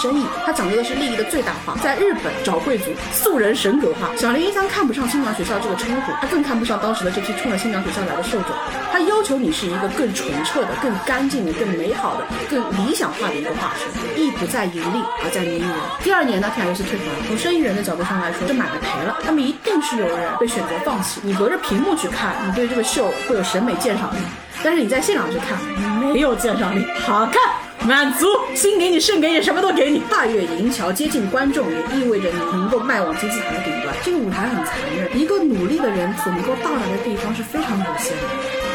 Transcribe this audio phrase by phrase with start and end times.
[0.00, 1.76] 生意，它讲究的是利益的最大化。
[1.82, 4.08] 在日本找贵族，素人神格化。
[4.16, 8.50] 小林一三看不上新娘学校这个称呼，他更看不上当时的这批冲着新娘学校来的受众。
[8.90, 15.68] 他要求你是一个更纯澈的、更干净的、更美好的、更理想化的一个化身，意不在盈利，而在迷人。
[16.02, 19.18] 第二年呢，天涯游戏退团，从生意人的角度上来说，这买卖赔了。
[19.22, 21.20] 他们一定是有人被选择放弃。
[21.22, 24.18] 你隔着屏幕去看，你对这个秀会有审美鉴赏力，
[24.64, 25.58] 但是你在现场去看，
[26.00, 27.59] 没有鉴赏力， 好看。
[27.86, 30.00] 满足，心给你，肾给你，什么都给你。
[30.00, 33.94] 跨越银桥，接近观众，也意味着你能够迈往金字塔的顶端。
[34.04, 38.22] 这个舞台很残忍，一个努力的人所能够到达的地方是非常有限的。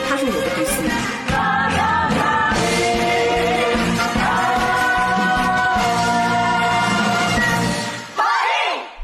[0.10, 0.92] 他是我的第四名。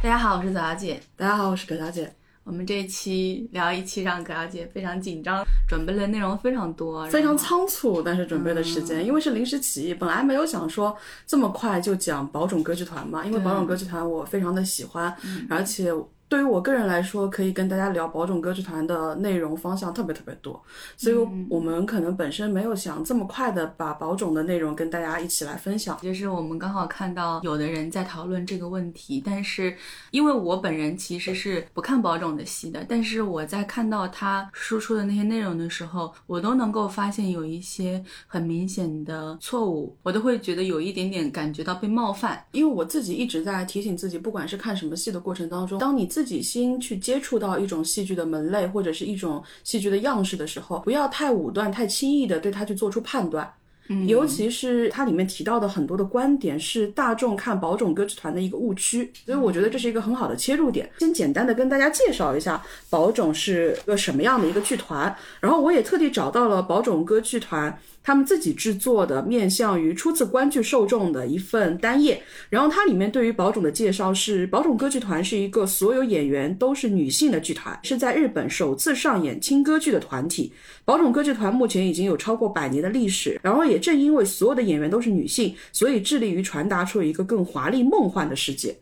[0.01, 0.99] 大家好，我是左小姐。
[1.15, 2.11] 大家好，我是葛小姐。
[2.43, 15.15] 我们这一期聊一期让葛小姐非常紧张，准备的内容非常多，非常仓促，但是准备的时间因为是临时起意，本来没有想说这么快就讲宝冢歌剧团嘛，因为宝冢歌剧团我非常的喜欢，
[15.49, 15.93] 而且。
[16.31, 20.63] 对于我个人来说，可以跟大家聊宝冢歌剧团的内容方向特别特别多，
[20.95, 21.15] 所以
[21.49, 25.99] 我们可能本身没有想这么快的把宝冢的内容跟大家一起来分享。
[26.01, 29.75] 就是我们刚好看到有的人在讨论这个问题，但是
[30.11, 42.41] 因为我本人其实是不看宝冢的戏的，但是我在看到他输出的那些内容的时候，我都能够发现有一些很明显的错误，我都会觉得有一点点感觉到被冒犯。
[42.53, 53.51] 因为我自己一直在提醒自己，不管是看什么戏的过程当中，当你自自己心去接触到一种戏剧的门类或者是一种戏剧的样式的时候，不要太武断、太轻易的对它去做出判断。
[53.87, 60.87] 嗯尤其是它里面提到的很多的观点是大众看宝冢歌剧团的一个误区，所以我觉得这是一个很好的切入点。
[60.99, 67.75] 先简单的跟大家介绍一下宝冢是个什么样的一个剧团，然后我也特地找到了宝冢歌剧团。
[68.03, 80.51] 他们自己制作的面向于初次观剧受众的一份单页，然后它里面对于宝冢的介绍是：宝冢歌剧团是一个所有演员都是女性的剧团，是在日本首次上演轻歌剧的团体。
[80.83, 88.75] 宝冢歌剧团目前已经有超过百年的历史，然后也正因为所有的演员都是女性，所以致力于传达出一个更华丽梦幻的世界。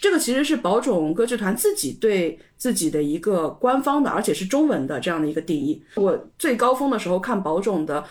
[0.00, 5.82] 这个其实是宝冢歌剧团自己对自己的一个官方的，而且是中文的这样的一个定义。
[5.96, 8.04] 我最高峰的时候看宝冢的。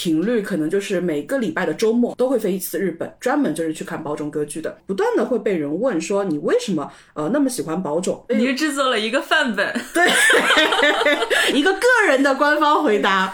[0.00, 4.74] 频率可能就是每个礼拜的周末都会飞一次日本，专门就是去看宝冢歌剧的。
[4.86, 8.24] 不断的会被人问说你为什么呃那么喜欢宝冢？
[8.34, 10.08] 你是制作了一个范本，对，
[11.52, 13.30] 一个个人的官方回答。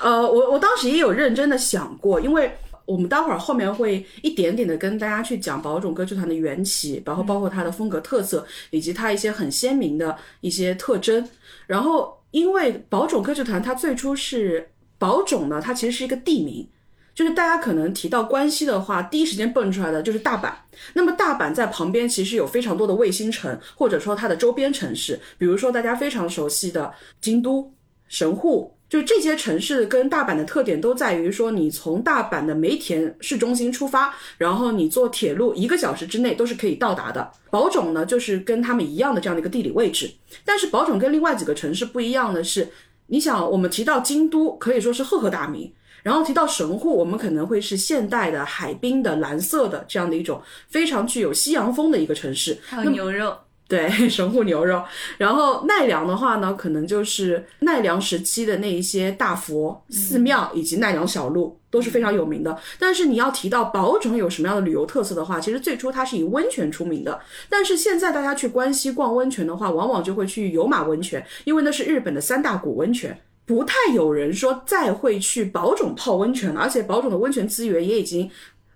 [0.00, 2.50] 呃，我我当时也有认真的想过，因为
[2.84, 11.24] 我们待会儿后面会一点点的跟大家去讲宝冢歌剧团的缘起，然后包括它的风格特色以及它一些很鲜明的一些特征。
[11.68, 14.68] 然后因为宝冢歌剧团它最初是。
[14.98, 16.68] 宝冢呢，它其实是一个地名，
[17.14, 20.52] 就是大家可能提到关西的话，第一时间蹦出来的就是大阪。
[20.94, 27.72] 那么大阪在旁边其实有非常多的卫星城，或者说它的周边城市，比如说大家非常熟悉的京都、
[28.08, 37.30] 神户，就这些城市跟大阪的特点都在于说，你从大阪的梅田市中心出发，然后你坐铁路一个小时之内都是可以到达的。
[37.50, 40.10] 宝冢呢，就是跟他们一样的这样的一个地理位置，
[40.44, 42.68] 但是宝冢跟另外几个城市不一样的是。
[43.08, 45.70] 你想，我们提到京都可以说是赫赫大名，
[46.02, 52.90] 然后提到神户，我们可能会是现代的海滨的蓝色的这样的一种非常具有西洋风的一个城市，还有。
[52.90, 53.36] 牛肉。
[53.66, 54.82] 对 神户牛肉，
[55.18, 62.58] 然后奈良的话呢，可能就是奈良时期的那一些大佛寺庙以及奈良小路都是非常有名的。
[62.78, 67.20] 但是你要提到宝冢有什么样的旅游特色的话，其实最初它是以温泉出名的。
[67.48, 76.60] 但是现在大家去关西逛温泉的话，往往就会去有马温泉，因为那是日本的三大古温泉，不太有人说再会去宝冢泡温泉了。
[76.60, 78.30] 而且宝冢的温泉资源也已经。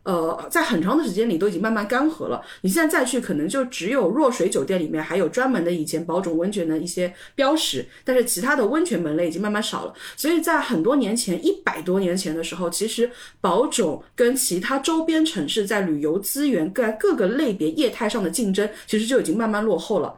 [0.05, 2.43] 呃，在很长的时间里都已经慢慢干涸了。
[2.63, 9.95] 你现在再去，可能就只有若水酒店里面还有专门的以前宝冢温泉的一些标识，但是其他的温泉门类已经慢慢少了。
[10.17, 13.09] 所以在很多年前，一百多年前的时候，其实
[13.41, 20.13] 宝冢跟其他周边城市在旅游资源各各个类别业态上的竞争，其实就已经慢慢落后了。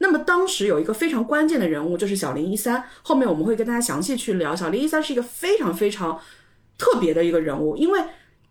[0.00, 2.84] 那么当时有一个非常关键的人物，就是小林一三。
[3.02, 6.20] 后面我们会跟大家详细去聊，小林一三是一个非常非常
[6.76, 7.98] 特别的一个人物，因为。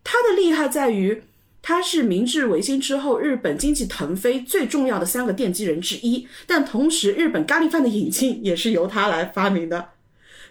[0.02, 1.22] 他的厉害在于，
[1.62, 9.90] 他是明治维新之后日本经济腾飞最重要的三个奠基人之一，但同时日本咖喱饭的引进也是由他来发明的，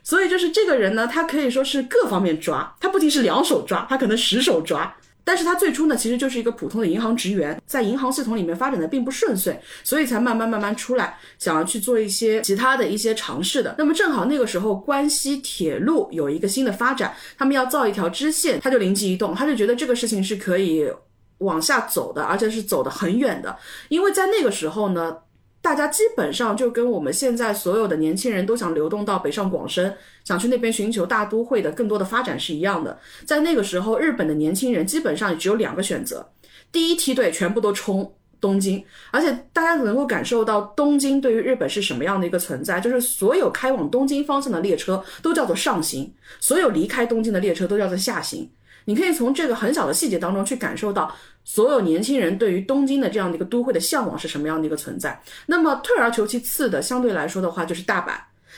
[0.04, 4.96] 所以就是这个人呢，他可以说是各方面抓，他不仅是两手抓，他可能十手抓。
[5.30, 13.76] 但是他最初呢，其实就是一个普通的银行职员，在银行系统里面发展的并不顺遂，所以才慢慢慢慢出来，想要去做一些其他的一些尝试的。
[13.78, 20.92] 那么正好那个时候关西铁路有一个新的发展，他们要造一条支线，他就灵机一动，他就觉得这个事情是可以
[21.38, 23.56] 往下走的，而且是走得很远的，
[23.90, 25.16] 因为在那个时候呢。
[25.62, 32.98] 大家基本上就跟我们现在所有的年轻人都想流动到北上广深，想去那边寻求大都会的更多的发展是一样的。
[33.26, 36.32] 在那个时候，日本的年轻人基本上也只有两个选择：
[36.72, 48.50] 第一梯队全部都冲东京，而且大家能够感受到东京对于日本是什么样的一个存在，就是所有开往东京方向的列车都叫做上行，所有离开东京的列车都叫做下行。
[48.86, 51.14] 你可以从这个很小的细节当中去感受到。
[51.46, 55.20] 所有年轻人对于东京的这样的一个都会的向往是什么样的一个存在？
[55.48, 58.14] 那么退而求其次的，相对来说的话就是大阪，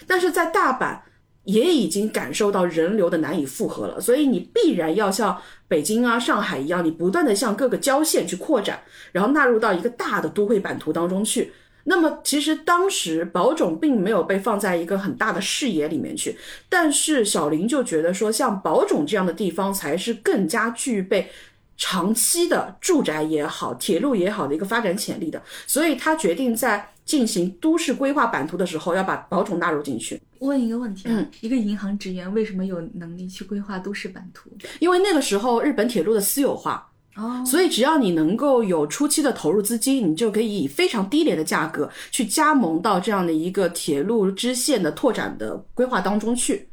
[0.05, 0.99] 但是在大阪
[1.45, 8.81] 也已经感受到人流的难以负荷了，所以你必然要像北京啊、上海一样，你不断的向各个郊县去扩展，
[9.13, 11.53] 然后纳入到一个大的都会版图当中去。
[11.85, 16.37] 那么其实当时宝冢并没有被放在一个很大的视野里面去，
[16.69, 21.31] 但是小林就觉得说，像宝冢这样的地方才是更加具备。
[21.83, 30.21] 长期的住宅也好，铁路也好的一个发展潜力的，所以他决定在进行都市规划版图的时候，要把宝冢纳入进去。
[30.41, 34.51] 问一个问题啊，一个银行职员为什么有能力去规划都市版图？
[34.77, 46.67] 因为那个时候日本铁路的私有化，哦，所以只要你能够有初期的投入资金，你就可以以非常低廉的价格去加盟到这样的一个铁路支线的拓展的规划当中去。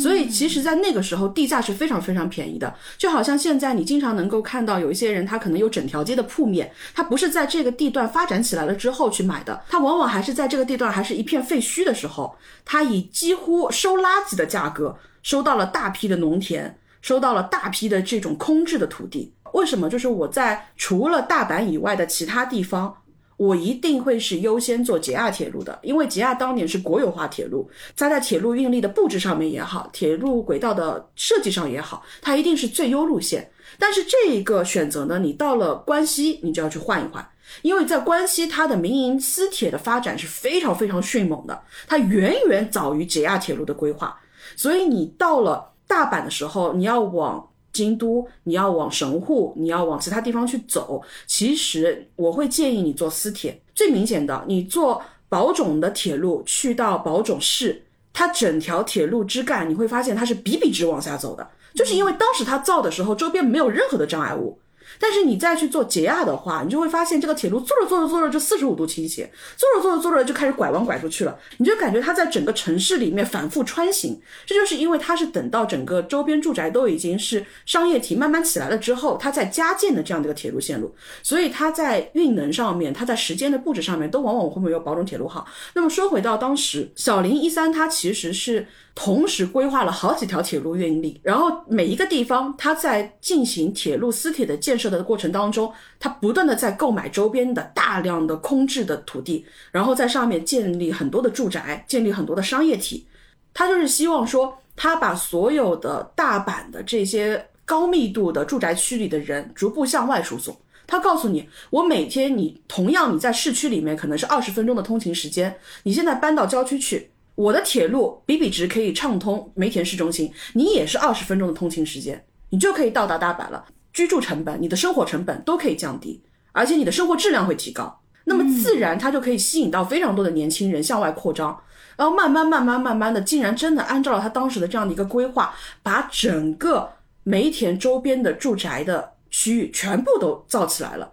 [0.00, 19.30] 所以其实，在那个时候，地价是非常非常便宜的，就好像现在你经常能够看到有一些人，他可能有整条街的铺面，他不是在这个地段发展起来了之后去买的，他往往还是在这个地段还是一片废墟的时候，他以几乎收垃圾的价格收到了大批的农田，收到了大批的这种空置的土地。
[19.52, 19.88] 为什么？
[19.88, 22.96] 就是我在除了大阪以外的其他地方。
[23.38, 33.48] 我一定会是优先做捷亚铁路的，因为捷亚当年是国有化铁路，它在铁路运力的布置上面也好，铁路轨道的设计上也好，它一定是最优路线。
[33.78, 37.24] 但是这一个选择呢，你到了关西，你就要去换一换，
[37.62, 44.18] 因为在关西，它的民营私铁的发展是非常非常迅猛的，它远远早于捷亚铁路的规划，
[44.56, 47.48] 所以你到了大阪的时候，你要往。
[47.72, 51.02] 京都，你要往神户，你要往其他地方去走。
[51.26, 53.60] 其实我会建议你坐私铁。
[53.74, 64.58] 最明显的，你坐宝冢的铁路去到宝冢市，它整条铁路枝干你会发现它是笔笔直往下走的，就是因为当时它造的时候周边没有任何的障碍物。
[64.98, 71.38] 但是你再去做捷亚的话，你就会发现这个铁路坐着坐着坐着就四十五度倾斜，坐着坐着坐着就开始拐弯拐出去了。
[71.58, 85.46] 你就感觉它在整个城市里面反复穿行，这就是因为它是等到整个周边住宅都已经是商业体慢慢起来了之后，它在加建的这样的一个铁路线路，所以它在运能上面，它在时间的布置上面都往往会没有宝冢铁路好。
[85.74, 88.66] 那么说回到当时小林一三，它其实是。
[89.00, 103.06] 同时规划了好几条铁路运力，然后每一个地方，它在进行铁路私铁的建设的过程当中，它不断的在购买周边的大量的空置的土地，然后在上面建立很多的住宅，建立很多的商业体。
[103.54, 110.56] 他就是希望说，他把所有的大阪的这些高密度的住宅区里的人逐步向外输送。
[110.88, 117.08] 他告诉你，我每天你同样你在市区里面可能是二十分钟的通勤时间，你现在搬到郊区去。
[117.38, 123.64] 我的铁路比比直可以畅通梅田市中心，你也是二十分钟的通勤时间，你就可以到达大阪了。
[123.92, 127.96] 居住成本、你的生活成本都可以降低，而且你的生活质量会提高。
[128.24, 131.56] 那么自然它就可以吸引到非常多的年轻人向外扩张，
[131.96, 136.90] 然后慢慢、慢慢、慢慢的，竟然真的按照了他当时的这样的一个规划，把整个
[137.22, 141.08] 梅田周边的住宅的区域全部都造起来了。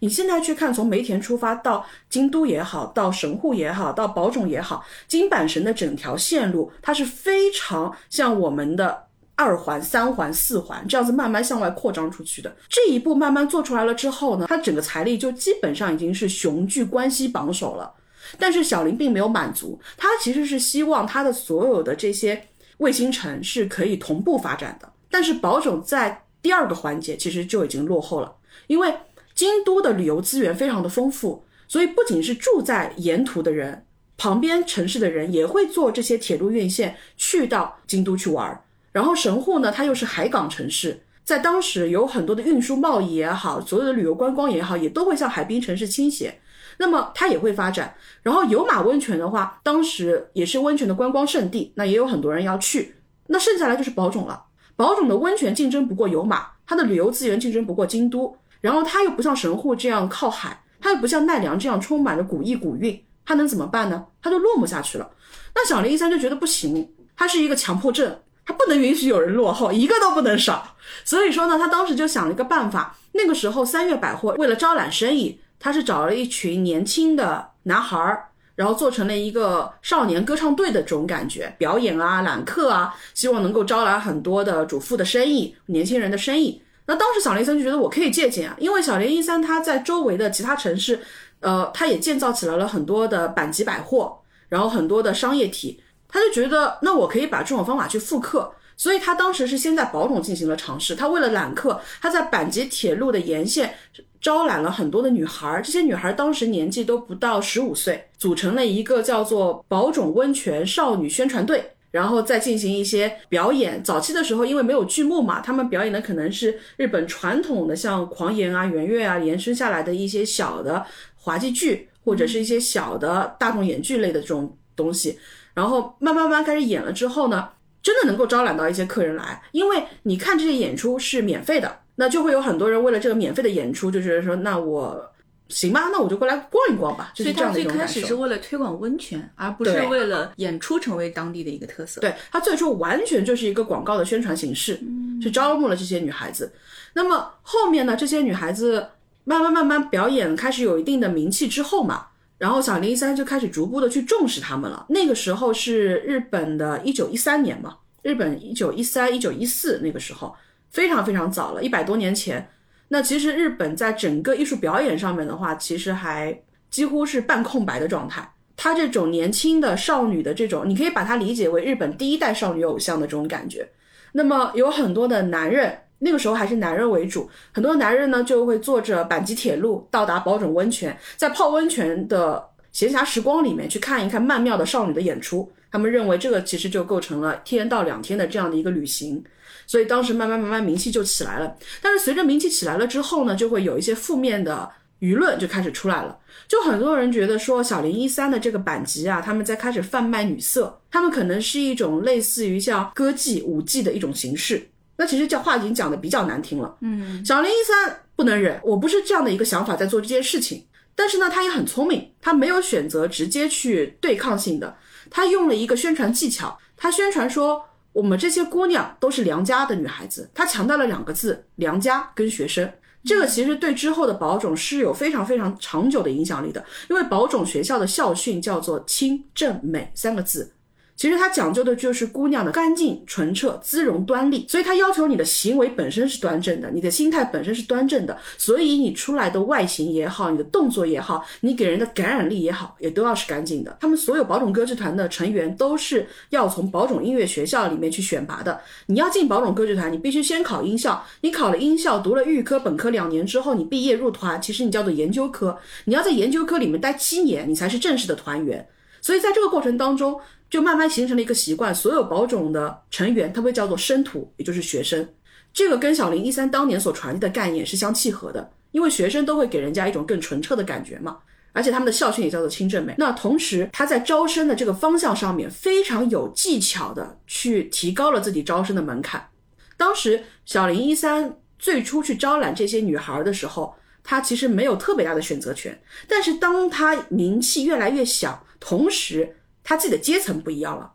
[0.00, 12.56] 你现在去看，从梅田出发到京都也好，到神户也好，到宝冢也好，金阪神的整条线路，它是非常像我们的二环、三环、四环这样子慢慢向外扩张出去的。
[12.68, 17.92] 这一步慢慢做出来了之后呢，它整个财力就基本上已经是雄踞关西榜首了。
[18.38, 24.88] 但是小林并没有满足，他其实是希望他的所有的这些卫星城是可以同步发展的。
[25.10, 28.32] 但是宝冢在第二个环节其实就已经落后了，
[28.68, 28.94] 因为。
[29.38, 38.64] 京都的旅游资源非常的丰富，所以不仅是住在沿途的人，旁边城市的人也会坐这些铁路院线去到京都去玩。
[38.90, 46.40] 然后神户呢，它又是海港城市，在当时有很多的运输贸易也好，所有的旅游观光也好，也都会向海滨城市倾斜。
[46.78, 47.94] 那么它也会发展。
[48.24, 52.96] 然后有马温泉的话，当时也是温泉的观光胜地，那也有很多人要去。
[53.28, 54.46] 那剩下来就是宝冢了。
[54.74, 58.36] 宝冢的温泉竞争不过有马，它的旅游资源竞争不过京都。
[58.60, 64.04] 然后他又不像神户这样靠海，他又不像奈良这样充满着古意古韵，他能怎么办呢？
[64.22, 65.10] 他就落寞下去了。
[65.54, 70.76] 那小林一三就觉得不行，他是一个强迫症，他不能允许有人落后，一个都不能少。
[71.04, 78.24] 所以说呢，他当时就想了一个办法，那个时候三月百货为了招揽生意，他是找了一群年轻的男孩儿。
[78.54, 86.60] 然后做成了一个少年歌唱队的这种感觉，表演啊、揽客啊，希望能够招来很多的主妇的生意、年轻人的生意。
[86.88, 90.98] 那当时小林森就觉得我可以借鉴啊，因为小林一三他在周围的其他城市，
[91.40, 94.18] 呃，他也建造起来了很多的板级百货，
[94.48, 98.50] 然后很多的商业体，他就觉得那我可以把这种方法去复刻。
[98.74, 103.74] 所以他当时是先在宝冢进行了尝试，他为了揽客，他在阪急铁路的沿线
[104.20, 113.82] 招揽了很多的女孩，这些女孩当时年纪都不到十五岁，组成了一个叫做宝冢温泉少女宣传队，然后再进行一些表演。
[113.82, 120.84] 早期的时候，因为没有剧目嘛，他们表演的可能是日本传统的像狂言啊、圆月啊延伸下来的一些小的
[121.16, 125.18] 滑稽剧，或者是一些小的大众演剧类的这种东西，
[125.54, 127.48] 然后慢慢慢开始演了之后呢。
[127.80, 135.07] 真的能够招揽到一些客人来，因为你看这些演出是免费的，那就会有很多人为了这个免费的演出，就觉得说，那我
[135.48, 137.94] 行吧，那我就过来逛一逛吧，就是这样的一种感受。
[137.94, 142.00] 最开始是为了推广温泉，而不是为了演出成为当地的一个特色。
[142.00, 144.78] 对，它最初完全就是一个广告的宣传形式，
[145.22, 146.52] 去招募了这些女孩子。
[146.92, 148.86] 那么后面呢，这些女孩子
[149.24, 152.06] 慢慢慢慢表演开始有一定的名气之后嘛。
[152.36, 154.86] 然后小林一三就开始逐步的去重视他们了。
[154.90, 160.32] 那个时候是日本的一九一三年嘛，日本一九一三、一九一四那个时候
[160.70, 162.48] 非常非常早了，一百多年前。
[162.88, 166.38] 那其实日本在整个艺术表演上面的话，其实还
[166.70, 168.32] 几乎是半空白的状态。
[168.56, 173.68] 她这种年轻的少女的这种，你可以把它理解为日本第一代少女偶像的这种感觉。
[174.12, 175.78] 那么有很多的男人。
[176.00, 182.40] 那个时候还是男人为主，很多男人呢就会坐着阪急铁路到达宝冢温泉，在泡温泉的
[182.70, 185.50] 闲暇时光里面去看一看曼妙的少女的演出。
[185.72, 189.20] 他们认为这个其实就构成了一天到两天的这样的一个旅行，
[189.68, 191.56] 所以当时慢慢慢慢名气就起来了。
[191.80, 204.68] 但是随着名气起来了之后呢，就会有一些负面的舆论就开始出来了，就很多人觉得说小林一三的这个版籍啊，他们在开始贩卖女色，他们可能是一种类似于像歌妓舞妓的一种形式。
[204.96, 206.76] 那其实这话已经讲的比较难听了。
[206.80, 210.64] 嗯，小林一三不能忍，我不是这样的一个想法在做这件事情。
[210.96, 214.76] 但是呢，他也很聪明，他没有选择直接去对抗性的，
[215.08, 217.64] 他用了一个宣传技巧，他宣传说
[217.98, 222.70] 我们这些姑娘都是良家的女孩子，她强调了两个字：良家跟学生。
[223.02, 230.52] 这个其实对之后的保种是有非常非常长久的影响力的，因为保种学校的校训叫做清正美三个字。
[230.98, 243.76] 其实它讲究的就是姑娘的干净、纯澈、姿容端丽，所以它要求你的行为本身是端正的，你的心态本身是端正的，所以你出来的外形也好，你的动作也好，你给人的感染力也好，也都要是干净的。
[243.80, 248.60] 他们所有宝冢歌剧团的成员都是要从宝冢音乐学校里面去选拔的。
[248.86, 258.66] 你要进宝冢歌剧团，你必须先考音校，你考了音校，读了预科、本科两年之后，你毕业入团，其实你叫做研究科，你要在研究科里面待七年，你才是正式的团员。
[259.00, 260.20] 所以在这个过程当中。
[260.50, 265.08] 就慢慢形成了一个习惯，所有保种的成员，他被叫做生徒，也就是学生。
[265.52, 271.18] 这个跟小林一三当年所传递的概念是相契合的，因为学生都会给人家一种更纯澈的感觉嘛。
[271.54, 272.94] 而且他们的校训也叫做清正美。
[272.98, 279.28] 那同时，他在招生的这个方向上面非常有技巧的去提高了自己招生的门槛。
[279.76, 283.74] 当时小林一三最初去招揽这些女孩的时候，
[284.04, 285.76] 他其实没有特别大的选择权。
[286.06, 289.34] 但是当他名气越来越响，同时
[289.68, 290.90] 他自己的阶层不一样了，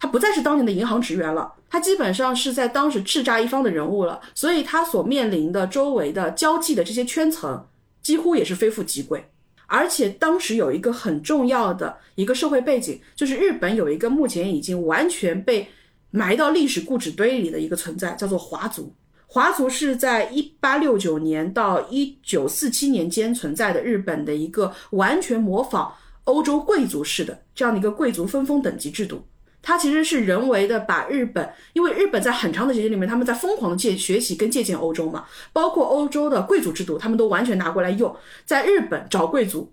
[0.00, 7.64] 他不再是当年的银行职员了，他基本上是在当时叱咤一方的人物了，所以他所面临的周围的交际的这些圈层，
[8.02, 9.24] 几乎也是非富即贵。
[9.68, 15.68] 而且当时有一个很重要的一个社会背景，就是日本有一个目前已经完全被
[16.10, 18.92] 埋到历史故纸堆里的一个存在，叫做华族。
[19.28, 25.94] 华族是在一八六九年到一九四七年间存在的日本的一个完全模仿。
[26.26, 29.26] 欧洲贵族式的这样的一个贵族分封等级制度，
[29.62, 38.14] 它其实是人为的把日本，因为日本在很长的时间里面，他们在疯狂的借学习跟借鉴欧洲嘛，包括欧洲的贵族制度，他们都完全拿过来用，
[38.44, 39.72] 在日本找贵族，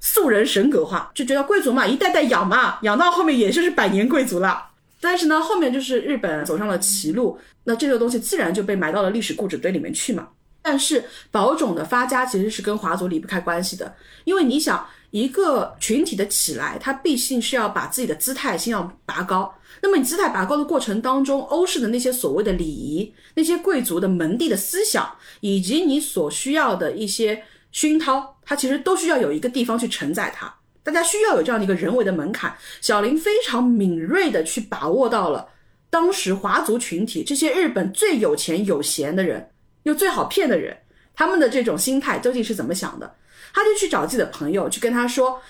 [0.00, 4.70] 素人神格化，就觉得贵族嘛，一代代养嘛，养到后面也就是百年贵族了。
[5.00, 10.28] 但是呢，后面就是日本走上了歧路，那这个东西自然就被埋到了历史故纸堆里面去嘛。
[10.68, 13.94] 但是宝冢的发家其实是跟华族离不开关系的，
[14.24, 19.54] 因为你想一个群体的起来，它毕竟是要把自己的姿态先要拔高。
[19.80, 25.08] 那么你姿态拔高的过程当中，欧式的那些所谓的礼仪，那些贵族的门第的思想，
[25.38, 30.52] 以及你所需要的一些熏陶，它其实都需要有一个地方去承载它。
[30.82, 32.52] 大家需要有这样的一个人为的门槛。
[32.80, 35.46] 小林非常敏锐的去把握到了
[35.88, 39.48] 当时华族群体这些日本最有钱有闲的人。
[39.86, 40.76] 又最好骗的人，
[41.14, 43.14] 他们的这种心态究竟是怎么想的？
[43.54, 45.40] 他就去找自己的朋友，去跟他说：“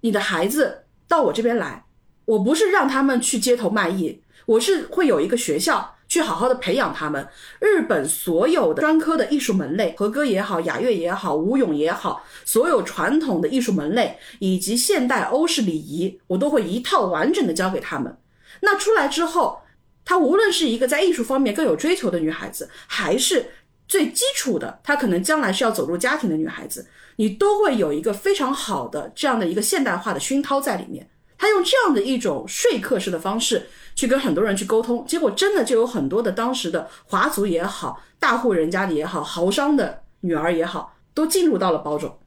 [0.00, 1.84] 你的孩子到我这边来，
[2.24, 7.26] 我不是让他们去街头卖艺，我是会有一个学校。”去好好的培养他们。
[7.58, 18.14] 日本所有的专科的艺术门类，和歌也好，雅乐也好，舞踊也好，所有传统的艺术门类以及现代欧式礼仪，我都会一套完整的教给他们。
[18.60, 19.62] 那出来之后，
[20.04, 23.46] 她无论是一个在艺术方面更有追求的女孩子，还是
[23.86, 26.86] 最基础的，她可能将来是要走入家庭的女孩子，
[27.16, 31.08] 你都会有一个非常好的这样的一个现代化的熏陶在里面。
[31.36, 33.68] 她用这样的一种说客式的方式。
[33.94, 42.18] 去跟很多人去沟通，结果真的就有很多的当时的华族也好，大户人家的也好，豪商的女儿也好，都进入到了保种。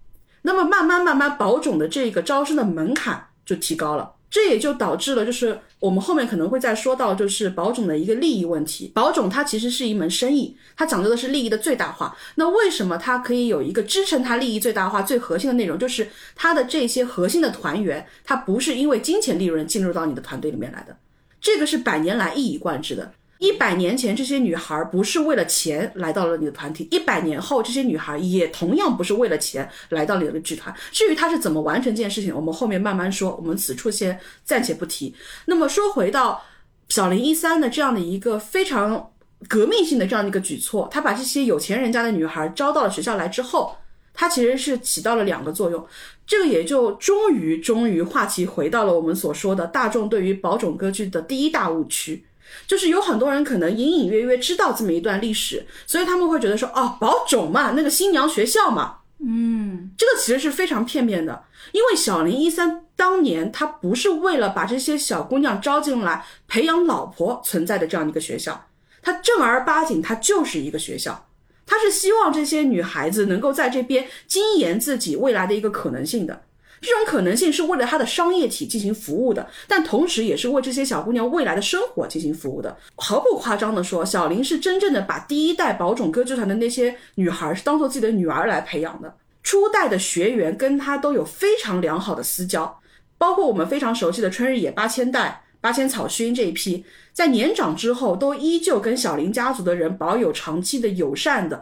[0.44, 4.14] 那么慢慢慢慢，保种的这个招生的门槛就提高了。
[4.30, 8.92] 这也就导致了，就是我们后面可能会再说到，就是保种的一个利益问题。
[8.94, 12.16] 保种它其实是一门生意，它讲究的是利益的最大化。
[12.36, 15.80] 那为什么它可以有一个支撑它利益最大化最核心的内容？
[15.80, 20.98] 就是它的这些核心的团员，它不是因为金钱利润进入到你的团队里面来的。
[21.40, 23.14] 这个是百年来一以贯之的。
[23.40, 30.74] 一百年前，这些女孩不是为了钱来到了你的团体；一百年后，这些女孩也同样不是为了钱来到你的剧团。
[30.92, 33.36] 至于她是怎么完成这件事情，我们后面慢慢说。
[33.36, 35.14] 我们此处先暂且不提。
[35.46, 36.44] 那么说回到
[36.90, 39.12] 小林一三的这样的一个非常
[39.48, 43.76] 革命性的这样的一个举措，他把这些有钱人家的女孩招到了学校来之后。
[44.18, 45.86] 它其实是起到了两个作用，
[46.26, 52.26] 这个也就终于终于话题回到了我们所说的大众对于保种歌剧的第一大误区，
[52.68, 68.68] 就是有很多人可能隐隐约约知道这么一段历史，所以他们会觉得说，哦，保种嘛，那个新娘学校嘛，嗯，这个其实是非常片面的，因为小林一三当年他不是为了把这些小姑娘招进来培养老婆存在的这样一个学校，
[69.02, 71.28] 他正儿八经他就是一个学校。
[71.68, 76.44] 他是希望这些女孩子能够在这边精研自己未来的一个可能性的，
[76.82, 82.76] 这种可能性是为了他的商业体进行服务的，但同时也是为这些小姑娘未来的生活进行服务的。
[82.96, 89.14] 毫不夸张的说，小林是真正的把第一代宝冢歌剧团的那些女孩是当做自己的女儿来培养的。
[89.44, 92.80] 初代的学员跟他都有非常良好的私交，
[93.18, 95.42] 包括我们非常熟悉的春日野八千代。
[95.62, 101.60] 八千草薰这一批，在年长之后都依旧跟小林家族的人保有长期的友善的，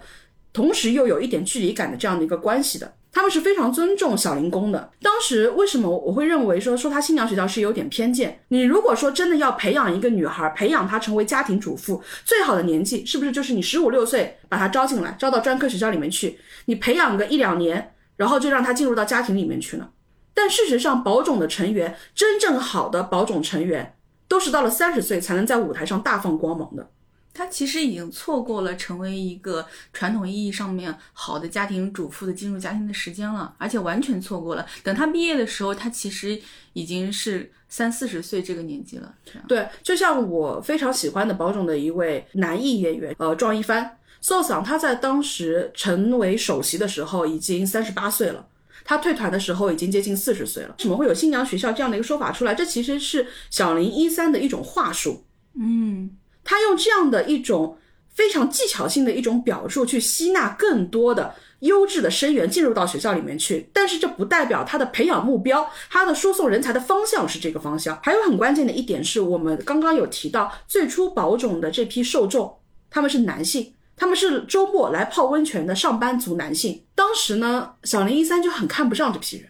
[0.52, 2.94] 同时又有一点距离感的这样的一个关系的。
[3.14, 4.92] 他们是非常尊重小林宫的。
[5.02, 8.44] 当时为什么我会认为说说他新娘学校是有点偏见？
[8.48, 19.90] 你如果说真的要培养一个女孩，培养她成为家庭主妇，最好的年纪是不是就是你十五六岁把她招进来，招到专科学校里面去，你培养个一两年，然后就让她进入到家庭里面去呢？
[20.34, 23.96] 但事实上，保种的成员，真正好的保种成员，
[24.28, 26.90] 都是到了三十岁才能在舞台上大放光芒的。
[27.34, 34.66] 他其实已经错过了成为一个传统意义上面好的家庭主妇的进入家庭的时间了，而且完全错过了。
[34.84, 36.40] 等他毕业的时候，他其实
[36.74, 39.14] 已经是三四十岁这个年纪了。
[39.48, 48.48] 对，就像我非常喜欢的保种的一位男艺演员，呃，庄一帆，宋桑，他在当时成为首席的时候已经三十八岁了。
[48.86, 52.54] 他退团的时候已经接近四十岁了，为什么会有新娘学校这样的一个说法出来？
[52.54, 55.24] 这其实是小林一三的一种话术，
[55.58, 56.12] 嗯，
[56.44, 57.78] 他用这样的一种
[58.14, 68.00] 非常技巧性的一种表述去吸纳更多的优质的生源进入到学校里面去，但是这不代表他的培养目标，他的输送人才的方向是这个方向。
[68.04, 72.58] 还有很关键的一点是我们刚刚有提到，最初保种的这批受众
[72.90, 73.74] 他们是男性。
[73.96, 76.84] 他们是周末来泡温泉的上班族男性。
[76.96, 79.48] 当时呢，小林一三就很看不上这批人。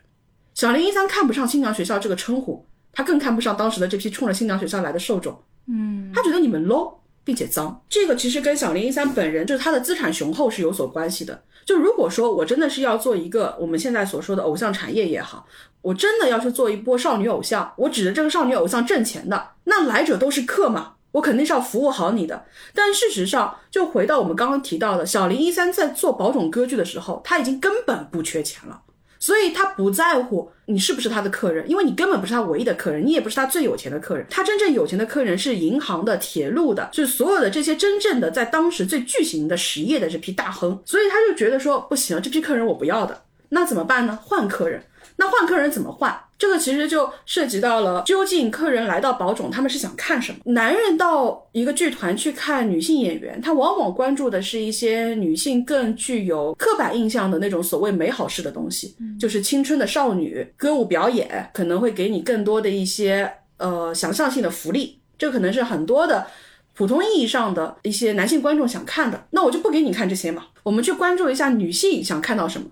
[0.54, 5.42] 小林一三看不上新娘学校这个称呼，他更看不上当时的这批冲着新娘学校来的受众。
[5.68, 7.82] 嗯，他觉得你们 low 并且脏。
[7.90, 11.44] 这个其实跟小林一三本人就是他的资产雄厚是有所关系的。
[11.66, 15.48] 就如果说我真的是要做一个我们现在所说的偶像产业也好，
[15.82, 20.94] 我真的要去做一波少女偶像，我指着这个少女偶像挣钱的，那来者都是客嘛。
[21.14, 28.82] 我肯定是要服务好你的，但事实上，就回到我们刚刚提到的，小林一三在做保种歌剧的时候，他已经根本不缺钱了，
[29.24, 44.20] 所以他不在乎你是不是他的客人，因为你根本不是他唯一的客人，你也不是他最有钱的客人，他真正有钱的客人是银行的、铁路的，就是所有的这些真正的在当时最巨型的实业的这批大亨，所以他就觉得说不行，这批客人我不要的，那怎么办呢？
[44.22, 44.84] 换客人。
[45.18, 46.18] 那换客人怎么换？
[46.38, 50.40] 这个其实就涉及到了，究竟客人来到宝冢，他们是想看什么？
[50.52, 65.00] 男人到一个剧团去看女性演员，他往往关注的是一些女性更具有刻板印象的那种所谓美好式的东西，就是青春的少女歌舞表演，可能会给你更多的一些呃想象性的福利。
[65.18, 66.28] 这可能是很多的
[66.76, 70.48] 普通意义上的一些男性观众想看的，那我就不给你看这些嘛。
[70.64, 72.68] 我们去关注一下女性想看到什么。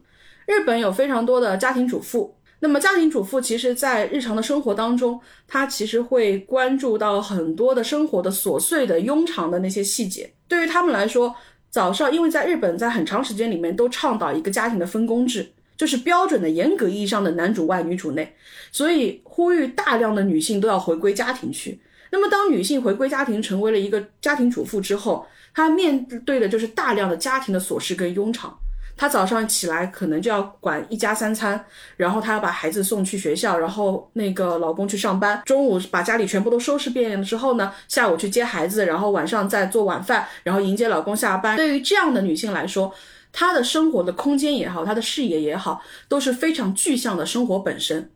[0.51, 10.29] 日本有非常多的家庭主妇，那么家庭主妇其实在日常的生活当中，她其实会关注到很多的生活的琐碎的庸常的那些细节。
[10.49, 11.33] 对于他们来说，
[11.69, 18.35] 早上因为在日本在很长时间里面都倡导一个家庭的分工制，就是标准的严格意义上的男主外女主内，
[18.73, 21.79] 所以呼吁大量的女性都要回归家庭去。
[22.11, 28.53] 那么当女性回归家庭，成为了一个家庭主妇之后，她面对的就是大量的家庭的琐事跟庸常。
[29.01, 31.65] 她早上起来可能就要管一家三餐，
[31.97, 41.57] 然后她要把孩子送去学校，然后那个老公去上班，中午把家里全部都收拾遍了之后呢，下午去接孩子，然后晚上再做晚饭，然后迎接老公下班。
[41.57, 42.93] 对于这样的女性来说，
[43.33, 48.11] 她的生活的空间也好，她的视野也好，都是非常具象的生活本身。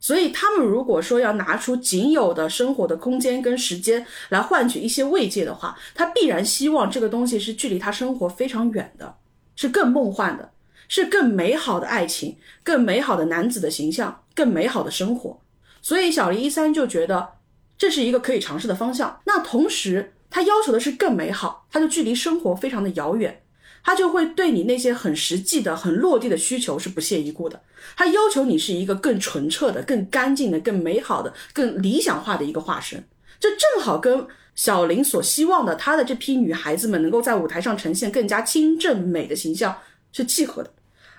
[0.00, 9.14] 所以，他们如果说要拿出仅有的生活的空间跟时间来换取一些慰藉的话，他必然希望这个东西是距离他生活非常远的，
[9.60, 10.52] 是更梦幻的，
[10.88, 15.38] 是更美好的爱情，更美好的男子的形象，更美好的生活。
[15.82, 17.32] 所以，小林一三就觉得
[17.76, 19.20] 这是一个可以尝试的方向。
[19.26, 23.42] 那同时，他要求的是更美好，他就距离生活非常的遥远。
[23.84, 27.60] 他就会对你那些很实际的、很落地的需求是不屑一顾的。
[27.94, 33.06] 他要求你是一个更纯澈的、更干净的、更美好的、更理想化的一个化身。
[33.38, 39.74] 这正好跟小林所希望的他的这批女孩子们能够在舞台上呈现更加清正美的形象
[40.12, 40.70] 是契合的。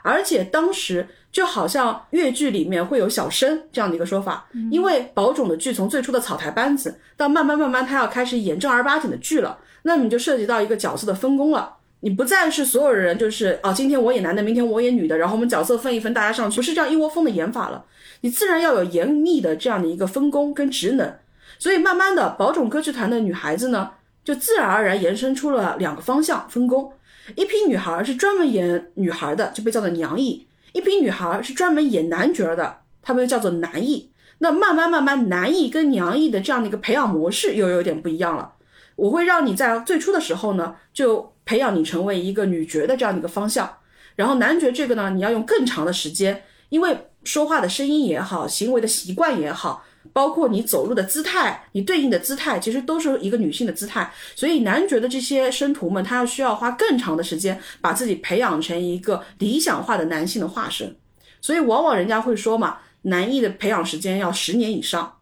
[0.04, 11.76] 而且当时就好像越剧里面会有小生这样的一个说法，因为宝冢的剧从最初的草台班子到慢慢慢慢他要开始演正儿八经的剧了，那么就涉及到一个角色的分工了。
[12.00, 17.86] 你不再是所有人，就是啊，今天我演男的，明天我演女的，然后我们角色分一分，大家上去，不是这样一窝蜂的演法了。
[18.22, 21.14] 你自然要有严密的这样的一个分工跟职能。
[21.62, 23.92] 所以慢慢的，宝冢歌剧团的女孩子呢，
[24.24, 26.92] 就自然而然延伸出了两个方向分工：
[27.36, 34.10] 一批女孩是专门演女孩的，就被叫做娘役；一批女孩是专门演男角的，他们又叫做男役。
[34.40, 38.54] 那慢慢慢慢，男役跟娘役的这样的一个培养模式又有点不一样了。
[38.96, 41.32] 我会让你在最初的时候呢，就。
[41.44, 43.68] 培养你成为一个女角的这样的一个方向，
[44.16, 54.12] 然后男角这个呢，你要用更长的时间，因为说话的声音也好，行为的习惯也好，包括你走路的姿态，你对应的姿态，其实都是一个女性的姿态。
[54.36, 60.96] 所以男爵的这些生徒们，他要需要花更长的时间，把自己培养成一个理想化的男性的化身。
[61.42, 65.18] 所以往往人家会说嘛，男艺的培养时间要十年以上。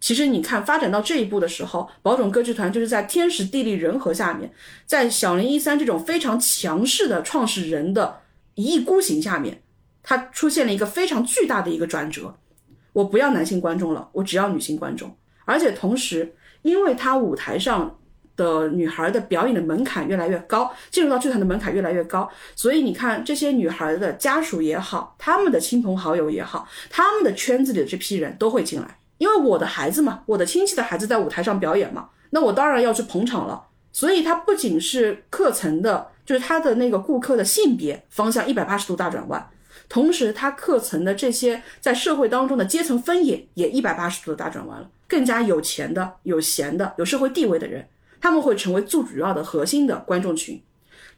[0.00, 4.52] 其实你看，发展到这一步的时候，宝冢歌剧团就是在天时地利人和下面，
[4.84, 8.20] 在小林一三这种非常强势的创始人的
[8.54, 9.62] 一意孤行下面，
[10.02, 12.36] 它出现了一个非常巨大的一个转折。
[12.94, 15.14] 我不要男性观众了，我只要女性观众。
[15.44, 17.98] 而且同时，因为他舞台上
[18.34, 22.26] 的女孩的表演的门槛越来越高，进入到剧团的门槛越来越高，
[22.56, 28.98] 所以你看这些女孩的家属也好，他们的亲朋好友也好，他们的圈子里的这批人都会进来。
[29.18, 33.68] 因为我的孩子嘛，我的亲戚的孩子在舞台上表演嘛，那我当然要去捧场了。
[33.92, 39.50] 所以它不仅是课程的，就是它的那个顾客的性别方向一百八十度大转弯，
[39.88, 44.88] 同时它课程的这些在社会当中的阶层分野也一百八十度的大转弯了。
[45.06, 47.86] 更加有钱的、有闲的、有社会地位的人，
[48.20, 50.60] 他们会成为最主要的核心的观众群。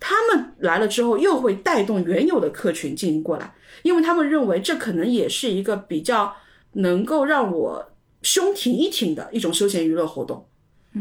[0.01, 6.35] 他们来了之后，又会带动原有的客群进行过来，因为他们认为这可能也是一个比较。
[6.79, 10.47] 能够让我胸挺一挺的一种休闲娱乐活动，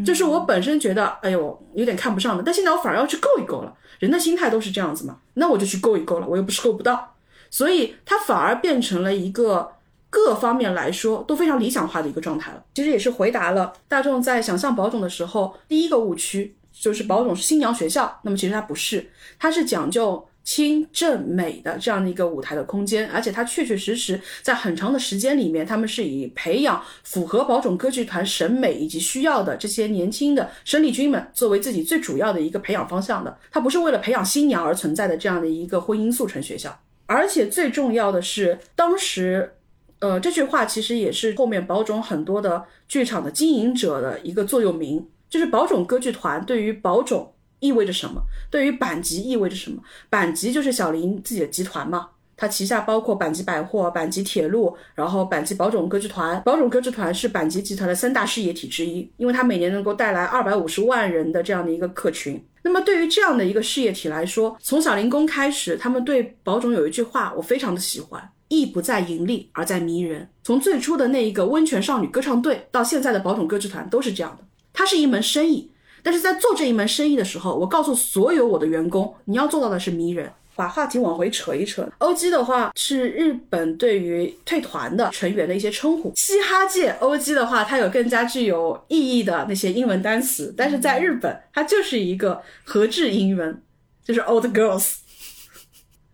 [0.06, 3.76] 就是我本身觉得，哎呦，有点看不上的，但现在我反而要去够一够了。
[4.00, 7.15] 人的心态都是这样子嘛，那我就去够一够了，我又不是够不到，
[7.56, 9.72] 所以它反而变成了一个
[10.10, 12.62] 各方面来说都非常理想化的一个状态了。
[12.74, 20.28] 其实也是回答了大众在想象宝冢的时候第一个误区，就是宝冢是新娘学校，那么其实它不是，它是讲究。
[20.46, 33.36] 清正美的这样的一个舞台的空间，而且它确确实实在很长的时间里面，他们是以培养符合宝冢歌剧团审美以及需要的这些年轻的生力军们作为自己最主要的一个培养方向的。
[33.50, 36.80] 它不是为了培养新娘而存在的这样的一个婚姻速成学校。
[37.06, 39.54] 而且最重要的是，当时，
[40.00, 47.32] 呃，这句话其实也是后面宝冢很多的剧场的经营者的一个座右铭，就是宝冢歌剧团对于宝冢。
[47.62, 48.22] 意味着什么？
[48.52, 49.82] 对于阪急意味着什么？
[50.12, 56.40] 阪急就是小林自己的集团嘛，它旗下包括阪急百货、阪急铁路，然后阪急宝冢歌剧团。
[56.44, 62.40] 宝冢歌剧团是阪急集团的三大事业体之一，因为它每年能够带来二百五十万人的这样的一个客群。
[62.66, 70.28] 那么对于这样的一个事业体来说，从小零工开始，他们对宝冢有一句话，我非常的喜欢：意不在盈利，而在迷人。
[70.44, 74.44] 从最初的那一个温泉少女歌唱队，到现在的宝冢歌剧团，都是这样的。
[74.74, 75.70] 它是一门生意。
[76.02, 80.32] 但是在做这一门生意的时候，我告诉所有我的员工，你要做到的是迷人。
[80.56, 86.14] 把话题往回扯一扯，OG 的话是日本对于退团的成员的一些称呼。
[86.16, 93.62] 嘻哈界 OG 的话，它有更加具有意义的那些英文单词，但是在日本，它就是一个合制英文，
[94.04, 94.94] 就是 Old Girls，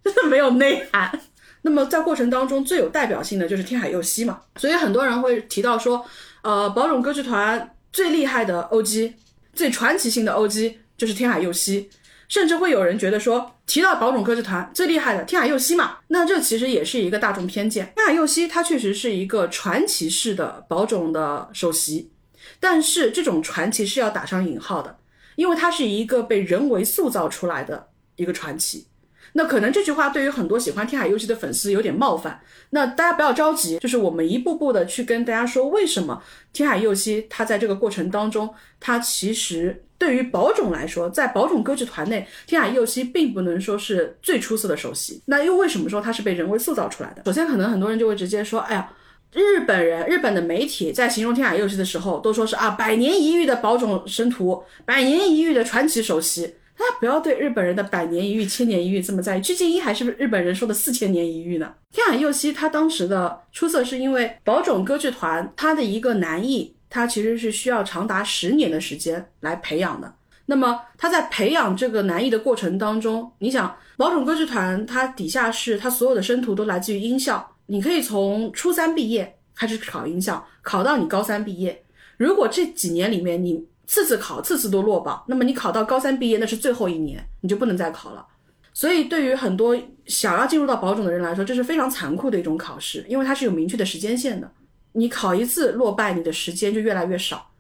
[0.04, 1.20] 真 的没有内涵。
[1.62, 6.04] 那么在过程当中最有代表性的就是天海佑希嘛，所以很多人会提到说，
[6.42, 9.14] 呃，宝冢歌剧团最厉害的 OG，
[9.54, 11.88] 最传奇性的 OG 就是天海佑希。
[12.32, 17.92] 甚至会有人觉得说，提到宝冢歌剧团最厉害的天海佑希嘛，那这其实也是一个大众偏见。
[17.98, 22.10] 天海佑希他确实是一个传奇式的宝冢的首席，
[22.58, 24.98] 但是这种传奇是要打上引号的，
[25.36, 28.88] 因为他是一个被人为塑造出来的一个传奇。
[29.34, 32.42] 那可能这句话对于很多喜欢天海佑希的粉丝有点冒犯，
[32.72, 45.22] 那大家不要着急，就是我们一步步的去跟大家说，为什么天海佑希他在这个过程当中，他其实对于宝冢来说，在宝冢歌剧团内，天海佑希并不能说是最出色的首席。
[45.28, 47.22] 那又为什么说他是被人为塑造出来的？
[47.26, 48.92] 首先，可能很多人就会直接说，哎呀，
[49.32, 56.56] 日本人、日本的媒体在形容天海佑希的时候，都说是啊，百年一遇的宝冢神徒，百年一遇的传奇首席。
[56.82, 61.72] 大家不要对日本人的百年一遇、千年一遇这么在意，鞠婧祎还是不是日本人说的四千年一遇呢？
[61.92, 70.12] 天海佑希他当时的出色是因为宝冢歌剧团他的一个男艺，他其实是需要长达十年的时间来培养的。
[70.48, 81.84] 那么他在培养这个男艺的过程当中，你想宝冢歌剧团它底下是他所有的生徒都来自于音校，你可以从初三毕业开始考音校，考到你高三毕业。
[82.18, 88.26] 如果这几年里面你次次考，次次都落榜，那么你考到高三毕业，那是最后一年，你就不能再考了。
[88.72, 94.50] 所以，对于很多想要进入到保种的人来说，这是非常残酷的一种考试，因为它是有明确的时间线的。
[94.94, 97.52] 你考一次落败，你的时间就越来越少。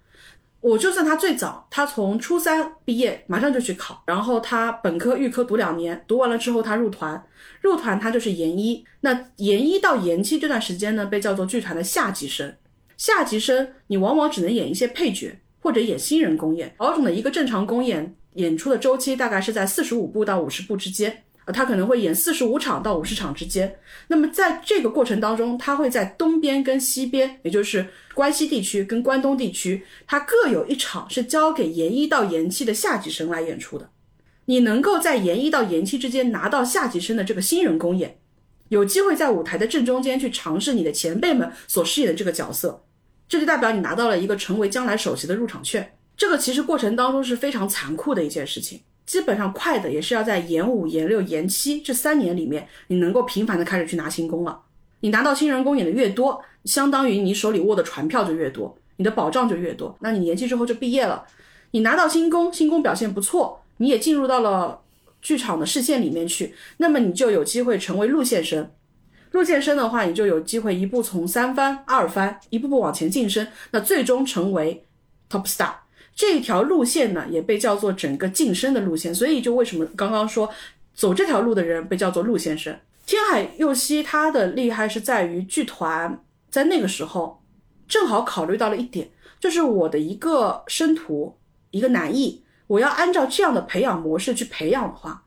[0.61, 7.21] 我就算他最早，他从初三毕业马上就去考，然后他本科、预科读两年，读完了之后他入团，
[7.59, 8.85] 入团他就是研一。
[9.01, 12.55] 那研一到研七这段时间呢，被叫做剧团的下级生。
[12.95, 15.40] 下级生，你往往只能演一些配角。
[15.61, 23.77] 或者演新人公演，宝冢的一个正常公演演出的周期大概是在四十五部到五十部之间，呃，他可能会演四十五场到五十场之间。
[24.07, 33.89] 那么在这个过程当中，他会在东边跟西边，也就是关西地区跟关东地区，他各有一场是交给研一到研七的下级生来演出的。
[34.45, 38.17] 你能够在研一到研七之间拿到下级生的这个新人公演，
[38.69, 42.83] 有机会在舞台的正中间去尝试你的前辈们所饰演的这个角色。
[43.31, 45.93] 这就代表你拿到了一个成为将来首席的入场券。
[46.17, 48.81] 这个其实过程当中是非常残酷的一件事情。
[49.05, 54.59] 基本上快的也是要在研五、研六、研七这三年里面，你能够频繁的开始去拿新工了。
[54.99, 59.95] 你拿到新人工演的越多，相当于你手里握的船票就越多，你的保障就越多。
[60.01, 61.23] 那你年纪之后就毕业了，
[61.71, 64.81] 你拿到新工，新工表现不错，你也进入到了
[65.21, 68.69] 剧场的视线里面去，那么你就有机会成为路线生。
[69.31, 74.85] 路线生的话，你就有机会一步从三番、二番一步步往前晋升，那最终成为
[75.29, 75.71] top star
[76.13, 79.15] 这一条路线呢，也被叫做整个晋升的路线。
[79.15, 80.49] 所以就为什么刚刚说
[80.93, 82.77] 走这条路的人被叫做陆先生？
[83.05, 87.41] 天海佑希他的厉害是在于剧团在那个时候
[87.87, 91.37] 正好考虑到了一点，就是我的一个生徒
[91.71, 95.23] 一个男艺，我要按照这样的培养模式去培养的话，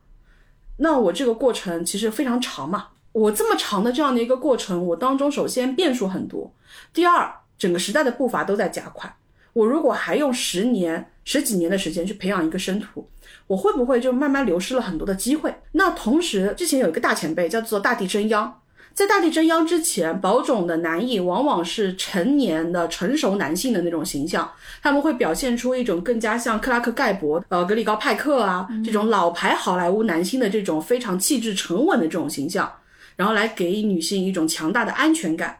[0.77, 2.89] 那我这个过程其实非常长嘛。
[3.15, 6.51] 我这么长的这样的一个过程，我当中首先变数很多，
[6.93, 9.15] 第二，整个时代的步伐都在加快。
[9.53, 13.07] 我如果还用十年、十几年的时间去培养一个生徒，
[13.47, 15.55] 我会不会就慢慢流失了很多的机会？
[15.71, 18.59] 那同时，之前有一个大前辈叫做大地真央，
[18.93, 24.51] 在大地真央之前，宝冢的男艺往往是成年的成熟男性的那种形象，
[24.81, 32.69] 他们会表现出一种更加像克拉克盖博、呃格里高派克啊这种老牌好莱坞男星的这种非常气质沉稳的这种形象。
[33.15, 35.59] 然后来给女性一种强大的安全感，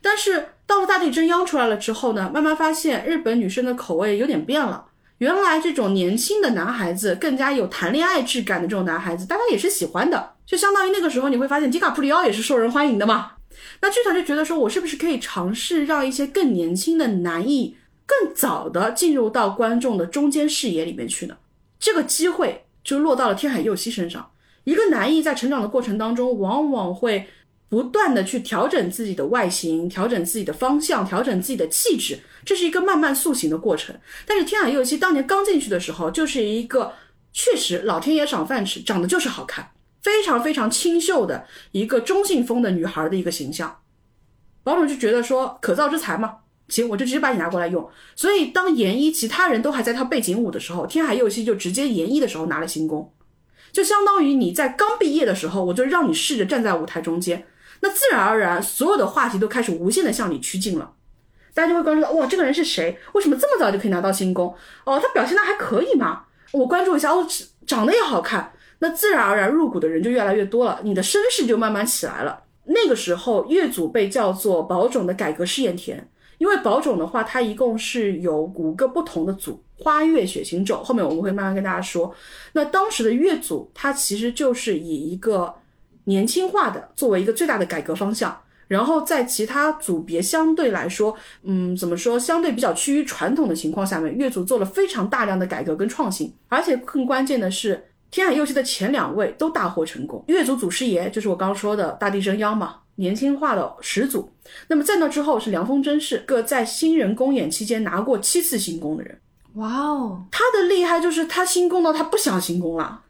[0.00, 4.86] 但是到了大地真央出来了之后呢，慢慢发现日本女生的口味有点变了。
[5.18, 10.32] 原来这种年轻的男孩子，更加有谈恋爱质感的这种男孩子，大家也是喜欢的。
[10.44, 13.32] 就相当于那个时候，你会发现迪卡普里奥也是受人欢迎的嘛。
[13.80, 21.36] 那剧团就觉得说，我是不是可以尝试让一些更年轻的男艺更早的进入到观众的中间视野里面去呢？
[21.78, 24.30] 这个机会就落到了天海佑希身上。
[24.64, 27.26] 一个男艺在成长的过程当中，往往会
[27.68, 33.94] 不断的去调整自己的外形，调整自己的方向，调整自己的气质，这是一个慢慢塑形的过程。
[34.26, 36.92] 但是天海佑希当年刚进去的时候，就是一个
[37.32, 39.70] 确实老天爷赏饭吃，长得就是好看，
[40.02, 43.80] 非常非常清秀的一个中性风的女孩的一个形象。
[44.62, 46.36] 保总就觉得说可造之材嘛，
[46.68, 47.86] 行，我就直接把你拿过来用。
[48.16, 53.12] 所以当研一其他人都还在跳背景舞的时候，天海佑希就直接研一的时候拿了新功，
[53.74, 57.44] 就相当于你在刚毕业的时候，我就让你试着站在舞台中间，
[57.80, 60.92] 那自然而然所有的话题都开始无限的向你趋近了。
[61.52, 62.96] 大家就会关注到，哇，这个人是谁？
[63.14, 64.54] 为什么这么早就可以拿到新功？
[64.84, 66.22] 哦，他表现的还可以嘛？
[66.52, 67.26] 我关注一下，哦，
[67.66, 72.44] 长得也好看，那自然而然入股的人就越来越多了，你的声势就慢慢起来了。
[72.66, 82.14] 那个时候，乐组被叫做宝冢的改革试验田，因为宝冢的话，它一共是有五个不同的组，花月、血型咒，后面我们会慢慢跟大家说。
[82.52, 85.54] 那当时的月组，它其实就是以一个
[86.04, 88.40] 年轻化的作为一个最大的改革方向。
[88.66, 100.24] 然后在其他组别相对来说，嗯，怎么说，相对比较趋于传统的情况下面，月组做了非常大量的改革跟创新，而且更关键的是，天海佑希的前两位都大获成功。
[100.28, 104.30] 月组祖师爷就是我刚刚说的大地生央嘛，年轻化的始祖。
[104.68, 109.18] 那么在那之后是凉风真是个在新人公演期间拿过七次新功的人。
[109.54, 113.02] 哇哦，他的厉害就是他新功到他不想新功了。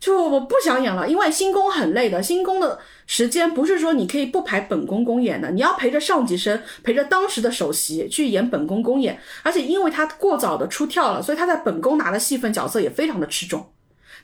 [0.00, 2.20] 就我不想演了，因为新宫很累的。
[2.20, 2.76] 新宫的
[3.06, 9.16] 时间不是说你可以不排本宫公演的，你要陪着上级生，陪着当时的首席去演本宫公演。
[9.44, 13.64] 而且因为他过早的出跳了，所以他在本宫拿的戏份角色也非常的吃重。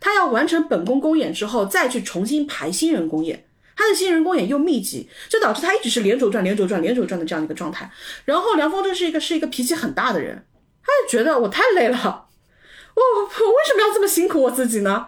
[0.00, 3.44] 他要完成本宫公演之后，再去重新排新人公演。
[3.78, 7.88] 他的新人公演又密集，就导致他一直是连轴转、连轴转、连轴转的这样一个状态。
[8.24, 10.44] 然后梁峰真是一个是一个脾气很大的人，
[10.82, 12.26] 他就觉得我太累了，
[12.96, 15.06] 我 我为什么要这么辛苦我自己呢？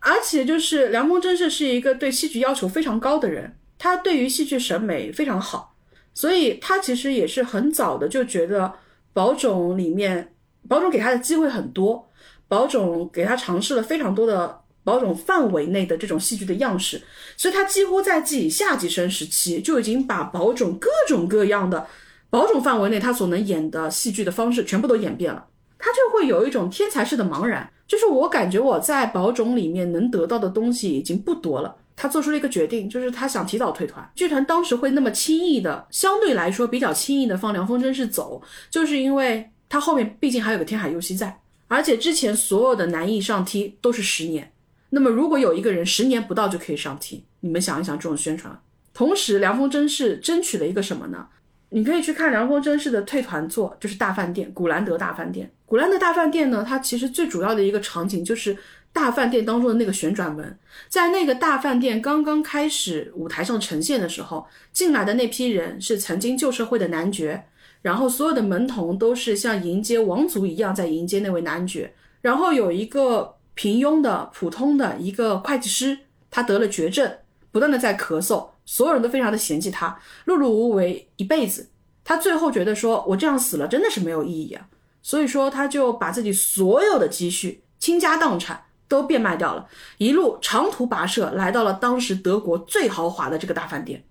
[0.00, 5.74] 而且就是梁峰真是是一个对戏剧要求非常高的人，他对于戏剧审美非常好，
[6.12, 8.74] 所以他其实也是很早的就觉得
[9.14, 10.34] 宝冢里面，
[10.68, 12.10] 宝冢给他的机会很多，
[12.46, 17.02] 宝冢给他尝试了非常多的宝冢范围内的这种戏剧的样式，
[17.36, 21.84] 所以他几乎在自己下级生时期就已经把宝冢各种各样的
[22.30, 25.44] 宝冢范围内他所能演的戏剧的方式全部都演遍了，
[25.76, 27.68] 他就会有一种天才式的茫然。
[27.88, 31.74] 就是我感觉我在宝冢里面能得到的东西已经不多了。
[31.96, 34.08] 他做出了一个决定，就是他想提早退团。
[34.14, 44.52] 剧团当时会那么轻易的，相对来说比较轻易的放凉风筝是走，就是因为他后面毕竟还有个天海佑希在，而且之前所有的男艺上梯都是十年。
[44.90, 48.58] 那么如果有一个人十年不到就可以上梯，你们想一想这种宣传。
[48.94, 51.26] 同时，凉风真是争取了一个什么呢？
[51.70, 55.50] 你可以去看凉风真是的退团作，就是大饭店，古兰德大饭店。
[55.66, 58.56] 古兰德大饭店呢，它其实最主要的一个场景就是
[58.92, 60.56] 大饭店当中的那个旋转门。
[60.88, 67.44] 在那个大饭店刚刚开始舞台上呈现的时候，进来的那批人是曾经旧社会的男爵，
[67.82, 71.92] 然后所有的门童都是像迎接王族一样在迎接那位男爵。
[72.22, 75.98] 然后有一个平庸的普通的一个会计师，
[76.30, 77.10] 他得了绝症，
[77.50, 81.70] 不断的在咳嗽，所有人都非常的嫌弃他，碌碌无为一辈子。
[82.04, 84.68] 他最后觉得说，我这样死了真的是没有意义啊。
[85.02, 89.66] 所以说，他就把自己所有的积蓄、倾家荡产都变卖掉了，
[89.96, 94.04] 一路长途跋涉来到了当时德国最豪华的这个大饭店。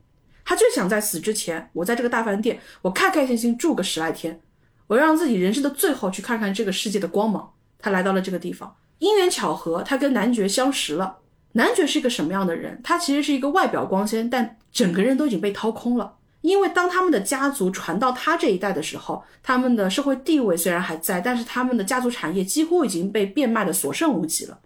[0.43, 4.41] 他就想在死之前，我在这个大饭店，我开开心心住个十来天，
[4.87, 7.53] 我让自己人生的最后去看看这个世界的光芒。
[7.77, 11.17] 他来到了这个地方，因缘巧合，他跟男爵相识了。
[11.53, 12.79] 男爵是一个什么样的人？
[12.83, 16.15] 他其实是一个外表光鲜，但整个人都已经被掏空了。
[16.41, 24.59] 因为当他们的家族传到他这一代的时候，他们的社会地位虽然还在，但是他们的家族产业几乎已经被变卖的所剩无几了。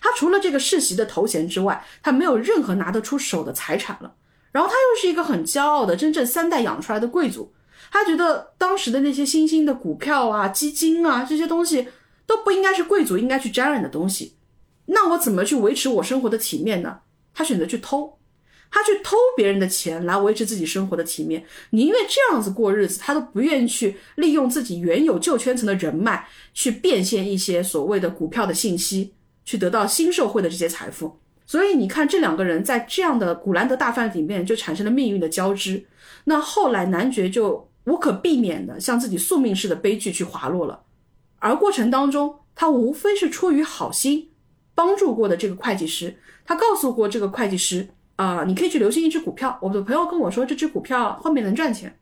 [0.00, 4.14] 他除了这个世袭的头衔之外，他没有任何拿得出手的财产了。
[4.50, 7.52] 然后他又是一个很骄傲的真正三代养出来的贵族，
[7.92, 11.86] 他觉得当时的那些新兴的股票啊、基金啊这些东西
[12.30, 14.36] 都不应该是贵族应该去沾染的东西。
[14.86, 17.00] 那我怎么去维持我生活的体面呢？
[17.34, 18.16] 他选择去偷。
[18.70, 29.12] 他去偷别人的钱来维持自己生活的体面，宁愿这样子过日子，他都不愿意去利用自己原有旧圈层的人脉去变现一些所谓的股票的信息，
[29.44, 31.18] 去得到新社会的这些财富。
[31.44, 35.84] 所以你看，这两个人在这样的古兰德大饭里面就产生了命运的交织。
[36.22, 40.80] 那后来男爵就无可避免的向自己宿命式的悲剧去滑落了，
[41.40, 44.30] 而过程当中，他无非是出于好心
[44.74, 46.16] 帮助过的这个会计师，
[46.46, 47.88] 他告诉过这个会计师。
[48.16, 49.58] 啊，你可以去留心一只股票。
[49.62, 51.98] 我的朋友跟我说，这只股票后面能赚钱，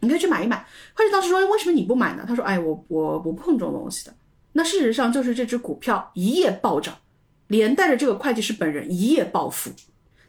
[0.00, 0.66] 你可以去买一买。
[0.94, 2.24] 会计当时说，为什么你不买呢？
[2.26, 4.14] 他说，哎，我我不碰这种东西的。
[4.52, 6.96] 那事实上就是这只股票一夜暴涨，
[7.48, 9.70] 连带着这个会计师本人一夜暴富。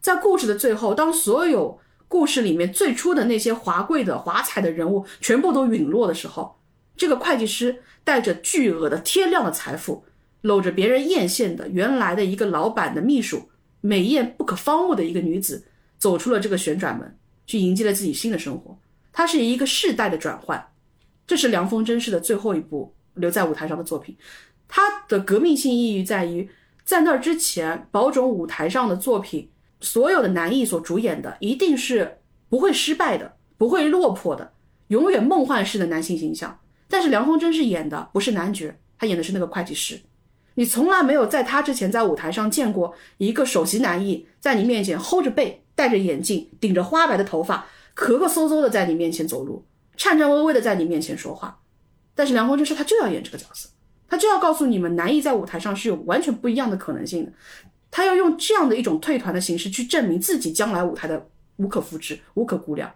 [0.01, 1.80] 在故事的最后，当所有
[2.10, 6.59] 故事里面最初的那些华贵的华彩的人物全部都陨落的时候，
[7.00, 10.04] 这个会计师带着巨额的天量的财富，
[10.41, 13.50] 搂着别人艳羡的原来的一个老板的秘书。
[13.80, 15.66] 美艳不可方物的一个女子
[15.97, 18.78] 走出了这个旋转门，去迎接了自己新的生活。
[19.14, 20.62] 它是一个世代的转换，
[21.26, 24.18] 这是凉风真式的最后一部留在舞台上的作品。
[24.68, 26.50] 它的革命性意义在于，
[26.84, 32.18] 在那之前，宝冢舞台上的作品，所有的男艺所主演的一定是
[32.50, 34.52] 不会失败的，不会落魄的，
[34.89, 36.60] 永远梦幻式的男性形象。
[36.89, 39.97] 但是梁风真是演的不是男角，他演的是那个会计师。
[40.55, 49.63] 你从来没有在他之前在舞台上见过一个首席男艺在你面前佝着背，戴着眼镜，顶着花白的头发，咳咳嗖嗖的在你面前走路。
[49.95, 51.59] 颤颤巍巍的在你面前说话，
[52.15, 53.69] 但是梁峰真是他就要演这个角色，
[54.07, 57.31] 他就要告诉你们，男艺在舞台上是有完全不一样的可能性的，
[57.91, 61.27] 他要用这样的一种退团的形式去证明自己将来舞台的
[61.57, 62.89] 无可复制、无可估量。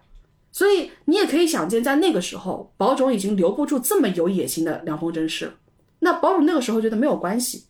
[0.54, 5.54] 所以你也可以想见，在那个时候，宝冢已经留不住这么有野心的凉风真是了。
[5.98, 7.64] 那宝冢那个时候觉得没有关系，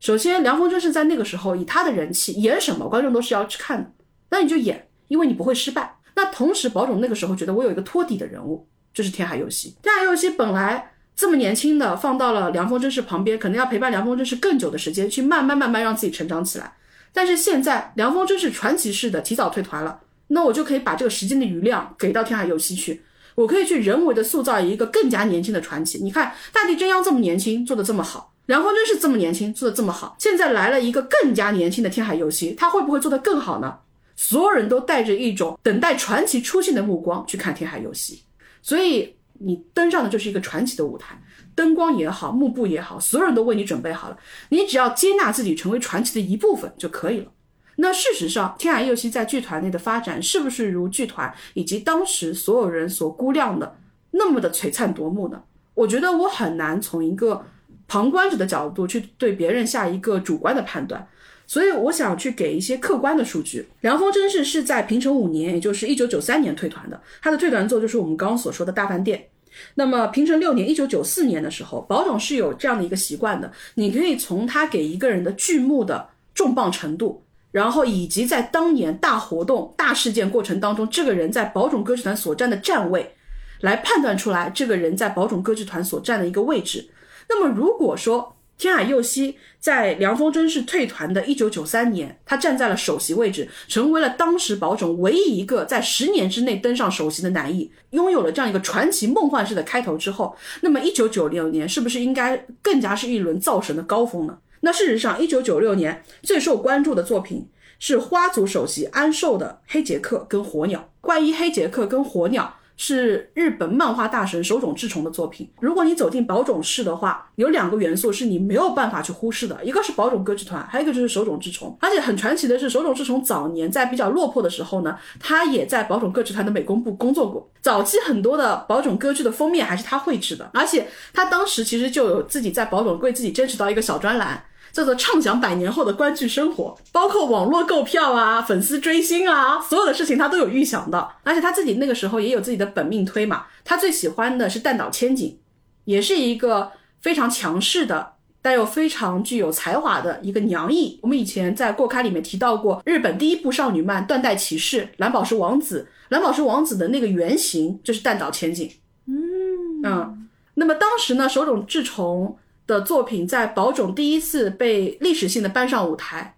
[0.00, 3.90] 首先凉风真是在那个时候以他的人气演什么，观众都是要去看的，
[4.30, 5.98] 那你就演，因为你不会失败。
[6.16, 8.66] 那同时，宝冢那个时候觉得我有一个托底的人物。
[8.92, 16.72] 就是天海佑希，天海佑希本来这么年轻的，放到了凉风真士旁边，可能要陪伴凉风真士更久的时间，去慢慢慢慢让自己成长起来。
[17.12, 20.00] 但是现在凉风真是传奇式的提早退团了，
[20.32, 23.02] 那我就可以把这个时间的余量给到天海佑希去，
[23.34, 25.98] 我可以去人为的塑造一个更加年轻的传奇。
[25.98, 33.78] 你看大地真央这么年轻，做的这么好，然后真是这么年轻，做的这么好，现在来了一个更加年轻的天海佑希，他会不会做得更好呢？
[34.14, 38.22] 所有人都带着一种等待传奇出现的目光去看天海佑希。
[38.62, 41.20] 所以你登上的就是一个传奇的舞台，
[41.54, 44.16] 灯光也好，幕布也好，所有人都为你准备好了，
[44.50, 47.32] 你只要接纳自己成为传奇的一部分就可以了。
[47.80, 53.76] 那事实上，天海佑希在剧团内的发展是不是如剧团以及当时所有人所估量的
[54.10, 55.42] 那么的璀璨夺目呢？
[55.74, 57.44] 我觉得我很难从一个
[57.88, 61.08] 旁观者的角度去对别人下一个主观的判断。
[61.46, 63.66] 所以我想去给一些客观的数据。
[63.80, 67.00] 凉风真是是在平成五年，也就是一九九三年退团的。
[67.20, 69.26] 他的退团作就是我们刚刚所说的大饭店。
[69.74, 73.50] 那么平成六年，一九九四年的时候，宝冢是有这样的一个习惯的。
[73.74, 83.14] 你可以从他给一个人的剧目的重磅程度，然后以及在当年大活动、大事件过程当中，这个人在宝冢歌剧团所占的站位，
[83.60, 86.90] 来判断出来这个人在宝冢歌剧团所占的一个位置。
[87.28, 104.36] 那么如果说，天海佑希在凉风真是退团的1993年，他站在了首席位置，成为了当时宝冢唯一一个在十年之内登上首席的男艺，拥有了这样一个传奇梦幻式的开头之后，那么1996年是不是应该更加是一轮造神的高峰呢？
[104.60, 107.48] 那事实上，1996年最受关注的作品
[107.78, 110.80] 是花组首席安寿的《黑杰克》跟《火鸟》。
[111.00, 112.54] 关于《黑杰克》跟《火鸟》。
[112.82, 115.46] 是日本漫画大神手冢治虫的作品。
[115.60, 121.76] 如果你走进宝冢市的话，有两个元素是你没有办法去忽视的，一个是宝冢歌剧团，还有一个就是手冢治虫。
[121.78, 127.46] 而且很传奇的是，手冢治虫早年在比较落魄的时候呢，他也在宝冢歌剧团的美工部工作过。
[127.60, 134.42] 早期很多的宝冢歌剧的封面还是他绘制的，而且他当时其实就有自己在宝冢为自己争取到一个小专栏。
[134.72, 141.12] 叫做畅想百年后的观剧生活，包括网络购票啊、粉丝追星啊，所有的事情他都有预想到。
[141.22, 145.38] 而且他自己那个时候也有自己的本命推嘛，他最喜欢的是弹岛千景，
[145.84, 150.98] 也是一个非常强势的，但又非常具有才华的一个娘役。
[151.02, 158.70] 我们以前在过刊里面提到过，日本第一部少女漫《断代骑士》，蓝宝石王子，蓝宝石王子的那个原型就是弹岛千景。
[159.06, 162.36] 嗯嗯，那么当时呢，手冢治虫。
[162.70, 166.36] 的作品在宝冢第一次被历史性的搬上舞台，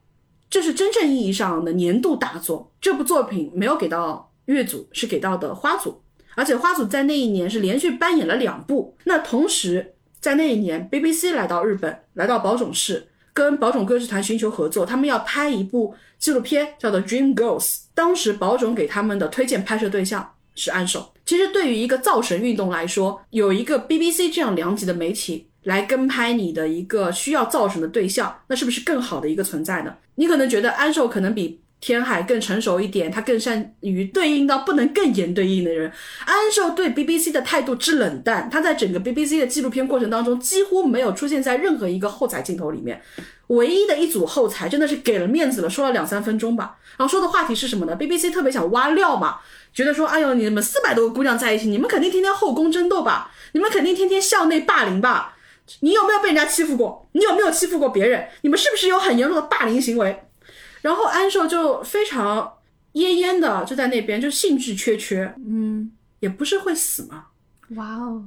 [0.49, 2.72] 这是真正意义上的年度大作。
[2.80, 6.01] 这部作品没有给到乐组，是给到的花组，
[6.35, 8.97] 而且花组在那一年是连续扮演了两部。
[9.05, 17.61] 那同时在那一年，BBC 来到日本，来到宝冢市，跟宝冢歌剧团寻求合作，他们要拍一部纪录片，叫做《Dream Girls》。
[17.95, 21.12] 当时宝冢给他们的推荐拍摄对象是安守。
[21.26, 25.51] 其实对于一个造神运动来说，有一个 BBC 这样良级的媒体。
[25.65, 29.95] 来跟拍你的一个需要造神的对象，那是不是更好的一个存在呢？
[30.17, 35.91] 你可能觉得安寿可能比天海更成熟一点，他更善于对应到不能更严对应的人。
[36.25, 43.03] 安寿对 BBC 的态度之冷淡，他在整个 BBC 的纪录片过程当中几乎没有出现在任何一个后采镜头里面，
[43.49, 46.77] 唯一的一组后采真的是给了面子了，说了两三分钟吧。
[46.97, 49.39] 然后说的话题是什么呢？BBC 特别想挖料嘛，
[49.73, 53.31] 觉得说，哎呦，你们四百多个姑娘在一起，你们肯定天天后宫争斗吧？
[53.53, 55.35] 你们肯定天天校内霸凌吧？
[55.81, 57.09] 你有没有被人家欺负过？
[57.13, 58.29] 你有没有欺负过别人？
[58.43, 60.25] 你们是不是有很严重的霸凌行为？
[60.81, 62.59] 然后安寿就非常
[62.95, 67.27] 恹恹的就在那边，就兴致缺缺，嗯，也不是会死吗？
[67.77, 68.25] 哇哦！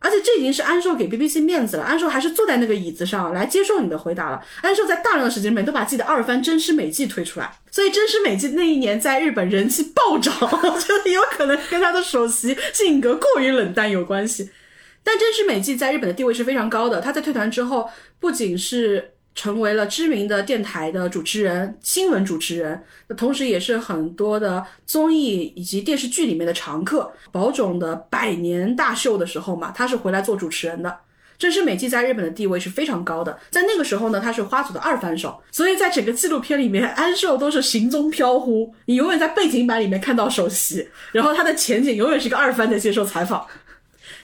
[0.00, 4.44] 而且这已经是安寿给 BBC 面子了，安寿还是坐在那个椅子上来接受你的回答了。
[4.60, 14.50] 安寿在大量的时间里面都把自己的二番真实美纪推出来，所以真实美纪那一年在日本人气暴涨，我觉得有可能跟他的首席性格过于冷淡有关系。
[15.04, 17.88] 但真实美纪在日本的地位是非常高的，他在退团之后，
[18.18, 27.12] 不仅是成为了知名的电台的主持人、新闻主持人，那同时也是很多的综艺以及电视剧里面的常客。
[27.30, 30.98] 宝冢的百年大秀的时候嘛，他是回来做主持人的。
[31.36, 43.44] 真实美纪在日本的地位是非常高的，在那个时候呢，他是花组的二番手，所以在整个纪录片里面，安寿都是行踪飘忽，你永远在背景板里面看到首席，然后他的前景永远是个二番在接受采访。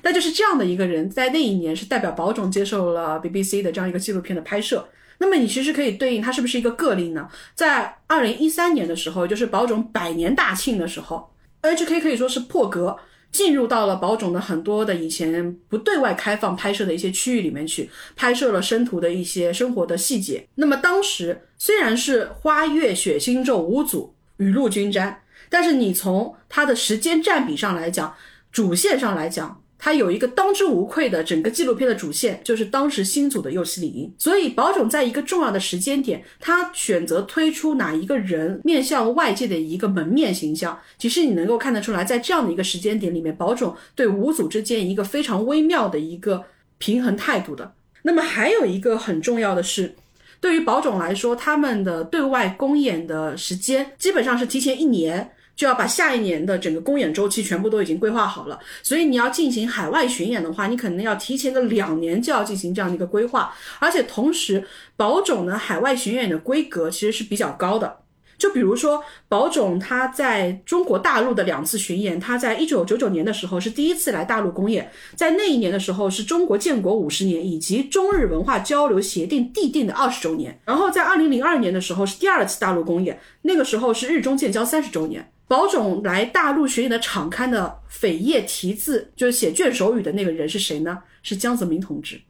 [0.03, 4.88] 那就是这样的一个人，在那一年是代表宝冢接受了 BBC 的这样一个纪录片的拍摄。
[5.18, 7.28] 那么你其实可以对应他是不是一个个例呢？
[7.55, 11.30] 在二零一三年的时候，就是宝冢百年大庆的时候
[11.61, 12.96] ，HK 可以说是破格
[13.30, 20.48] 进入到了宝冢的很多的以前不对外开放拍摄的一些区域里面去，拍摄了生徒的一些生活的细节。
[20.55, 25.20] 那么当时虽然是花月血腥咒五组雨露均沾，
[25.51, 28.14] 但是你从它的时间占比上来讲，
[28.51, 29.59] 主线上来讲。
[29.82, 34.12] 它有一个当之无愧的整个纪录片的主线，就是当时新组的右西里。
[34.18, 46.44] 所以宝冢在一个重要的时间点，他选择推出哪一个人面向外界的一个门面形象，其实你能够看得出来，在这样的一个时间点里面，宝冢对五组之间一个非常微妙的一个
[46.76, 47.72] 平衡态度的。
[48.02, 49.94] 那么还有一个很重要的是，
[50.40, 55.32] 对于宝冢来说，他们的对外公演的时间基本上是提前一年。
[55.61, 64.64] 就要把下一年的整个公演周期全部都已经规划好了，所以你要进行海外巡演的话，你可能要提前个两年就要进行这样的一个规划，而且同时，
[64.96, 67.94] 宝冢的海外巡演的规格其实是比较高的。
[68.38, 85.30] 就比如说，宝冢他在中国大陆的两次巡演，他在一九九九年的时候是第一次来大陆公演，在那一年的时候是中国建国五十年以及中日文化交流协定缔定的二十周年，然后在二零零二年的时候是第二次大陆公演，那个时候是日中建交三十周年。
[85.51, 91.03] 宝冢来大陆巡演的场刊的扉页题字，就是写卷首语的那个人是谁呢？
[91.24, 92.20] 是江泽民同志。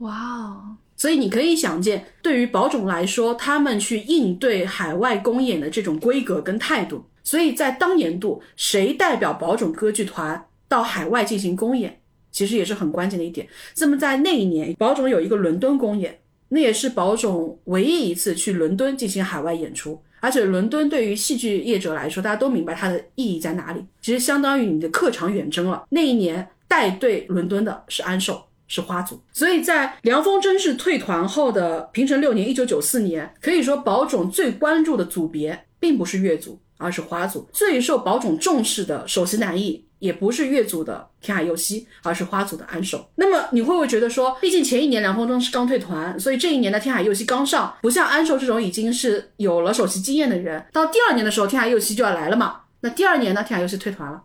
[0.00, 0.76] 哇哦！
[0.96, 13.48] 所以你可以想见，对于宝冢来说，他们去应对海外公演的这种规格跟态度，所以在当年度谁代表宝冢歌剧团到海外进行公演，其实也是很关键的一点。
[13.78, 20.02] 那么在那一年，宝冢有一个伦敦公演，那也是宝冢唯一一次去伦敦进行海外演出。
[20.20, 23.84] 而且伦敦对于戏剧业者来说，大家都明白它的意义在哪里。
[24.00, 25.82] 其实相当于你的客场远征了。
[25.88, 29.20] 那一年带队伦敦的是安寿，是花组。
[29.32, 37.46] 所以在梁风真是退团后的平成六年（一九九四年），可以说宝冢最关注的组别并不是乐组，而是花组。
[37.52, 39.84] 最受宝冢重视的首席男役。
[40.00, 43.06] 也不是月组的天海佑希，而是花组的安守。
[43.16, 52.62] 那么你会不会觉得说，毕竟前一年梁峰忠是刚退团，所以这一年的天海佑希刚上，不像安守这种已经是有了首席经验的人，到第二年的时候天海佑希就要来了嘛？
[52.80, 54.22] 那第二年呢，天海佑希退团了。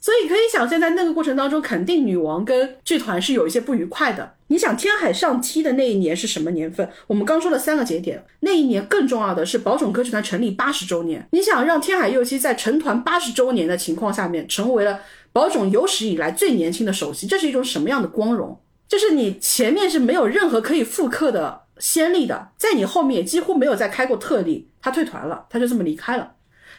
[0.00, 4.34] 所以可以想象，在那个过程当中，肯定女王跟剧团是有一些不愉快的。
[4.46, 6.88] 你想，天海上梯的那一年是什么年份？
[7.06, 11.28] 我们刚说了三个节点，那一年更重要的是宝冢歌剧团成立八十周年。
[11.32, 15.00] 你想让天海佑希在成团八十周年的情况下面，成为了
[15.32, 18.58] 宝冢有史以来最年轻的首席，这是一种什么样的光荣？
[18.88, 24.68] 就是你前面是没有任何可以复刻的先例的，在你后面也几乎没有再开过特例。
[24.80, 26.32] 他退团了，他就这么离开了。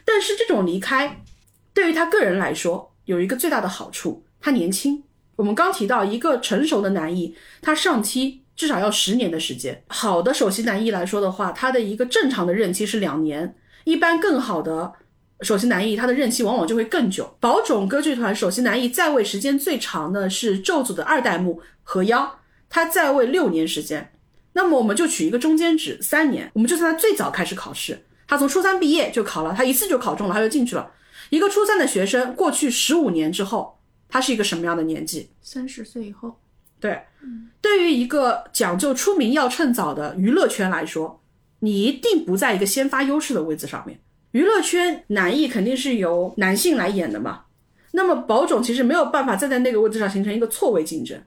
[0.04, 1.22] 但是这种离开，
[1.74, 5.04] 对于他个人来说，有一个最大的好处，他年轻。
[5.36, 9.84] 我们刚提到一个成熟的男艺，他上期至少要十年的时间。
[9.88, 13.54] 好的首席男艺来说的话，他的一个正常的任期是两年，
[13.84, 14.94] 一般更好的
[15.42, 17.36] 首席男艺，他的任期往往就会更久。
[17.42, 22.32] 宝冢歌剧团首席男艺在位时间最长的是咒组的二代目何央，
[22.70, 24.14] 他在位六年时间。
[24.54, 30.90] 那么我们就取一个中间值三年，我们就算他最早开始考试，他从初三毕业就考了，他一次就考中了，他就进去了。
[31.32, 33.80] 一个初三的学生，过去十五年之后，
[34.10, 35.30] 他是一个什么样的年纪？
[35.42, 36.38] 三十岁以后。
[36.78, 37.00] 对，
[37.62, 41.24] 对于一个讲究出名要趁早的娱乐圈来说，
[41.60, 44.00] 你一定不在一个先发优势的位置上面。
[44.32, 47.44] 娱乐圈男艺肯定是由男性来演的嘛，
[47.92, 51.18] 那么宝冢其实没有办法站在那个位置上形成一个错位竞争。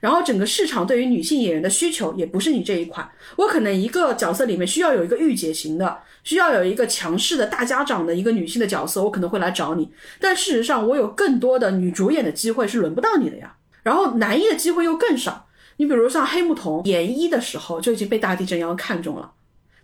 [0.00, 9.88] 然后整个市场对于女性演员的需求也不是你这一款，我可能一个角色里面需要有一个御姐型的，需要有一个强势的大家长的一个女性的角色，我可能会来找你。
[10.18, 13.54] 但事实上，我有更多的女主演的机会是轮不到你的呀。
[13.84, 15.46] 然后男一的机会又更少。
[15.76, 19.32] 你比如像黑木瞳演一的时候就已经被大地真央看中了，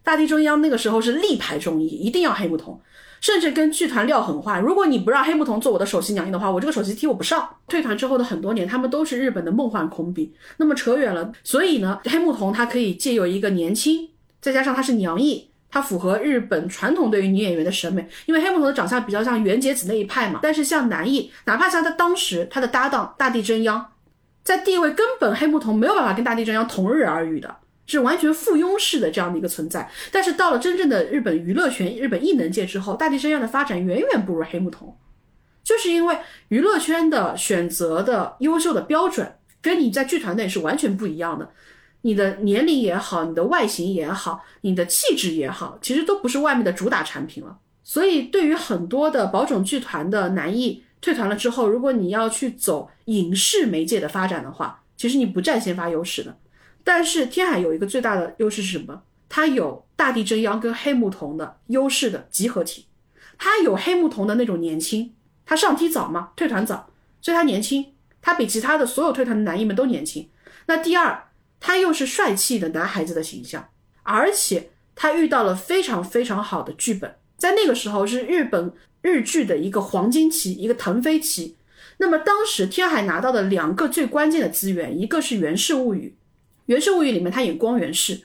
[0.03, 2.81] 大地真央那个时候是力排众议，一定要黑木瞳。
[3.21, 7.47] 甚至跟剧团撂狠话，如果你不让黑木瞳做我的首席娘娘的话，我这个首席梯我不上。
[7.69, 10.33] 退团之后的很多年，他们都是日本的梦幻空比。
[10.57, 14.09] 那么扯远了，所以呢，黑木瞳她可以借由一个年轻，
[14.41, 18.07] 再加上她是娘艺，它符合日本传统对于女演员的审美。
[18.27, 20.41] 因为黑木瞳的长相比较像原节子那一派嘛。
[20.43, 23.93] 但是像南艺，哪怕像他当时他的搭档大地真央，
[24.43, 27.57] 在地位根本黑木瞳没有办法跟大地真央同日而语的，
[27.87, 29.89] 是完全附庸式的这样的一个存在。
[30.11, 34.93] 但是到了真正的日本娱乐圈、日本艺能界之后，大地真央的发展远远不如黑木瞳，
[35.63, 36.19] 就是因为
[36.49, 41.51] 娱乐圈的选择的优秀的标准跟你在剧团内是完全不一样的。
[42.03, 47.59] 你的年龄也好，你的外形也好，你的气质也好，其实都不是外面的主打产品了。
[47.83, 56.37] 所以，对于很多的宝冢剧团的男艺退团了之后，如果你要去走影视媒介的发展的话，其实你不占先发优势的。
[56.85, 59.03] 但是天海有一个最大的优势是什么？
[59.29, 62.87] 它有大地真央跟黑木瞳的优势的集合体。
[63.39, 65.13] 它有黑木瞳的那种年轻，
[65.47, 66.91] 他上梯早嘛，退团早，
[67.21, 70.29] 所以他年轻，他比其他的所有退团的男艺们都年轻。
[70.67, 71.25] 那第二，
[71.61, 73.69] 他又是帅气的男孩子的形象，
[74.03, 77.15] 而且他遇到了非常非常好的剧本。
[77.37, 81.57] 在那个时候是日本日剧的一个黄金期，一个腾飞期。
[81.99, 86.09] 那么当时天海拿到的两个最关键的资源，一个是《源氏物语》，
[86.67, 88.23] 《源氏物语》里面他演光源氏，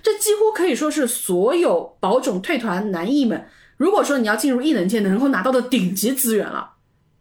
[0.00, 6.74] 这几乎可以说是所有宝冢退团男艺们，如果说你要进入艺能界能够拿到的顶级资源了。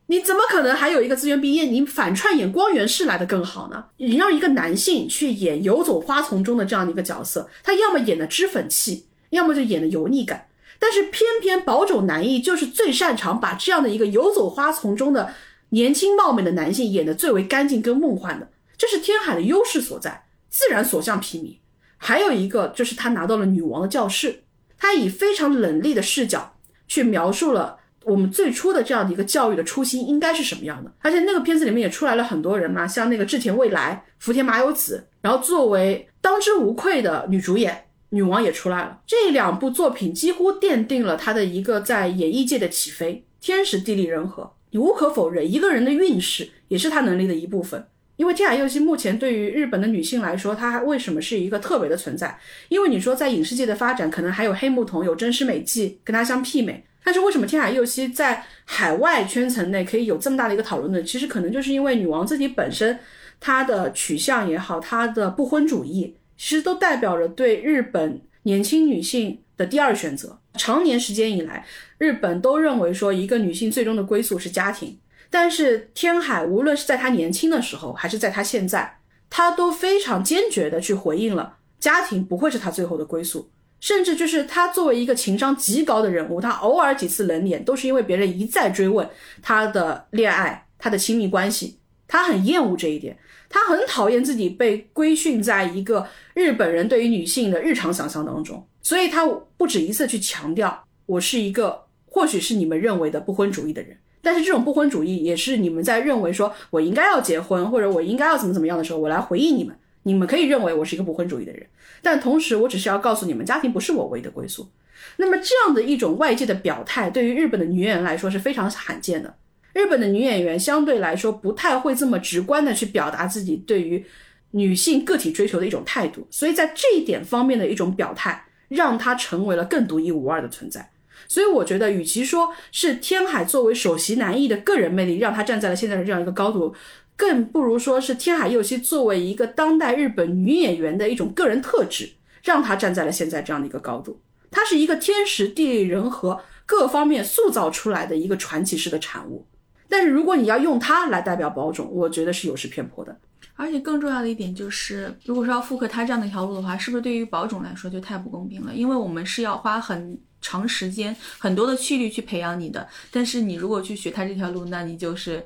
[0.07, 1.63] 你怎么可能还有一个资源毕业？
[1.63, 3.85] 你反串演光源氏来的更好呢？
[3.97, 10.47] 你让一个男性去演游走花丛中的这样的一个角色，他要么演的脂粉气，要么就演的油腻感。
[10.77, 15.33] 但是偏偏宝冢男艺就是最擅长把这样的一个游走花丛中的
[15.69, 21.57] 年轻貌美的男性演得最为干净跟梦幻的，这是天海的优势所在，自然所向披靡。
[21.97, 24.43] 还有一个就是他拿到了女王的教室，
[24.77, 30.91] 他以非常冷厉的视角去描述了我们最初的这样的一个教育的初心应该是什么样的。
[30.99, 37.81] 而且那个片子里面也出来了很多人嘛，像那个志田未来、福田麻由子，然后作为当之无愧的女主演。
[38.09, 43.25] 女王也出来了，这两部作品几乎奠定了她的一个在演艺界的起飞。
[43.41, 47.85] 天时地利人和，你无可否认，一个人的运势也是她能力的一部分。
[48.15, 52.39] 因为天海佑希目前对于日本的女性来说，她为什么是一个特别的存在？
[52.69, 61.03] 因为你说在影视界的发展，可能还有黑木瞳、有真实美纪跟她相媲美，但是为什么天海佑希在海外圈层内可以有这么大的一个讨论呢？
[61.03, 62.97] 其实可能就是因为女王自己本身
[63.39, 66.17] 她的取向也好，她的不婚主义。
[66.35, 70.37] 其实都代表着对日本年轻女性的第二选择。
[70.57, 71.65] 常年时间以来，
[71.97, 74.97] 日本都认为说一个女性最终的归宿是家庭。
[75.29, 78.97] 但是天海无论是在她年轻的时候，还是在她现在，
[79.29, 83.49] 她都非常坚决的去回应了家庭不会是她最后的归宿。
[83.85, 89.07] 甚至就是他作为一个情商极高的人物，他偶尔几次冷脸都是因为别人一再追问
[89.43, 91.77] 他的恋爱、他的亲密关系，
[92.07, 93.15] 他很厌恶这一点。
[93.47, 99.23] 他很讨厌自己被规训在一个日本人对于女性的日常想象当中，所以他
[99.55, 109.77] 不止一次去强调，我是一个或许是你们认为的不婚主义的人，但是这种不婚主义也是你们在认为说我应该要结婚或者我应该要怎么怎么样的时候，我来回应你们，
[110.07, 111.65] 你们可以认为我是一个不婚主义的人，
[112.03, 114.69] 但同时我只是要告诉你们，家庭不是我唯一的归宿。
[115.17, 119.35] 那么这样的一种外界的表态，对于日本的女演员来说是非常罕见的。
[119.73, 124.05] 日本的女演员相对来说不太会这么直观的去表达自己对于
[124.51, 130.91] 女性个体追求的一种态度，所以在这一点方面的一种表态，让她成为了更独一无二的存在。
[131.27, 136.73] 所以我觉得，与其说是天海作为首席男艺的个人魅力让他站在了现在的这样一个高度，
[137.15, 142.09] 更不如说是天海佑希作为一个当代日本女演员的一种个人特质，
[142.43, 144.19] 让她站在了现在这样的一个高度。
[144.51, 149.45] 她是一个天时地利人和各方面塑造出来的一个传奇式的产物。
[149.87, 153.17] 但是如果你要用她来代表宝冢，我觉得是有失偏颇的。
[153.55, 158.73] 而且更重要的一点就是，如果说要复刻她这样的一条路的话，是不是对于宝冢来说就太不公平了？
[158.73, 162.87] 因为我们是要花很长时间、很多的气力去培养你的。
[163.09, 165.43] 但是你如果去学他这条路，那你就是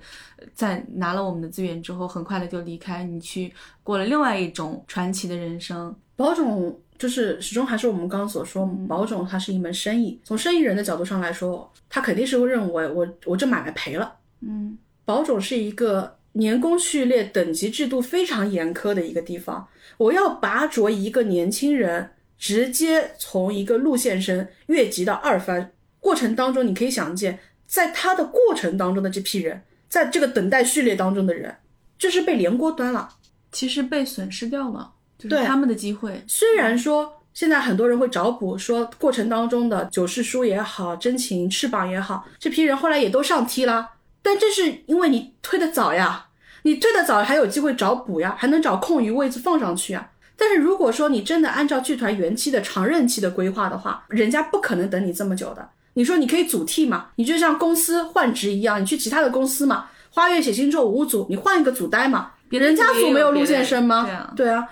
[0.54, 5.96] 在拿了我们的资源之后，很快的就离开，你去过了另外一种传奇的人生。
[6.18, 10.20] 宝冢就是始终还是我们刚刚所说，宝冢它是一门生意。
[10.26, 14.14] 从生意人的角度上来说，他肯定是会认为我我这买卖赔了。
[14.42, 19.66] 嗯，宝冢是一个年功序列、等级制度非常严苛的一个地方。
[19.98, 22.10] 我要拔擢一个年轻人，
[22.40, 27.38] 直接从一个路线生越级到二番过程当中，你可以想见，
[27.68, 31.54] 在他的过程当中的这批人，在这个等待序列当中的人，
[31.98, 33.10] 这是被连锅端了，
[33.52, 36.24] 其实被损失掉了，就是他们的机会。
[36.26, 43.90] 虽然说现在很多人会找补，说过程当中的九世书也好，真情翅膀也好，这批人后来也都上梯了。
[44.22, 46.28] 但这是因为你推的早呀，
[46.64, 50.10] 你推的早还有机会找补呀，还能找空余位置放上去啊。
[50.40, 55.70] 但是如果说你真的按照剧团原期的长任期的规划的话，人家不可能等你这么久的。
[55.96, 57.08] 你说你可以组替嘛？
[57.18, 59.90] 你就像公司换职一样，你去其他的公司嘛。
[60.12, 62.32] 花月写星座五组，你换一个组待嘛？
[62.48, 64.04] 别人家组没有陆先生吗？
[64.04, 64.68] 对啊，对啊，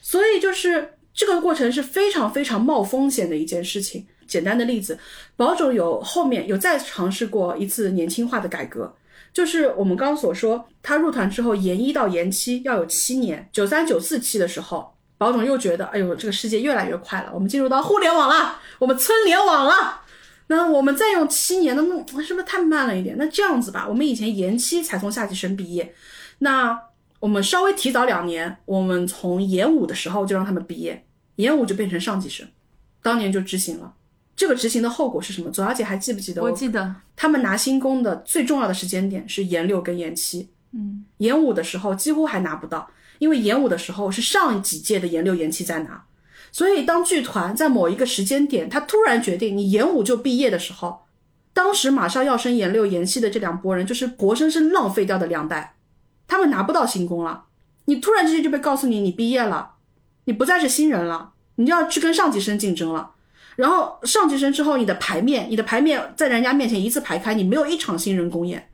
[0.00, 4.06] 所以就是这个过程是非常非常冒风险的一件事情。
[4.26, 4.98] 简单的例子，
[5.36, 8.94] 保种有后面有再尝试过一次年轻化的改革，
[9.32, 20.00] 就是我们刚所说，他入团之后延一到延七要有七年，九三九四期的时候，保总又觉得，哎呦，这个世界越来越快了，我们进入到互联网了，我们村联网了。
[20.48, 23.16] 那我们再用七年，那么是不是太慢了一点？
[23.16, 25.94] 那这样子吧，我们以前延期才从下级生毕业，
[26.40, 26.78] 那
[27.20, 31.06] 我们稍微提早两年，我们从研五的时候就让他们毕业，
[31.36, 32.46] 研五就变成上级生，
[33.00, 33.94] 当年就执行了。
[34.42, 35.48] 这个执行的后果是什么？
[35.52, 42.90] 左小姐还记不记得我记得，他们拿新工的最重要的时间点是研六跟研七，嗯，研五的时候几乎还拿不到，
[43.20, 46.06] 因为研五的时候是上几届的研六、研七在拿，
[46.50, 51.02] 所以当剧团在某一个时间点，他突然决定你研五就毕业的时候，
[51.52, 55.76] 当时马上要升研六、研七的这两拨人，就是活生生浪费掉的两代，
[56.26, 57.44] 他们拿不到新工了，
[57.84, 59.74] 你突然之间就被告诉你你毕业了，
[60.24, 63.12] 你不再是新人了，你就要去跟上级生竞争了。
[63.56, 68.68] 然后上级生之后，你的牌面，你的牌面在人家面前一次排开，你没有一场新人公演。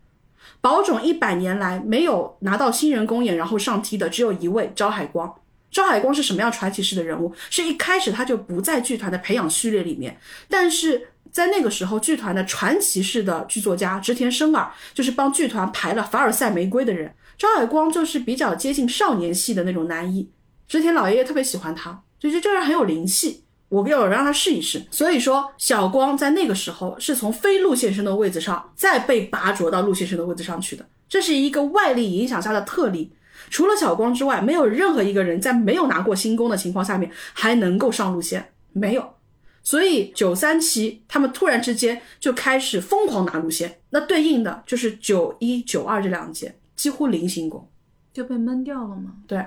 [0.61, 5.33] 宝冢一百年来没有拿到新人公演然后上梯的，只有一位招海光。
[5.71, 7.33] 招海光是什么样传奇式的人物？
[7.51, 10.19] 是一开始他就不在剧团的培养序列里面，
[10.49, 17.15] 但是在那个时候，剧团的传奇式的剧作家织田生尔就是帮剧团排了凡尔赛玫瑰的人。
[17.37, 20.29] 招海光就是比较接近少年系的那种男一，
[20.67, 23.45] 织田老爷爷特别喜欢他，就觉得这人很有灵气。
[23.69, 33.13] 我要让他试一试，所以说小光在那个时候是从非陆先生的位置上再被拔擢到陆先生的位置上去的，这是一个外力影响下的特例。
[33.51, 39.15] 除了小光之外，没有任何一个人在没有拿过新功的情况下面还能够上路线，没有。
[39.63, 47.69] 所以九三期他们突然之间就开始疯狂拿路线，那对应的就是九一九二这两届几乎零新功。
[48.13, 49.13] 就被闷掉了吗？
[49.27, 49.45] 对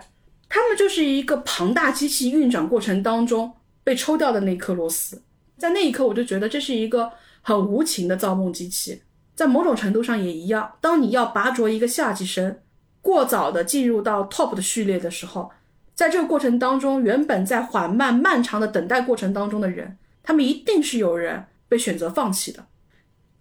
[0.48, 3.52] 他们就是一个庞大机器运转过程当中
[3.84, 5.22] 被抽掉的那颗螺丝，
[5.58, 7.12] 在那一刻我就觉得这是一个
[7.42, 9.02] 很无情的造梦机器，
[9.36, 10.74] 在某种程度上也一样。
[10.80, 12.60] 当你要拔擢一个下级生，
[13.02, 15.52] 过早的进入到 top 的序列的时候，
[15.96, 22.66] 在这个过程当中，原本在缓慢漫长的等待过程当中的人，他们一定是有人被选择放弃的。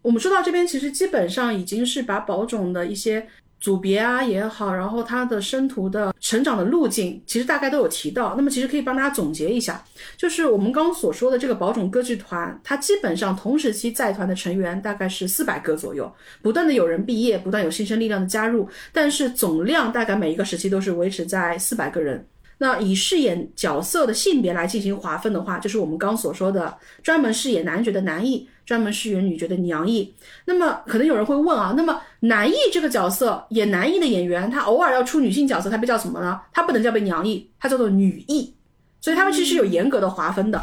[0.03, 3.29] 我们说到这边，其实基本上已经是把宝种的一些
[3.61, 8.35] 组别啊也好，然后他的生徒的成长的路径，其实大概都有提到。
[8.37, 9.85] 那么其实可以帮大家总结一下，
[10.17, 22.27] 就是我们刚刚所说的这个宝冢歌剧团，它基本上同时期在团的成员大概是四百个左右，不断的有人毕业，不断有新生力量的加入，但是总量大概每一个时期都是维持在四百个人。
[22.63, 30.15] 那以饰演角色的性别来进行划分的话，就是我们刚所说的专门饰演男角的男艺，专门饰演女角的娘艺。
[30.45, 36.41] 那么可能有人会问啊，那么男艺这个角色演男艺的演员，他偶尔要出女性角色，他被叫什么呢？
[36.53, 38.55] 他不能叫被娘艺，他叫做女艺。
[39.01, 40.63] 所以他们其实有严格的划分的。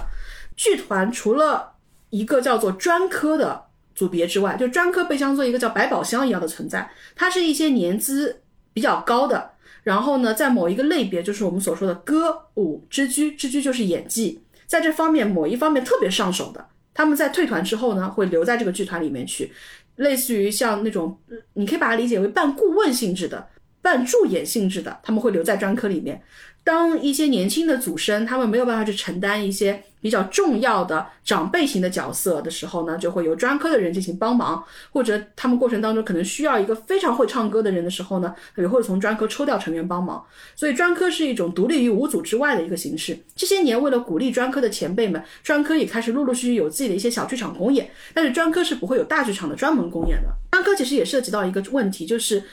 [0.55, 1.73] 剧团除了
[2.09, 8.39] 一个叫做专科的组别之外，就专科被当做一个叫百宝箱一样的存在，它是一些年资
[8.71, 9.51] 比较高的。
[9.83, 16.67] 然后呢，在某一个类别，就是我们所说的歌舞之居，之居就是演技，在这方面某一方面特别上手的，
[16.97, 19.53] 他们在退团之后呢，会留在这个剧团里面去，
[19.97, 21.15] 类似于像那种，
[21.53, 23.47] 你可以把它理解为半顾问性质的、
[23.87, 26.21] 半助演性质的，他们会留在专科里面。
[26.61, 34.61] 当一些年轻的组生，他们没有办法去承担一些比较重要的长辈型的角色的时候呢，就会由专科的人进行帮忙，
[34.91, 40.21] 或者他们过程当中可能需要一个非常会唱歌的人的时候呢，也会从专科抽调成员帮忙。
[40.57, 43.17] 所以专科是一种独立于五组之外的一个形式。
[43.33, 50.27] 这些年为了鼓励专科的前辈们，专科也开始陆陆续续有自己的一些小剧场公演，但是专科是不会有大剧场的专门公演的。
[50.51, 52.43] 专科其实也涉及到一个问题，就是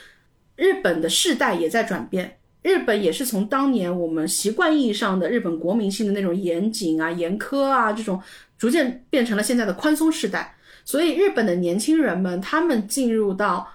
[0.55, 2.37] 日本的世代也在转变。
[2.61, 8.19] 日本也是从当年我们习惯意义上的日本国民性的那种严谨啊、严苛啊这种，
[8.57, 10.55] 逐渐变成了现在的宽松时代。
[10.83, 13.67] 所以日本的年轻人们，他们进入到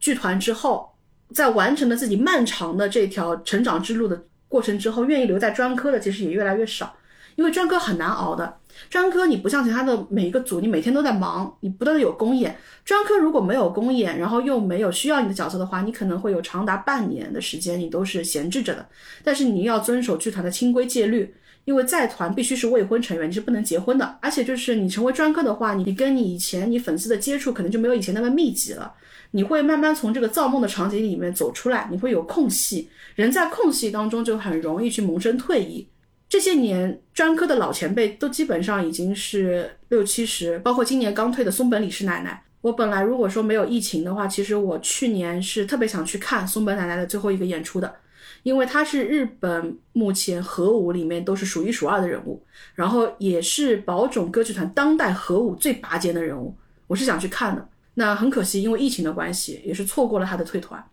[0.00, 0.90] 剧团之后，
[1.34, 6.96] 在完成了自己漫长的这条成长之路的过程之后，愿意留在专科的其实也越来越少，
[7.36, 8.56] 因为专科很难熬的。
[8.88, 12.56] 专科你不像其他的每一个组，你每天都在忙，你不断的有公演。
[12.84, 18.86] 专科如果没有公演，然后又没有需要你的角色的话，你可能会有长达半年的时间你都是闲置着的。
[19.22, 24.18] 但是你要遵守剧团的清规戒律，因为在团必须是未婚成员，你是不能结婚的。
[24.22, 28.94] 而且就是你成为专科的话，你跟你以前你粉丝的接触可能就没有以前那么密集了。
[29.32, 35.86] 你会慢慢从这个造梦的场景里面走出来，你会有空隙，人在空隙当中就很容易去萌生退意。
[36.28, 42.44] 这些年，专科的老前辈都基本上已经是六七十，包括今年刚退的松本李氏奶奶。
[42.60, 47.94] 我本来如果说没有疫情的话，其实我去年是特别想去看松本奶奶的最后一个演出的，
[48.42, 52.42] 因为她是日本目前核武里面都是数一数二的人物，
[52.74, 56.54] 然后也是宝冢歌剧团当代核武最拔尖的人物。
[56.88, 60.84] 我是想去看的，那很可惜，因为疫情的关系，也是错过了他的退团。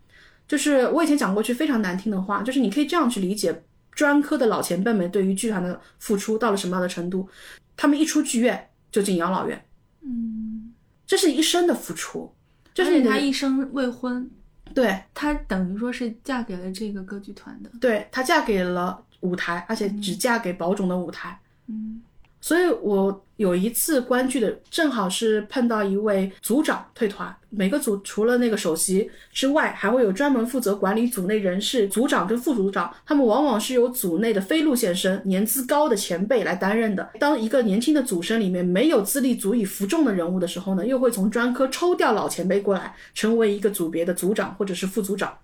[0.46, 3.64] 就是我以前讲过句非常难听的话，就是你可以这样去理解
[3.96, 7.28] 专科的老前辈们对于剧团的付出到了什么样的程度，
[7.76, 9.66] 他们一出剧院就进养老院，
[10.02, 10.72] 嗯，
[11.06, 12.32] 这是一生的付出，
[12.74, 14.30] 就是你的她一生未婚，
[14.74, 15.02] 对。
[15.14, 17.70] 她等于说是嫁给了这个歌剧团的。
[17.80, 21.40] 对，她嫁给了舞台，而且只嫁给宝冢的舞台。
[21.68, 22.00] 嗯
[22.40, 27.34] 所以我有一次观剧的，正好是碰到一位组长退团。
[27.50, 37.10] 每个组除了那个首席之外，还会有专门负责管理组内人事组长跟副组长，他们往往是由组内的非路线生、年资高的前辈来担任的。
[37.18, 45.36] 当一个年轻的组生里面没有资历足以服众的人物的时候呢，又会从专科抽调老前辈过来，成为一个组别的组长或者是副组长。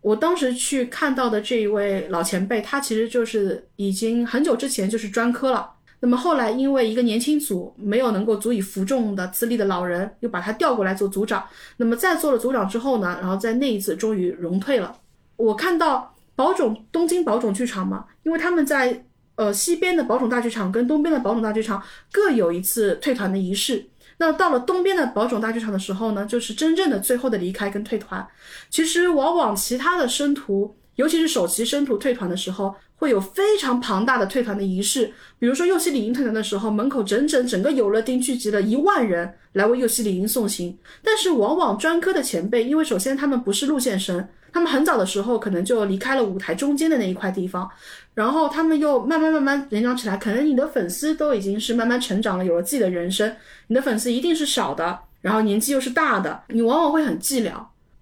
[0.00, 5.71] 我当时去看到的这一位老前辈，他其实就是已经很久之前就是专科了。
[6.04, 11.44] 那么后来因为一个年轻组没有能够足以服众的资历的老人，又把他调过来做组长。
[11.76, 14.96] 那么在做了组长之后呢，然后在那一次终于荣退了。
[15.36, 19.04] 我看到宝冢东京宝冢剧场嘛，因为他们在
[19.36, 21.80] 呃西边的宝冢大剧场跟东边的宝冢大剧场
[22.10, 23.86] 各有一次退团的仪式。
[24.18, 28.26] 那到了东边的宝冢大剧场的时候呢，就是真正的最后的离开跟退团。
[28.70, 35.12] 其实往往其他的生徒，尤其是首席生徒退团的时候，会有非常庞大的退团的仪式。
[35.38, 40.76] 比如说右西里营退团的时候，门口整整整个有乐町聚集了一万人来为右西里营送行。
[41.02, 47.68] 但是往往专科的前辈，因为首先他们不是路线生，他们很早的时候可能就离开了舞台中间的那一块地方，
[48.14, 53.34] 然后他们又慢慢慢慢成长起来，可能你的粉丝都已经是慢慢成长了，有了自己的人生，
[53.68, 57.54] 你的粉丝一定是少的，然后年纪又是大的，你往往会很寂寥。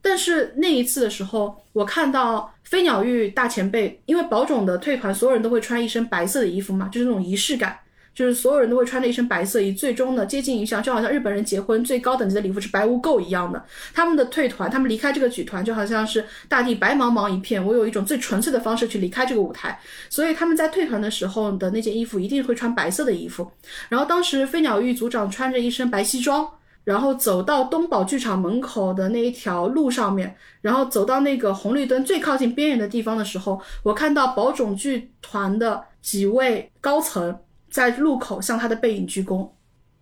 [0.02, 7.78] 但是那一次的时候，我看到飞鸟玉大前辈，因为宝冢的退团，所有人都会穿一身白色的衣服嘛，就是那种仪式感，
[8.14, 13.62] 就是所有人都会穿着一身白色，以最终的接近于像，就好像日本人结婚最高等级的礼服是白无垢一样的。
[13.92, 19.78] 他们的退团，他们离开这个剧团，就好像是大地白茫茫一片，我有一种最纯粹的方式去离开这个舞台，
[20.08, 23.50] 所以他们在退团的时候的那件衣服一定会穿白色的衣服。
[23.90, 26.48] 然后当时飞鸟玉组长穿着一身白西装。
[26.84, 37.38] 然后走到东宝剧场门口的那一条路上面，然后走到那个红绿灯最靠近边缘的地方的时候，我看到宝冢剧团的几位高层
[37.70, 39.48] 在路口向他的背影鞠躬，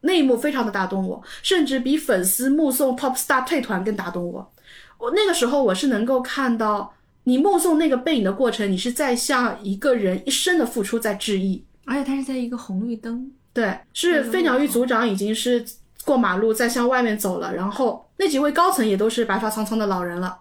[0.02, 4.52] 那一幕非常的打动我，甚至比粉丝目送 Top Star 退团更打动我。
[4.98, 6.92] 我那个时候我是能够看到
[7.24, 11.64] 你目送那个背影的过程，你是在向一个人一生的付出在致意。
[11.84, 15.64] 而且他是在一个红绿灯，对，是飞鸟玉组长已经是
[16.08, 20.38] 过马路再向外面走了，然后那几位高层也都是白发苍苍的老人了。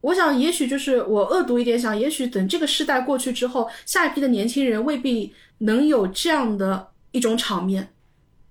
[0.00, 7.92] 我想，也许就是我恶毒一点想，也许等这个时代过去之后，下一批的年轻人未必能有这样的一种场面，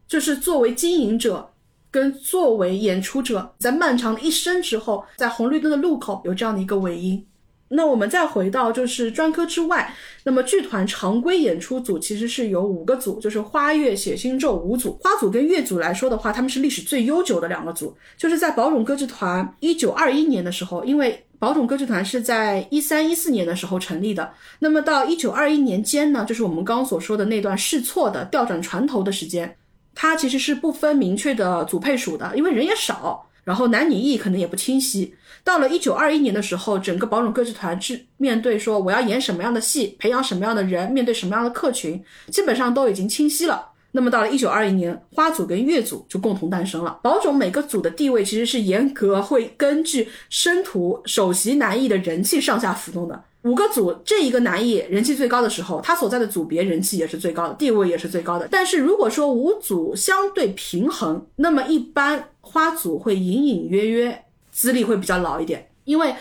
[0.09, 1.53] 就是作为经营者
[1.89, 7.25] 跟作为演出者，在漫长的一生之后，在红绿灯的路口有这样的一个尾音。
[7.73, 14.99] 那我们再回到就是专科之外，那么剧团常规演出组其实是有五个组，就是花月、写星咒五组。
[15.01, 17.95] 花组跟月组来说的话，他们是历史最悠久的两个组。
[18.17, 29.55] 就是在宝冢歌剧团一九二一年的时候，因为宝冢歌剧团是在一三一四年的时候成立的，那么到一九二一年间呢，就是我们刚刚所说的那段试错的调转船头的时间，
[29.95, 35.15] 它其实是不分明确的组配属的，因为人也少，然后男女艺可能也不清晰。
[35.43, 43.69] 到了一九二一年的时候，整个宝冢歌剧团是面对说我要演什么样的戏，培养什么样的人，面对什么样的客群，基本上都已经清晰了。
[43.93, 46.99] 那么到了一九二一年，花组跟月组就共同诞生了。
[47.03, 53.23] 宝冢每个组的地位其实是严格会根据生徒首席男艺的人气上下浮动的。
[53.41, 58.47] 五个组，这一个男艺人气最高的时候，他所在的组别人气也是最高的，地位也是最高的。
[58.49, 64.23] 但是如果说五组相对平衡，那么一般花组会隐隐约约
[64.61, 66.13] 资历会比较老一点，因为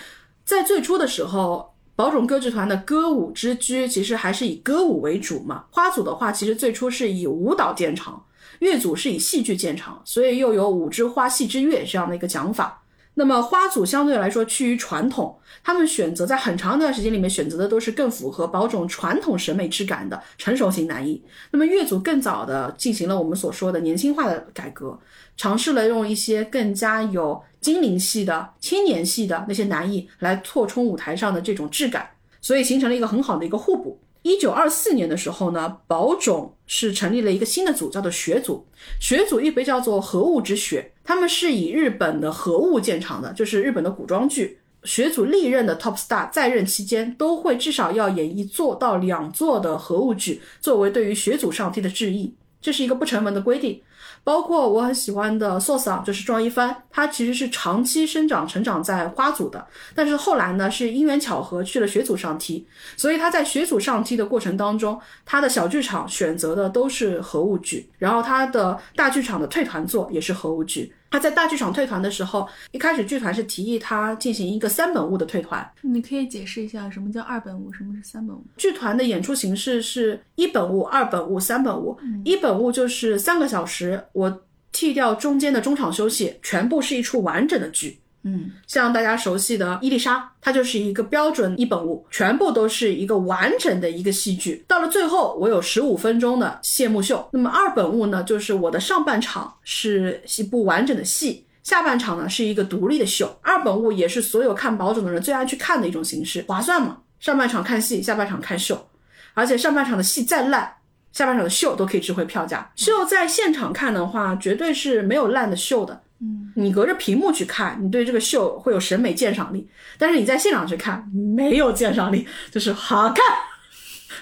[0.47, 5.67] 在最初的时候，宝冢歌剧团的歌舞之居其实还是以歌舞为主嘛。
[5.71, 8.25] 花组的话，其实最初是以舞蹈见长，
[8.61, 12.80] 乐组是以戏剧见长，所以又有舞之花，戏之乐这样的一个讲法。
[13.15, 21.23] 那么花组相对来说趋于传统，他们选择在很长一段时间里面选择的都是更符合宝冢传统审美质感的成熟型男艺。
[21.51, 24.99] 那么乐组更早的进行了我们所说的年轻化的改革，
[25.37, 32.09] 尝试了用一些更加有精灵系的青年系的那些男艺来扩充舞台上的这种质感，
[32.41, 34.01] 所以形成了一个很好的一个互补。
[34.23, 38.67] 一九二四年的时候呢，宝冢是成立了一个新的组，叫做学组。
[39.01, 44.59] 学组又被叫做核物之学，他们是以日本的核物建厂的，就是日本的古装剧。
[44.85, 53.83] 学组历任的 top star 在任期间都会至少要演一座到两座的核物剧，作为对于学组上帝的致意，这是一个不成文的规定。
[54.31, 62.65] 包括我很喜欢的 source 啊，就是庄一帆，他其实是长期生长成长在花组的，但是后来呢是因缘巧合去了学组上梯，
[62.97, 70.95] 所以他在学组上梯的过程当中，他的小剧场选择的都是核物剧，然后他的大剧场的退团作也是核物剧。
[71.11, 75.69] 他在大剧场退团的时候，一开始剧团是提议他进行一个三本物的退团。
[75.83, 78.45] 你可以解释一下什么叫二本物，什么是三本物？
[78.57, 81.99] 剧团的演出形式是一本物、二本物、三本物。
[82.25, 84.43] 一本物就是三个小时，我
[84.73, 88.00] 剃掉中间的中场休息，全部是一出完整的剧。
[88.23, 94.63] 嗯，像大家熟悉的《伊丽莎》，它就是一个标准一本物，全部都是一个完整的一个戏剧。
[94.69, 97.27] 到了最后，我有十五分钟的谢幕秀。
[97.33, 103.39] 那么二本物呢，就是我的上半场是一部完整的戏，下半场呢是一个独立的秀。
[103.41, 106.99] 二本物也是所有看宝冢的人最爱去看的一种形式，划算嘛？
[107.19, 108.89] 上半场看戏，下半场看秀，
[109.33, 110.77] 而且上半场的戏再烂，
[111.13, 112.71] 下半场的秀都可以值回票价。
[112.77, 116.03] 秀在现场看的话，绝对是没有烂的秀的。
[116.23, 119.67] 嗯，你隔着屏幕去看，你对这个秀会有审美鉴赏力，
[119.97, 123.25] 但是你在现场去看没有鉴赏力，就是好看，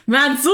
[0.05, 0.51] 满足，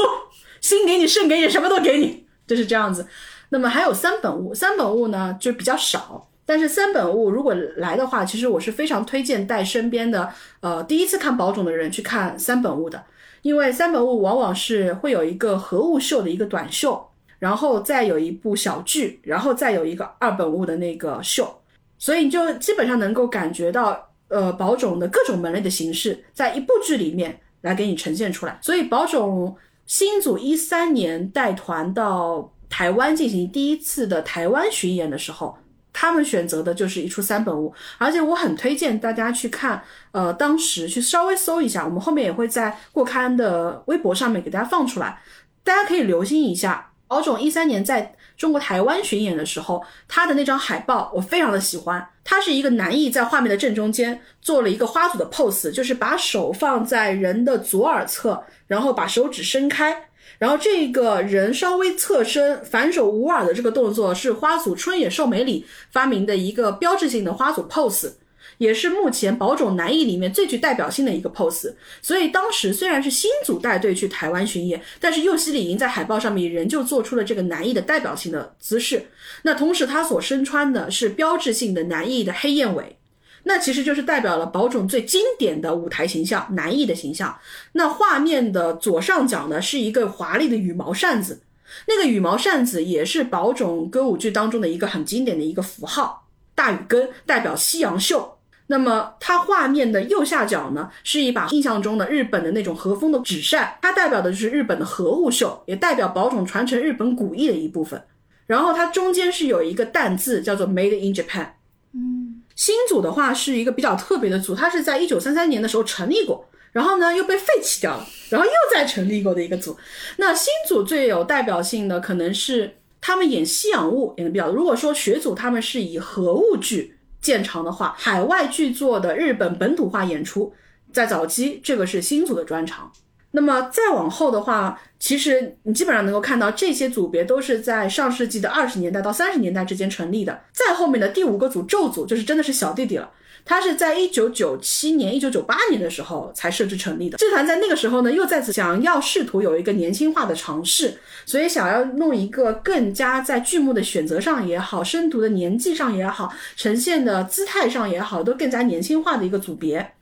[0.62, 3.06] 心给你，肾给你，什么都给你，就是这样子。
[3.50, 13.04] 那么还有三本物，三本物呢就比较少，但是三本物如果来的话，其实我是非常推荐带身边的呃第一次看宝冢的人去看三本物的，
[13.42, 17.10] 因为三本物往往是会有一个合物秀的一个短秀。
[17.44, 21.54] 然后再有一部小剧，然后再有一个二本物的那个秀，
[21.98, 28.58] 所以你就基本上能够感觉到，呃，宝冢的各种门类的形式，在一部剧里面来给你呈现出来。
[28.62, 35.54] 所以宝冢新组一三年带团到台湾进行第一次的台湾巡演的时候，
[35.92, 39.82] 他们选择的就是一出三本物，而且我很推荐大家去看，
[40.12, 45.20] 呃，当时去稍微搜一下，我们后面也会在过刊的微博上面给大家放出来，
[45.62, 46.92] 大家可以留心一下。
[47.14, 52.04] 宝冢一三年在中国台湾巡演的时候，他的那张海报我非常的喜欢。
[52.24, 60.08] 他是一个男艺在画面的正中间做了一个花组的 pose，就是把手放在人的左耳侧，然后把手指伸开，
[60.38, 68.14] 然后这个人稍微侧身反手捂耳的这个动作是花组春野寿美里发明的一个标志性的花组 pose。
[68.58, 79.06] 也是目前宝冢男艺里面最具代表性的一个 pose，所以当时虽然是新组带队去台湾巡演，但是右西里营在海报上面仍旧做出了这个男艺的代表性的姿势。
[79.42, 82.96] 那同时他所身穿的是标志性的男艺的黑燕尾，
[83.42, 87.36] 那其实就是代表了宝冢最经典的舞台形象男艺的形象。
[87.72, 91.42] 那画面的左上角呢是一个华丽的羽毛扇子，
[91.88, 98.38] 那个羽毛扇子也是宝冢歌舞剧当中的一个很经典的一个符号，大羽根代表西洋秀。
[98.66, 108.02] 那么它画面的右下角呢，是一把印象中的日本的那种和风的纸扇，它代表的就是日本的和物秀，也代表宝冢传承日本古艺的一部分。
[108.46, 111.48] 然后它中间是有一个淡字，叫做 Made in Japan。
[111.92, 119.76] 嗯，新组的话是一个比较特别的组，它是在一九三三年的时候成立过，然后呢又被废弃掉了，然后又再成立过的一个组。
[120.16, 124.56] 那新组最有代表性的可能是他们演西洋物演的比较多。
[124.56, 126.96] 如果说学组他们是以和物剧。
[127.24, 130.52] 见长的话，海外剧作的日本本土化演出，
[130.92, 132.92] 在早期这个是新组的专长。
[133.30, 140.42] 那么再往后的话，其实你基本上能够看到这些组别都是在上世纪的二十年代到三十年代之间成立的。
[140.52, 143.10] 再后面的第五个组咒组，就是真的是小弟弟了。
[143.44, 147.18] 他是在一九九七年、一九九八年的时候才设置成立的。
[147.18, 159.92] 剧团在那个时候呢，又再次想要试图有一个年轻化的尝试，所以想要弄一个更加在剧目的选择上也好、深读的年纪上也好、呈现的姿态上也好，都更加年轻化的一个组别。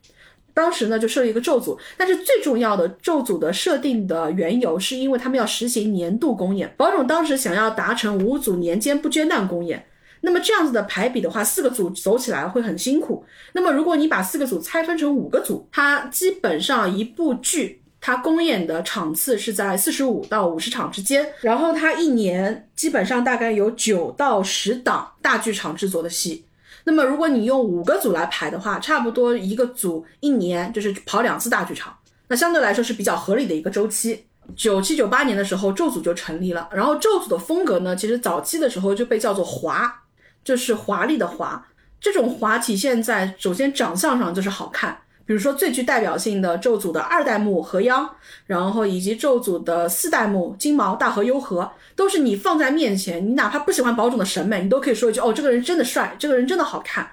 [0.54, 6.72] 当时呢，就设了一个咒组，但是最重要的咒组的设定的缘由，是因为他们要实行年度公演。
[6.76, 9.84] 宝冢当时想要达成五组年间不间断公演。
[10.24, 13.24] 那么这样子的排比的话，四个组走起来会很辛苦。
[13.52, 26.44] 那么如果你把四个组拆分成五个组，它基本上一部剧它公演的场次是在四十五到五十场之间，然后它一年基本上大概有九到十档大剧场制作的戏。
[26.84, 31.96] 那么如果你用五个组来排的话，差不多一个组一年就是跑两次大剧场，
[32.28, 34.24] 那相对来说是比较合理的一个周期。
[34.56, 40.01] 九七九八年的时候，咒组就成立了，然后咒组的风格呢，其实早期的时候就被叫做华。
[40.44, 41.66] 就是华丽的华，
[42.00, 48.08] 这种华体现在首先长相上就是好看，比如说最具代表性的咒组的二代目河央，
[48.46, 57.08] 然后以及咒组的四代目金毛大和优和，都是你放在面前，你哪怕不喜欢宝冢的审美，你都可以说一句哦，这个人真的帅，这个人真的好看。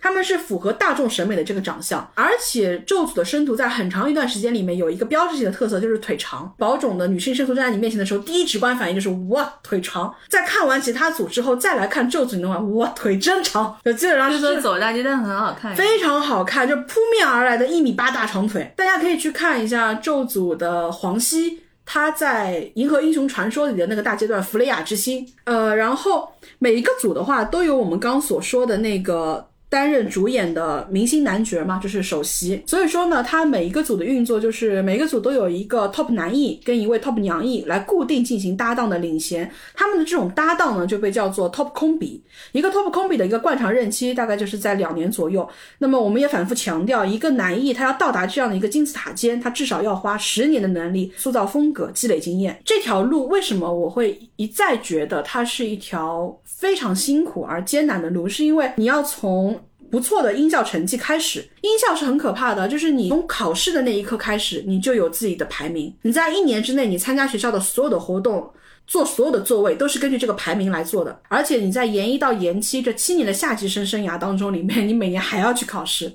[0.00, 2.08] 他们是符合大众审美的这个长相。
[2.14, 6.52] 而且咒组的生徒在很长一段时间里面有一个标志性的特色，就是腿长。
[6.58, 10.14] 宝冢的女性生徒站在你面前的时候，第一直观反应就是哇腿长。
[10.28, 18.72] 在看完其他组之后，再来看咒组，你的话哇腿真长，就基本上就是说走大街，但很好看，非常好看，就扑面而来的一米八大长腿。
[18.76, 21.60] 大家可以去看一下咒组的黄熙。
[21.92, 29.49] 他在《银河英雄传说》里的那个大阶段，弗雷亚之心，呃，然后每一个组的话都有我们刚所说的那个。
[29.70, 32.62] 担任主演的明星男角嘛，就是首席。
[32.66, 39.50] 所以说呢，他每一个组的运作就是每一个组都有一个 top 男艺跟一位 top 娘艺来固定进行搭档的领衔。
[39.72, 42.22] 他们的这种搭档呢，就被叫做 top 空比。
[42.52, 45.48] 一个 top 空比的一个惯常任期大概就是在两年左右。
[45.78, 52.60] 那么我们也反复强调，一个男艺他要到达这样的一个金字塔尖，他至少要花十年的能力塑造风格、积累经验。
[52.64, 58.28] 这条路为什么我会一再觉得它是一条非常辛苦而艰难的路？
[58.28, 59.58] 是因为你要从
[59.90, 65.92] 不错的音效成绩开始，音效是很可怕的，就是你从考试的那一刻开始，你就有自己的排名。
[66.02, 68.52] 你在一年之内，你参加学校的所有的活动，
[68.86, 71.18] 做所有的座位，都是根据这个排名来做的。
[71.28, 76.12] 而且你在研一到研七这七年的夏季生生涯当中里面，你每年还要去考试，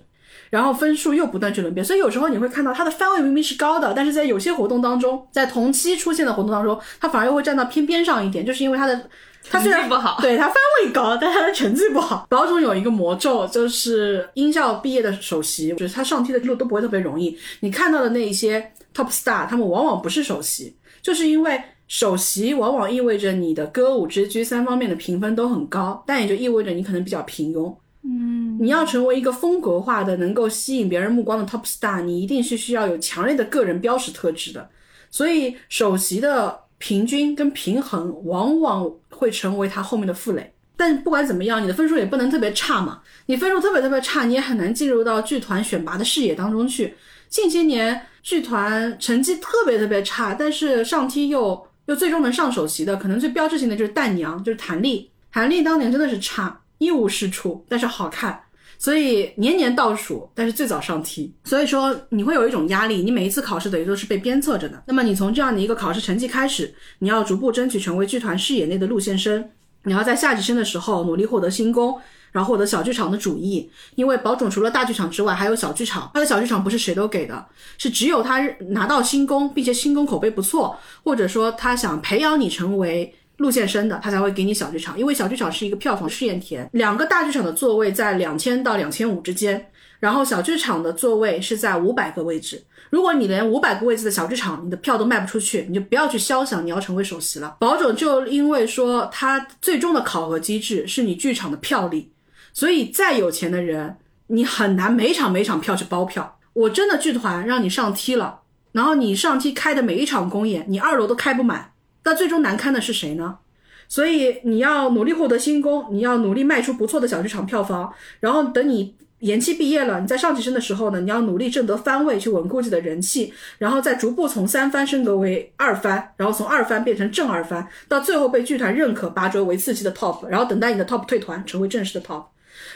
[0.51, 9.09] 然后分数又不断去轮变，所以有时候你会看到它的番位明明是高的，但是在有些活动当中，在同期出现的活动当中，它反而又会站到偏边上一点，就是因为它的。
[9.49, 12.25] 他虽然不好，对他番位高，但他的成绩不好。
[12.29, 17.37] 宝总有一个魔咒，就是音效毕业的首席，就是他上梯的路都不会特别容易。
[17.59, 27.73] 你看到的那一些 top star，他们往往不是首席，就是因为首席往往意味着你的歌舞、之居三方面的评分都很高，但也就意味着你可能比较平庸。
[28.03, 34.69] 嗯，你要成为一个风格化的、能够吸引别人目光的 top star，你一定是需要有强烈的个人标识特质的。
[35.11, 36.64] 所以首席的。
[36.77, 43.01] 平均跟平衡往往会成为他后面的负累，但不管怎么样，你的分数也不能特别差嘛。
[43.27, 46.95] 你分数特别特别差，你也很难进入到剧团选拔的视野当中去。
[47.29, 55.09] 近些年剧团成绩特别特别差，但是上梯又又最终能上首席的，可能最标志性的就是淡娘，就是谭丽。
[55.31, 58.41] 谭丽当年真的是差，一无是处，但是好看。
[58.77, 64.83] 所以年年倒数，但是最早上梯，所以说你会有一种压力，你每一次考试等于都是被鞭策着的。
[64.85, 69.49] 那么你从这样的一个考试成绩开始，你要逐步争取成为剧团视野内的路线生，
[69.83, 71.99] 你要在下级生的时候努力获得新功，
[72.31, 73.69] 然后获得小剧场的主意。
[73.95, 77.45] 因为宝冢除了大剧场之外，还有小剧场，他的小剧场不是谁都给的，
[77.77, 83.13] 是只有他拿到新功，并且新功口碑不错，或者说他想培养你成为。
[83.37, 86.69] 路线深的，他才会给你小剧场，因为小剧场是一个票房试验田。
[86.73, 89.69] 两个大剧场的座位在两千到两千五之间，
[89.99, 92.63] 然后小剧场的座位是在五百个位置。
[92.89, 97.57] 如果你连五百个位置的小剧场你的票都卖不出去，你就不要去肖想你要成为首席了。
[97.59, 102.11] 宝冢就因为说他最终的考核机制是你剧场的票力，
[102.53, 106.39] 所以再有钱的人你很难每场每场票去包票。
[106.53, 108.39] 我真的剧团让你上梯了，
[108.71, 111.73] 然后你上梯开的每一场公演，你二楼都开不满。
[112.05, 113.39] 那最终难堪的是谁呢？
[113.87, 132.23] 所以你要努力获得新功，你要努力卖出不错的小剧场票房，然后等你延期毕业了，你在上级生的时候呢，你要努力挣得番位，去稳固自己的人气，然后再逐步从三番升格为二番，然后从二番变成正二番，到最后被剧团认可拔擢为次级的 top，然后等待你的 top 退团成为正式的 top，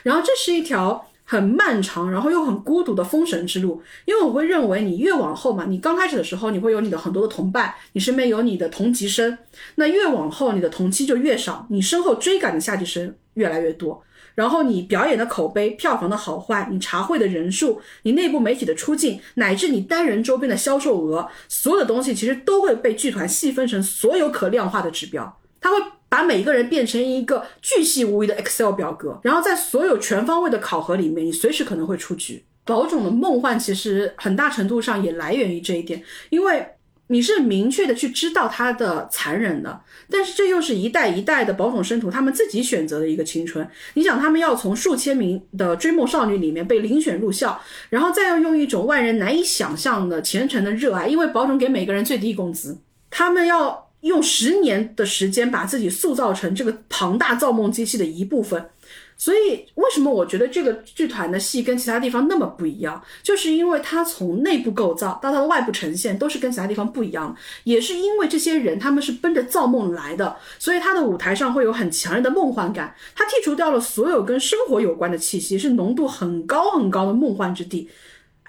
[0.04, 1.09] 然后这是一条。
[1.30, 9.38] 很漫长，然后又很孤独的封神之路，因为我会认为你越往后嘛，你刚开始的时候你会有你的很多的同伴，你身边有你的同级生，
[9.76, 14.02] 那越往后你的同期就越少，你身后追赶的下级生越来越多，
[14.34, 25.76] 然后你表演的口碑、票房的好坏、你茶会的人数、你内部媒体的出镜，乃至你单人周边的销售额，所有的东西其实都会被剧团细分成所有可量化的指标，它会。
[26.10, 32.44] 把每一个人变成一个巨细无遗的 Excel 表格，然后在所有全方位的考核里面，你随时可能会出局。
[32.66, 36.66] 宝冢的梦幻其实很大程度上也来源于这一点，因为
[37.08, 43.68] 你是明确的去知道他的残忍的，但是这又是一代一代的宝冢生徒他们自己选择的一个青春。
[43.96, 47.60] 你想，他们要从数千名的追梦少女里面被遴选入校，
[47.90, 52.78] 然后再要用一种外人难以想象的虔诚的热爱，因为宝冢给每个人最低工资，
[53.10, 53.89] 他们要。
[54.02, 58.70] 用十年的时间把自己塑造成这个庞大造梦机器的一部分，
[59.18, 67.36] 所以为什么我觉得这个剧团的戏跟其他地方那么不一样，就是因为它从内部构造到它的外部呈现都是跟其他地方不一样，
[67.66, 77.90] 也是因为这些人他们是奔着造梦来的，所以他的舞台上会有很强烈的梦幻感，他剔除掉了所有跟生活有关的气息，是浓度很高很高的梦幻之地。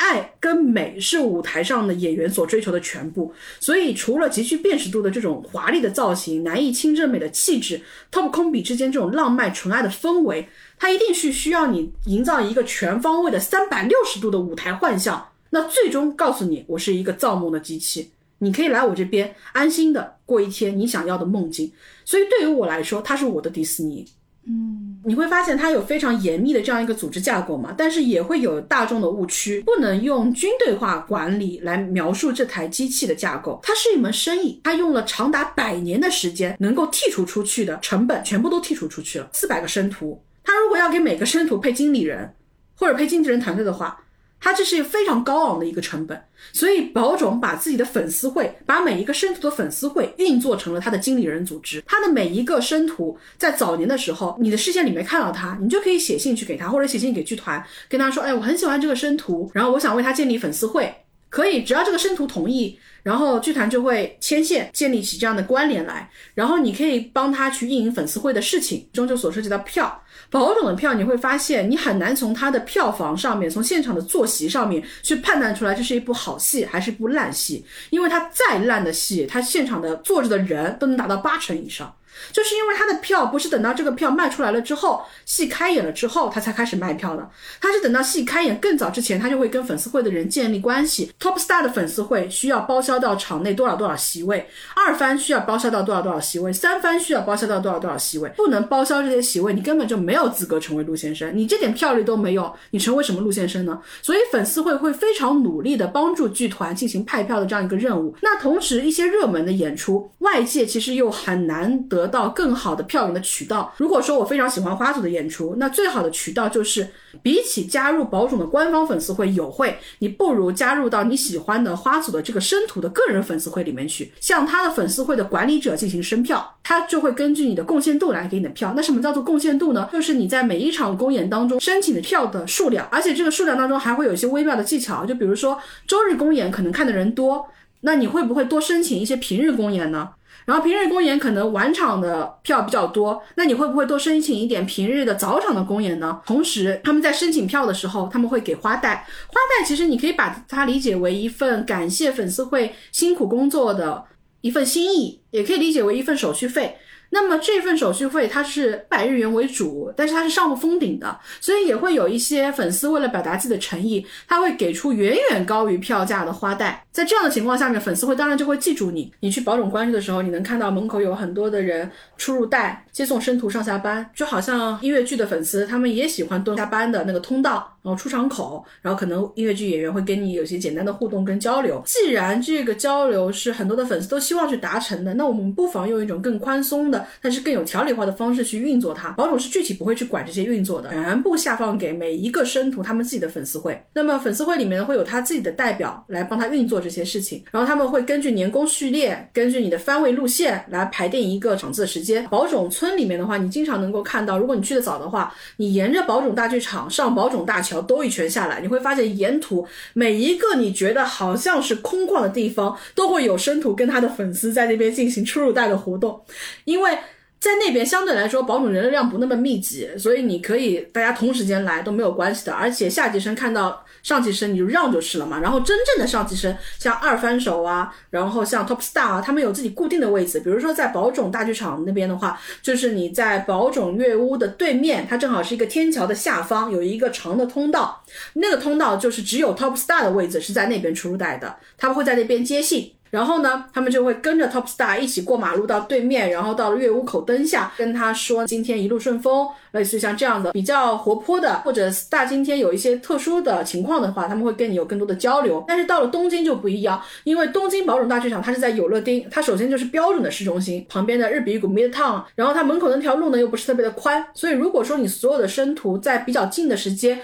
[0.01, 10.49] 爱跟美是舞台上的演员所追求的全部，所以除了极具辨识度的这种华丽的造型、难以亲证美的气质，Top 空比之间这种浪漫纯爱的氛围，
[10.79, 15.29] 它一定是需要你营造一个全方位的三百六十度的舞台幻象。
[15.51, 21.71] 那最终告诉你，我是一个造梦的机器，你可以来我这边安心的过一天你想要的梦境。
[22.07, 24.07] 所以对于我来说，它是我的迪士尼。
[24.51, 33.61] 嗯，你会发现它有非常严密的这样一个组织架构嘛，但是也会有大众的误区，不能用军队化管理来描述这台机器的架构。
[33.63, 39.29] 它是一门生意，它用了长达百年的时间，能够剔除出去的成本全部都剔除出去了。
[39.33, 42.35] 四百个生徒，他如果要给每个生徒配经理人
[42.75, 44.03] 或者配经纪人团队的话。
[44.41, 46.21] 它这是非常高昂的一个成本，
[46.53, 51.83] 所以宝冢把自己的粉丝会，把每一个生图的粉丝会运作成了他的经理人组织。
[51.87, 60.95] 他的每一个生图，在早年的时候，你的视线里面看到他，你就可以写信去给他，或者写信给剧团，跟他说，哎，我很喜欢这个生图，然后我想为他建立粉丝会，
[61.29, 62.79] 可以，只要这个生图同意。
[63.03, 81.93] 然后剧团就会牵线建立起这样的关联来，然后你可以帮他去运营粉丝会的事情，终究所涉及到票，保种的票，你会发现你很难从他的票房上面，从现场的坐席上面去判断出来这是一部好戏还是一部烂戏，因为他再烂的戏，他现场的坐着的人都能达到八成以上。
[82.33, 87.29] 就是因为他的票不是等到这个票卖出来了之后，戏开演了之后他才开始卖票的，
[87.61, 91.13] 他是等到戏开演更早之前，他就会跟粉丝会的人建立关系。
[91.19, 103.81] Top Star 的粉丝会需要包销到场内多少多少席位，二番需要包销到多少多少席位，三番需要包销到多少多少席位，不能包销这些席位，你根本就没有资格成为陆先生，你这点票率都没有，你成为什么陆先生呢？
[104.03, 108.15] 所以粉丝会会非常努力的帮助剧团进行派票的这样一个任务。
[108.21, 112.10] 那同时一些热门的演出，外界其实又很难得。
[112.11, 113.73] 到更好的票源的渠道。
[113.79, 116.87] 如果说我非常喜欢花组的演出，那最好的渠道就是
[117.23, 128.75] 比起加入宝冢的官方粉丝会友会，你不如加入到你喜欢的花组的这个生图的个人粉丝会里面去，向他的粉丝会的管理者进行申票，他就会根据你的贡献度来给你的票。
[128.75, 129.89] 那什么叫做贡献度呢？
[129.93, 137.47] 就是你在每一场公演当中申请的票的数量，而且这个数量当中还会有一些微妙的技巧，就比如说周日公演可能看的人多，
[137.83, 140.11] 那你会不会多申请一些平日公演呢？
[140.51, 146.21] 然后平日公演可能晚场的票比较多，那你会不会多申请一点平日的早场的公演呢？
[146.27, 149.07] 同时，他们在申请票的时候，他们会给花带。
[149.29, 154.03] 花带其实你可以把它理解为一份感谢粉丝会辛苦工作的
[154.41, 156.77] 一份心意，也可以理解为一份手续费。
[157.11, 166.85] 那么这份手续费它是百日元为主，但是它是上不封顶的，所以也会有一些粉丝为了表达自己的诚意，他会给出远远高于票价的花带。
[166.93, 169.13] 在这样的情况下面，粉丝会当然就会记住你。
[169.21, 181.83] 你去保种关系的时候，你能看到门口有很多的人出入带接送生徒上下班，就好像音乐剧的粉丝，他们也喜欢蹲下班的那个通道，然后出场口，然后可能音乐剧演员会跟你有些简单的互动跟交流。
[181.87, 187.07] 既然这个交流是很多的粉丝都希望去达成的，那我们不妨用一种更宽松的。
[187.23, 193.81] 但是更有条理化的方式去运作它，保总是具体不会去管这些运作的，全部下放给每一个生图他们自己的粉丝会。
[193.93, 202.27] 那么粉丝会里面会有他自己的代表来帮他运作这些事情，然后他们会根据年功序列，根据你的番位路线来排定一个场次的时间。
[202.29, 216.21] 保种村里面的话，你经常能够看到，如果你去的早的话，你沿着保种大剧场上保种大桥桥兜一圈下来，你会发现沿途每一个你觉得好像是空旷的地方，都会有生徒跟他的粉丝在那边进行出入带的活动，
[216.65, 216.99] 因为。
[217.41, 222.53] 在那边相对来说，保种人流量不那么密集，所以你可以大家同时间来都没有关系的。
[222.53, 225.39] 而且下级生看到上级生你就让就是了嘛。
[225.41, 230.41] 然后真正的上级生，像二番手啊，然后像 Top Star 啊，他们有自己固定的位置。
[230.41, 238.03] 比如说在宝冢大剧场那边的话，就是你在宝冢月屋的对面，它正好是一个天桥的下方，有一个长的通道，
[238.35, 242.95] 那个通道就是只有 Top Star 的位置是在那边出入带的，他们会在那边接信。
[243.11, 255.65] 然后呢，他们就会跟着 Top Star 一起过马路到对面，然后到了月屋口灯下，跟他说今天一路顺风，类似于像这样的比较活泼的，或者 Star 今天有一些特殊的情况的话，他们会跟你有更多的交流。
[255.67, 267.21] 但是到了东京就不一样，因为东京宝冢大剧场它是在有乐町，它首先就是标准的市中心旁边的日比谷 Midtown，然后它门口那条路呢又不是特别的宽，所以如果说你所有的生图在比较近的时间。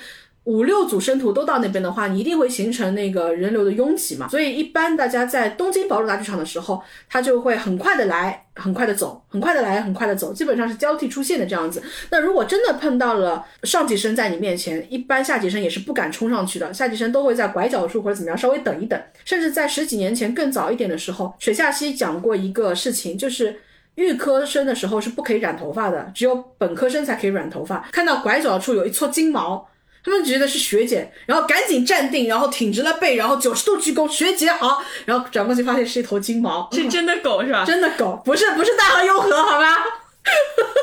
[0.47, 4.29] 五六组生徒都到那边的话，你一定会形成那个人流的拥挤嘛。
[4.29, 11.83] 所以一般大家在东京宝冢大剧场的时候，他就会很快的来，很快的走，很快的来，很快的走，基本上是交替出现的这样子。
[12.11, 19.01] 那如果真的碰到了上级生在你面前，一般下级生也是不敢冲上去的，下级生都会在拐角处或者怎么样稍微等一等。
[19.25, 23.59] 甚至在十几年前更早一点的时候，水下溪讲过一个事情，就是
[23.97, 27.89] 预科生的时候是不可以染头发的，只有本科生才可以染头发。
[27.91, 29.67] 看到拐角处有一撮金毛。
[30.07, 37.65] 他们觉得是学姐，然后赶紧站定，然后挺直了背，然后九十度鞠躬，学姐好，然后转过去发现是一头金毛，是真的狗是吧？
[37.65, 39.77] 真的狗，不是不是大和雍河，好吧？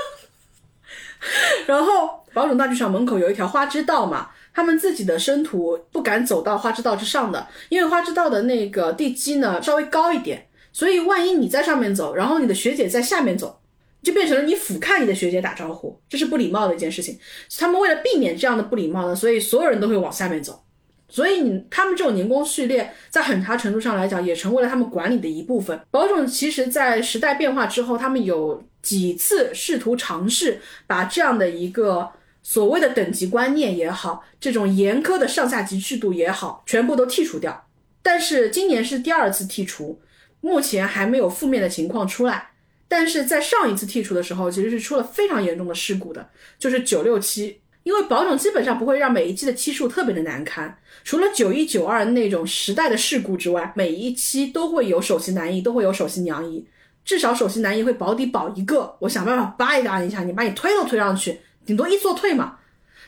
[1.65, 13.61] 然后宝冢大剧场门口有一条花之道嘛，他们自己的生徒不敢走到花之道之上的，因为花之道的那个地基呢稍微高一点，所以万一你在上面走，然后你的学姐在下面走，
[14.03, 17.17] 就变成了你俯瞰你的学姐打招呼，这是不礼貌的一件事情。
[17.57, 20.63] 他们为了避免这样的不礼貌呢，所以所有人都会往下面走。
[21.07, 25.79] 所以你他们这种年功序列，在很大程度上来讲，也成为了他们管理的一部分。
[25.91, 32.09] 宝冢其实在时代变化之后，他们有几次试图尝试把这样的一个
[32.41, 37.67] 所谓的等级观念也好，这种严苛的上下级制度也好，全部都剔除掉。
[38.01, 40.01] 但是今年是第二次剔除，
[40.41, 42.52] 目前还没有负面的情况出来。
[42.95, 46.29] 但是在上一次剔除的时候，其实是出了非常严重的事故的，
[46.59, 47.59] 就是九六七。
[47.81, 56.63] 因为保种基本上不会让每一期的期数特别的难堪，除了九一九二那种时代的事故之外，每一期都会有首席男一，都会有首席娘一，
[57.03, 62.59] 至少首席男一会保底保一个，我想办法扒一扒一下，你把你推都推上去，顶多一做退嘛。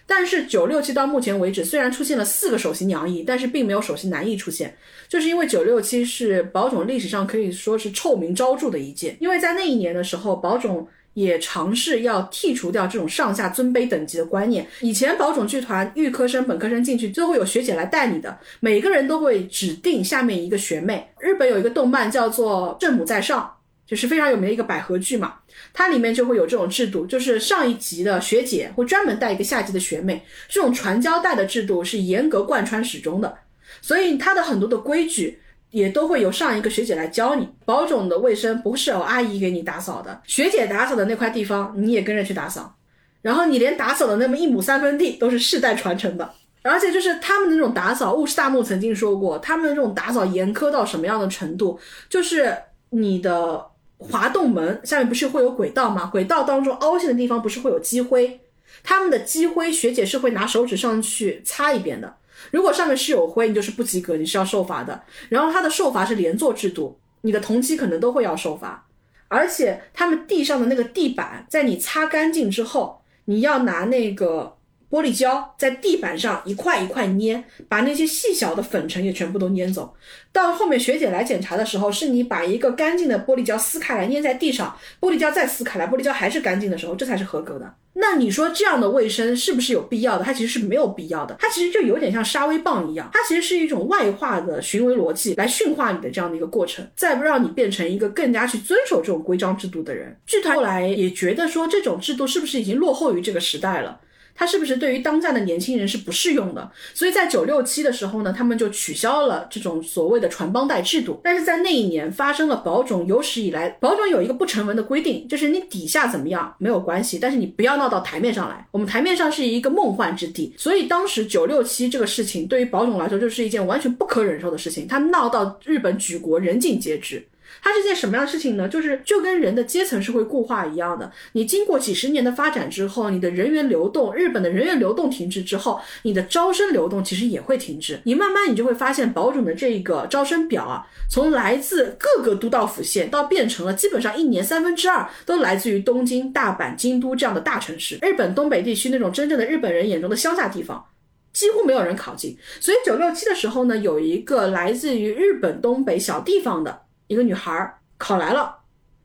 [0.07, 4.75] 但是九六七到目前为止，虽然出现了四个首席娘役，但是并没有首席男役出现，
[5.07, 10.87] 就是因为九六七是宝冢历史上可以说是臭名昭著的一届，因为在那一年的时候，宝冢。
[11.15, 14.67] 也尝试要剔除掉这种上下尊卑等级的观念。
[14.81, 21.09] 以前宝冢剧团预科生、本科生进去，最后有学姐来带你的，每个人都会指定下面一个学妹。
[21.19, 23.39] 日本有一个动漫叫做《圣母在上》，
[23.85, 25.35] 就是非常有名的一个百合剧嘛，
[25.73, 33.37] 它里面就会有这种制度，就是上一级的学姐会专门带一个下级的学妹，这种传教带的制度是严格贯穿始终的，
[33.81, 35.39] 所以它的很多的规矩。
[35.71, 42.77] 也都会由上一个学姐来教你，保种的卫生不是有阿姨给你打扫的，学姐打扫的那块地方你也跟着去打扫，
[43.21, 46.31] 然后你连打扫的那么一亩三分地都是世代传承的，
[46.61, 52.55] 而且就是他们的那种打扫，雾室大木曾经说过，他们的这种打扫严苛到什么样的程度，就是
[52.91, 53.65] 你的
[53.97, 56.09] 滑动门下面不是会有轨道吗？
[56.11, 58.39] 轨道当中凹陷的地方不是会有积灰，
[58.83, 62.15] 他们的积灰学姐是会拿手指上去擦一遍的。
[62.51, 65.01] 如果上面是有灰，你就是不及格，你是要受罚的。
[65.29, 68.85] 然后他的受罚是连坐制度，你的同期可能都会要受罚。
[69.27, 74.54] 而且他们地上的那个地板，在你擦干净之后，你要拿那个
[74.95, 79.93] 玻璃胶在地板上一块一块捏，把那些细小的粉尘也全部都捏走。
[80.31, 87.75] 到后面学姐来检查的时候，是你把一个干净的玻璃胶撕开来捏在地上，玻璃胶再撕开来，玻璃胶还是干净的时候，这才是合格的。
[87.95, 90.23] 那你说这样的卫生是不是有必要的？
[90.23, 100.17] 它其实是没有必要的，它其实就有点像杀威棒一样，它其实是一种外化的行为逻辑来驯化你的这样的一个过程，再不让你变成一个更加去遵守这种规章制度的人。
[100.25, 103.99] 剧团后来也觉得说，这种制度是不是已经落后于这个时代了？
[104.35, 106.69] 它是不是对于当下的年轻人是不适用的？
[106.93, 111.19] 所以在九六七的时候呢，他们就取消了这种所谓的传帮带制度。
[111.23, 118.67] 但是在那一年发生了保种有史以来，保种有一个不成文的规定，就是你底下怎么样没有关系，但是你不要闹到台面上来。
[118.71, 127.25] 我们台面上是一个梦幻之地，所以当时九六七这个事情对于保种来说就是一件完全不可忍受的事情，他闹到日本举国人尽皆知。
[127.65, 128.69] 它是件什么样的事情呢？
[128.69, 131.11] 就是就跟人的阶层是会固化一样的。
[131.31, 137.99] 你经过几十年的发展之后，你的人员流动，日本的人员流动停滞之后，你的招生流动其实也会停滞。
[138.03, 147.97] 你慢慢你就会发现，保准的这个招生表啊，从来自各个都道府县，到变成了基本上一年三分之二都来自于东京、大阪、京都这样的大城市。
[148.03, 150.85] 日本东北地区那种真正的日本人眼中的乡下地方，
[151.33, 152.37] 几乎没有人考进。
[152.59, 156.84] 所以九六七的时候呢，有一个来自于日本东北小地方的。
[157.07, 158.57] 一个女孩考来了，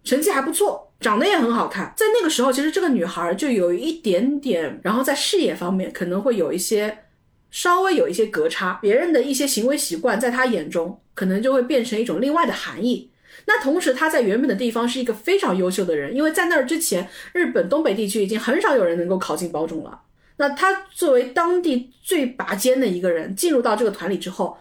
[0.05, 1.93] 成绩还不错，长得也很好看。
[1.97, 7.05] 在那个时候，其实这个女孩就有一点点，然后在事业方面可能会有一些
[7.51, 13.11] 稍微有一些隔差，别人的一些行为习惯在她眼中可能就会变成一种另外的含义。
[13.47, 20.01] 那同时，她在原本的地方是一个非常优秀的人，因为在那儿之前，日本东北地区已经很少有人能够考进保种了。
[20.37, 24.59] 那她作为当地最拔尖的一个人，进入到这个团里之后，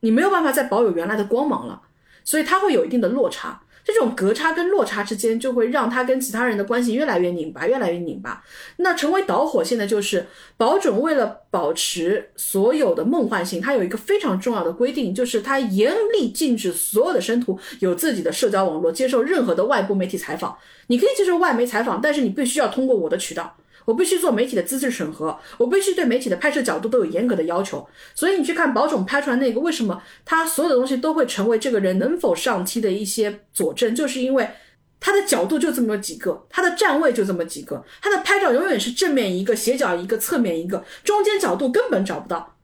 [0.00, 1.82] 你没有办法再保有原来的光芒了。
[2.28, 8.44] 所以他会有一定的落差，这种隔差跟落差之间就会让他跟其他人的关系越来越拧巴，越来越拧巴。
[8.76, 10.26] 那成为导火线的就是
[10.58, 20.54] 保准为了保持所有的梦幻性，他有一个非常重要的规定，就是他严厉禁止所有的生徒有自己的社交网络，接受任何的外部媒体采访。
[20.88, 23.56] 你可以接受外媒采访，但是你必须要通过我的渠道。
[23.88, 27.88] 我必须做媒体的资质审核，我必须对媒体的拍摄角度都有严格的要求。
[28.14, 33.94] 所以你去看宝总拍出来那个，为什么他所有的东西都会成为这个人能否上梯的一些佐证？
[33.94, 34.46] 就是因为
[35.00, 42.56] 他的角度就这么几个，他的站位就这么几个，他的拍照永远是正面一个，斜角一个，侧面一个，中间角度根本找不到。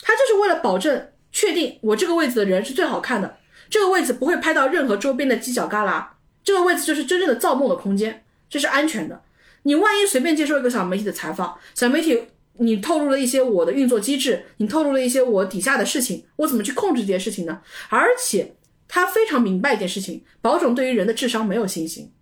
[0.00, 3.36] 他就是为了保证确定我这个位置的人是最好看的，
[3.70, 6.04] 这个位置不会拍到任何周边的犄角旮旯，
[6.42, 9.22] 这个位置就是真正的造梦的空间，这是安全的。
[9.64, 12.20] 你万一随便接受一个小媒体的采访，小媒体
[12.58, 17.60] 你透露了一些我的运作机制，你透露了一些我底下的事情，我怎么去控制这件事情呢？
[17.88, 18.54] 而且
[18.86, 22.12] 他非常明白一件事情，保总对于人的智商没有信心，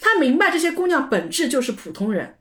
[0.00, 2.34] 他明白这些姑娘本质就是普通人。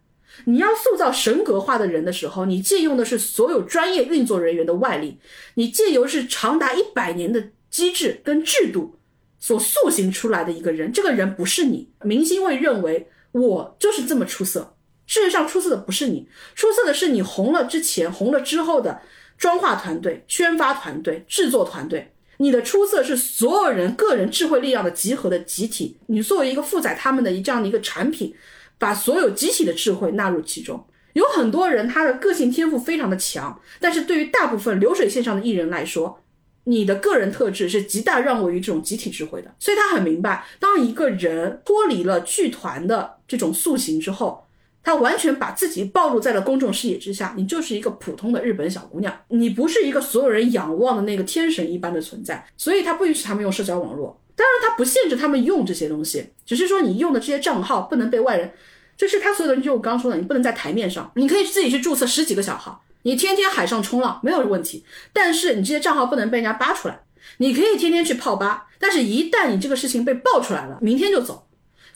[0.45, 5.17] 你要塑造神格化的人的时候，你借用的是所有专业运作人员的外力，
[5.55, 8.99] 你借由是长达一百年的机制跟制度
[9.39, 11.89] 所塑形出来的一个人，这个人不是你。
[12.03, 13.07] 明星会认为
[13.39, 19.01] 我就是这么出色，事实上出色的不是你，出色的是你红了之前、红了之后的
[19.37, 22.13] 妆化团队、宣发团队、制作团队。
[22.37, 28.33] 你的出色是所有人个人智慧力量的集合的集体，你作为一个负载他们的一这样的一个产品。
[28.79, 36.21] 把所有集体的智慧纳入其中，有很多人他的个性天赋非常的强，但是对于大部分流水线上的艺人来说，
[36.65, 39.51] 你的个人特质是极大让位于这种集体智慧的。
[39.57, 44.45] 所以他很明白，当一个人脱离了剧团的这种塑形之后，
[44.83, 52.47] 他完全把自己暴露在了公众视野之下，你就是一个普通的日本小姑娘，你不是一个所有人仰望的那个天神一般的存在。
[52.55, 54.19] 所以他不允许他们用社交网络。
[54.35, 58.53] 当然，他不限制他们用这些东西，只是说你用的这些账号不能被外人，
[58.95, 66.99] 就是他所有的，就我刚刚说的，你不能在台面上，你可以自己去注册十几个小号，你天天海上冲浪没有问题，但是你这些账号不能被人家扒出来。
[67.39, 71.46] 你可以天天去泡吧，但是一旦你这个事情被爆出来了，明天就走。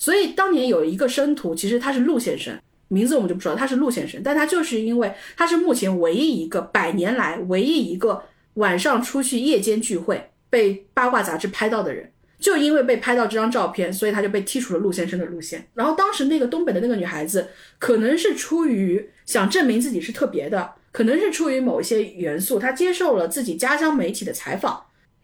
[0.02, 8.24] 所以当年有一个生徒，其实他是陆先生，名字我们就不说了，他是陆先生，但他就是因为他是目前唯一一个百年来唯一一个
[8.56, 12.12] 晚上出去夜间聚会被八卦杂志拍到的人。
[12.40, 15.64] 就因为被拍到这张照片，所以他就被剔除了陆先生的路线。
[15.76, 17.48] 然后当时那个东北的那个女孩子，
[17.78, 24.84] 可能是出于想证明自己是特别的，可能是出于某一些元素，她接受了自己家乡媒体的采访，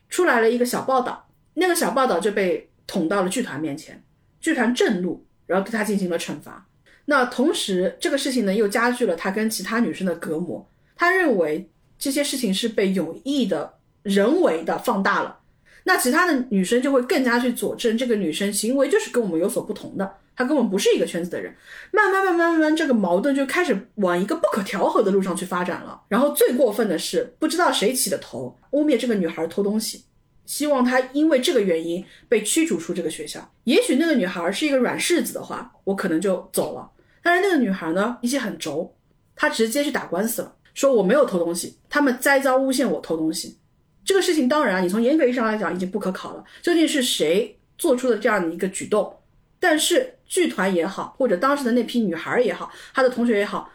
[0.10, 1.28] 出来了一个小报道。
[1.56, 4.00] 那个小报道就被捅到了剧团面前，
[4.48, 6.66] 剧团震怒，然后对她进行了惩罚。
[7.04, 10.66] 那同时，这个事情呢又加剧了他跟其他女生的隔膜。
[10.96, 11.70] 他认为
[12.00, 15.40] 这些事情是被有意的、人为的放大了。
[15.84, 21.54] 那其他的女生就会更加去佐证这个女生行为就是跟我们有所不同的，她根本不是一个圈子的人。
[21.92, 26.02] 慢慢慢慢慢慢，这个矛盾就开始往一个不可调和的路上去发展了。
[26.08, 30.04] 然后最过分的是，不知道谁起的头，污蔑这个女孩偷东西，
[30.48, 33.54] 希望她因为这个原因被驱逐出这个学校。
[33.66, 36.90] 也许那个女孩是一个软柿子的话，我可能就走了。
[37.22, 38.96] 但是那个女孩呢，脾气很轴，
[39.36, 43.58] 她直接去打官司了，说我没有偷东西，他们栽赃诬陷我偷东西。
[44.06, 46.44] 这个事情当然，你从严格意义上来讲已经不可考了。
[46.62, 49.14] 究竟是谁做出的这样的一个举动？
[49.60, 53.70] 但是剧团也好，或者当时的那批女孩也好，她的同学也好，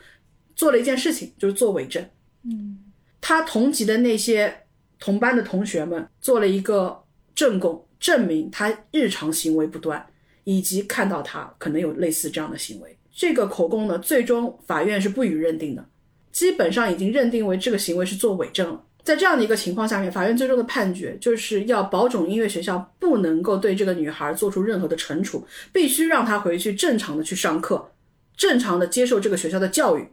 [0.56, 2.02] 做了一件事情，就是做伪证。
[2.44, 2.78] 嗯，
[3.20, 4.61] 她同级的那些
[5.02, 7.02] 同班的同学们做了一个
[7.34, 10.06] 证供，证明他日常行为不端，
[10.44, 12.96] 以及看到他可能有类似这样的行为。
[13.12, 15.84] 这个口供呢，最终法院是不予认定的，
[16.30, 18.80] 基本上已经认定为这个行为是做伪证了。
[19.02, 27.90] 在这样的一个情况下面，法院最终的判决就是要保种音乐学校不能够对这个女孩做出任何的惩处，必须让她回去正常的去上课，
[28.36, 30.06] 正常的接受这个学校的教育。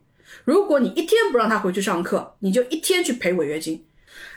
[0.45, 3.85] 如果你一天不让她回去上课，你就一天去赔违约金。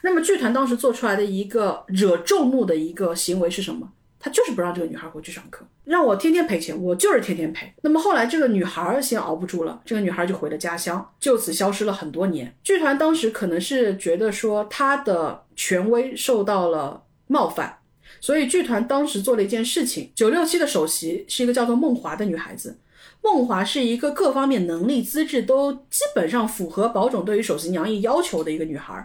[0.03, 3.93] 那么剧团当时做出来的一个惹众怒的一个行为是什么？
[4.25, 7.73] 他就是不让这个女孩回去上课，让我天天赔钱，我就是天天赔。
[7.83, 12.55] 那么后来这个女孩先熬不住了，这个女孩就回了家乡，就此消失了很多年。
[12.63, 17.79] 剧团当时可能是觉得说她的权威受到了冒犯，
[18.21, 22.79] 所以剧团当时做了一件事情：九六七的首席是一个叫做梦华的女孩子，
[23.25, 29.05] 梦华是一个各方面能力资质都基本上符合保种对于首席娘役要求的一个女孩。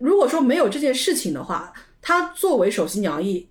[0.00, 1.72] 如果说没有这件事情的话，
[2.02, 3.46] 他作为首席娘役。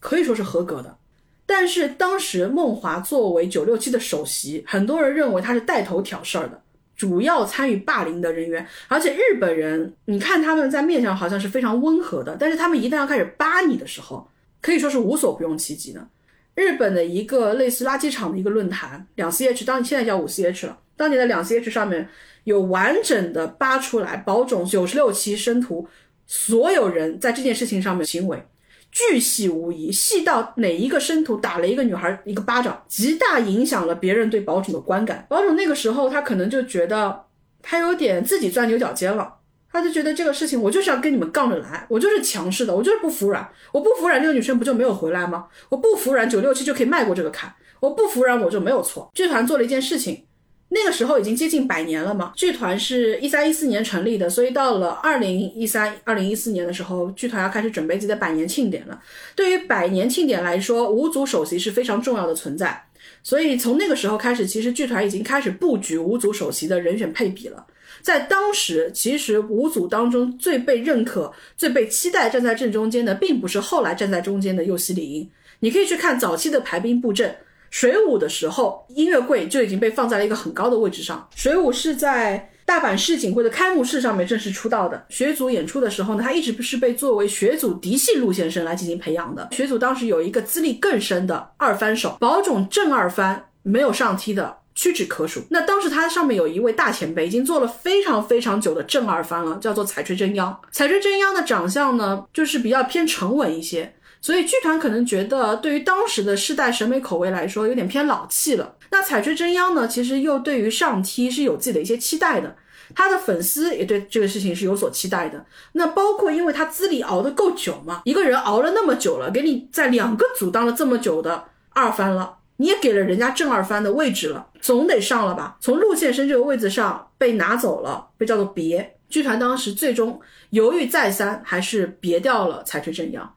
[0.00, 0.98] 可以说是合格的，
[1.46, 6.60] 但是当时梦华作为九六七的首席，很多人认为他是带头挑事儿的，
[6.94, 8.66] 主要参与霸凌的人员。
[8.88, 14.28] 而且日本人，你看他们在面上好像是非常温和的，但是他们一旦要开始扒你的时候，
[14.60, 16.06] 可以说是无所不用其极的。
[16.54, 22.06] 日本的一个类似垃圾场的一个论坛，两 CH，当现在叫五 CH 了，当年的两 CH 上面
[22.44, 25.86] 有完整的扒出来保种九十六期生徒
[26.26, 28.42] 所有人在这件事情上面行为。
[28.90, 35.26] 巨细无遗，细到哪一个生徒打了一个女孩一个巴掌，极大影响了别人对保种的观感。
[35.28, 37.24] 保种那个时候，他可能就觉得
[37.60, 39.34] 他有点自己钻牛角尖了，
[39.72, 45.46] 他就觉得这个事情我就是要跟你们杠着来，我就是强势的，我就是不服软，我不服软，这个女生不就没有回来吗？
[45.70, 49.10] 我不服软，九六七就可以迈过这个坎，我不服软我就没有错。
[49.12, 50.24] 剧团做了一件事情。
[50.70, 59.00] 那个时候已经接近百年了嘛，剧团是一三一四年成立的，所以到了二零一三、二零一四年的时候，剧团要开始准备自己的百年庆典了。
[59.36, 62.86] 对于百年庆典来说，五组首席是非常重要的存在，
[63.22, 67.64] 所以从那个时候开始，其实剧团已经开始布局五组首席的人选配比了。
[68.02, 75.30] 在当时，其实五组当中最被认可、最被期待站在正中间的，并不是后来站在中间的右西里英。
[75.60, 77.36] 你可以去看早期的排兵布阵。
[77.74, 81.28] 水舞的时候，音乐柜就已经被放在了一个很高的位置上。
[81.34, 85.04] 水舞是在大阪市锦会的开幕式上面正式出道的。
[85.08, 89.48] 学组演出的时候呢，他一直不是被作为学组嫡系陆先生来进行培养的。
[89.50, 95.42] 学组当时有一个资历更深的二番手，保种正二番没有上梯的屈指可数。
[95.50, 100.56] 那当时他上面有一位大前辈，已经做了非常非常久的正二番了，叫做彩吹真央。
[100.70, 103.96] 彩吹真央的长相呢，就是比较偏沉稳一些。
[104.24, 108.74] 所以剧团可能觉得，对于当时的世代审美口味来说，有点偏老气了。
[108.90, 112.56] 那彩吹真央呢，其实又对于上梯是有自己的一些期待的，
[112.94, 115.44] 他的粉丝也对这个事情是有所期待的。
[115.72, 121.44] 那包括因为他资历熬得够久嘛，一个人熬了那么久了，给你在两个组当了这么久的
[121.74, 125.58] 二番了，你也给了人家正二番的位置了，总得上了吧？
[125.60, 128.96] 从陆线生这个位置上被拿走了，被叫做别。
[129.10, 130.18] 剧团当时最终
[130.48, 133.34] 犹豫再三，还是别掉了彩吹真央。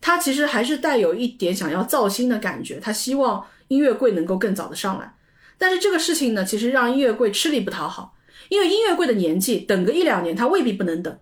[0.00, 5.14] 他其实还是带有一点想要造星的感觉，他希望音乐柜能够更早的上来，
[5.58, 8.14] 但是这个事情呢，其实让音乐柜吃力不讨好，
[8.48, 11.18] 因为音乐柜的年纪等个一两年他未必不能等，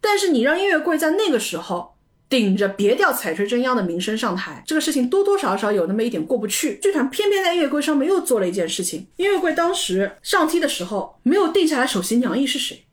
[0.00, 1.94] 但是你让音乐柜在那个时候
[2.28, 6.76] 顶着别掉彩吹真央的名声上台，这个事情多多少少有那么一点过不去。
[6.82, 12.85] 剧团偏偏在音乐柜上面又做了一件事情，音乐柜当时上梯的时候没有定下来首席娘役是谁。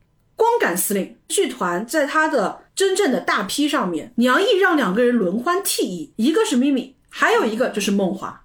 [0.43, 8.43] 光杆司令剧团在他的真正的大批上面，娘役让两个人轮换替役，一个是咪咪，还有一个就是梦华。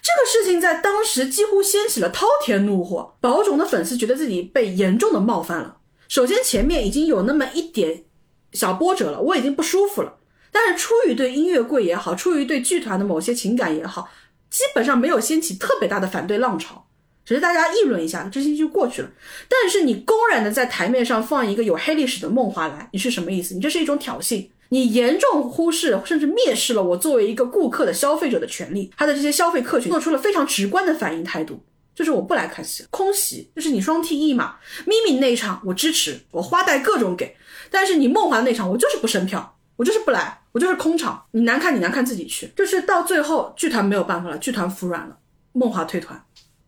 [0.00, 5.76] 这个事情在当时几乎掀起了滔天怒火，宝冢的粉丝觉得自己被严重的冒犯了。
[6.08, 8.04] 首先前面已经有那么一点
[8.52, 10.14] 小波折了，我已经不舒服了。
[10.50, 14.08] 但是出于对音乐柜也好，出于对剧团的某些情感也好，
[14.48, 16.87] 基本上没有掀起特别大的反对浪潮。
[17.28, 19.10] 只是大家议论一下，这些就过去了。
[19.50, 23.54] 但是你公然的在台面上放一个有黑历史的梦华来，你是什么意思？
[23.54, 28.90] 你这是一种挑衅，你严重忽视甚至蔑视了我作为一个顾客的消费者的权利。
[28.96, 31.62] 他的这些消费客群做出了非常直观的反应态度，
[31.94, 34.56] 就是我不来看戏，空袭，就是你双 T E 嘛。
[34.86, 37.36] 咪咪那一场我支持，我花带各种给，
[37.70, 41.22] 但是你梦华那场我就是不升票，我就是不来，我就是空场。
[41.32, 45.18] 你难看你难看自己去，就是到最后剧团没有办法了，剧团服软了，
[45.52, 46.18] 梦华退团。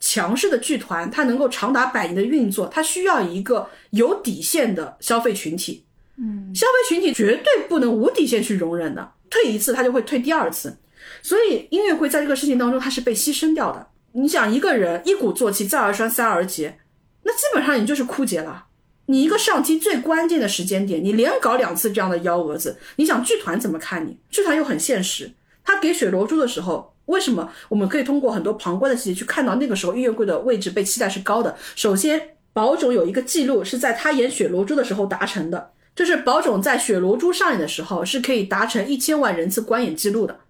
[0.01, 5.85] 强势的剧团，它能够长达百年的运作，它需要一个有底线的消费群体。
[6.16, 10.78] 嗯，消费群体绝对不能无底线去容忍的，退一次他就会退第二次。
[11.22, 13.86] 所以音乐会在这个事情当中，它是被牺牲掉的。
[14.12, 16.78] 你想一个人一鼓作气，再而衰，三而竭，
[17.22, 18.66] 那基本上你就是枯竭了。
[19.06, 24.18] 你一个上期最关键的时间点，你连搞两次这样的幺蛾子，你想剧团怎么看你？
[24.31, 25.32] 剧团又很现实，
[25.64, 26.94] 他给雪罗珠的时候。
[27.10, 31.56] 为什么我们可以通过很多旁观的细节去看到那个时候音乐柜的位置被期待是高的？
[31.74, 40.40] 首先，宝冢有一个记录是在他演《雪罗珠》的时候达成的，就是宝冢在《雪罗珠》上演的时候是可以达成一千万人次观演记录的。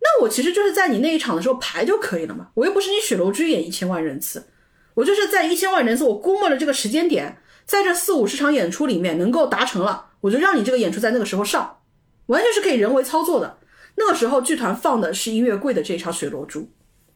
[0.00, 4.46] 那我其实就是在你那一场的时候排就可以了嘛，我又不是你《雪罗珠》演一千万人次，
[4.94, 11.78] 我就是在一千万人次，我估摸了这个时间点，在这四五十场演出里面能够达成了，我就让你这个演出在那个时候上，
[12.26, 13.58] 完全是可以人为操作的。
[13.96, 16.60] 那个时候剧团放的是音乐柜的这一场《水罗珠》，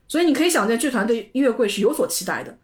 [0.08, 2.58] 所以你可以想见剧团对音乐柜是有所期待的，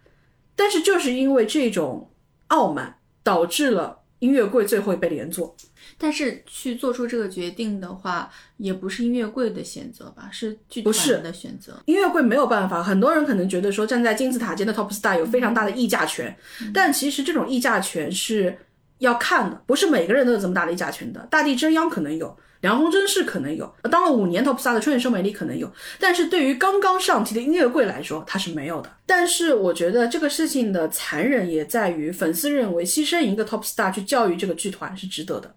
[0.56, 2.10] 但是就是因为这种
[2.48, 5.54] 傲慢，导致了音乐柜最后被连坐。
[5.98, 10.28] 但是去做出这个决定的话，也不是音乐柜的选择吧？
[10.32, 11.80] 是剧团的选择。
[11.84, 16.34] 音乐柜没有办法，很多人可能觉得说站在金字塔尖的 top star 有非常大的议价权，
[16.74, 18.58] 但其实这种议价权是
[18.98, 21.20] 要看的，不是每个人都有这么大的议价权的。
[21.30, 22.36] 大地真央可能有。
[22.66, 28.90] 梁鸿真是可能有，当了五年 top star 的春野生美里可能有，但是对于刚刚上题的音乐柜来说，他是没有的。
[29.06, 35.54] 但是我觉得这个事情的残忍也在于，粉丝认为牺牲一个 top star 去教育这个剧团是值得的。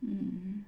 [0.00, 0.64] 嗯，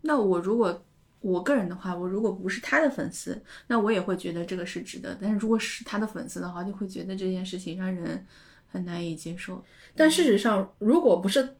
[0.00, 0.82] 那我如果
[1.20, 5.16] 我个人的话，我如果不是他的粉丝，那我也会觉得这个是值得。
[5.22, 8.26] 但是如果是他的粉丝的话，就会觉得这件事情让人
[8.72, 9.64] 很难以接受。
[9.94, 11.54] 但事实上，如果不是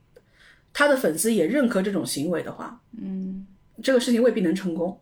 [0.73, 3.47] 他的粉丝也认可这种行为的话，嗯。
[3.83, 5.01] 这个事情未必能成功，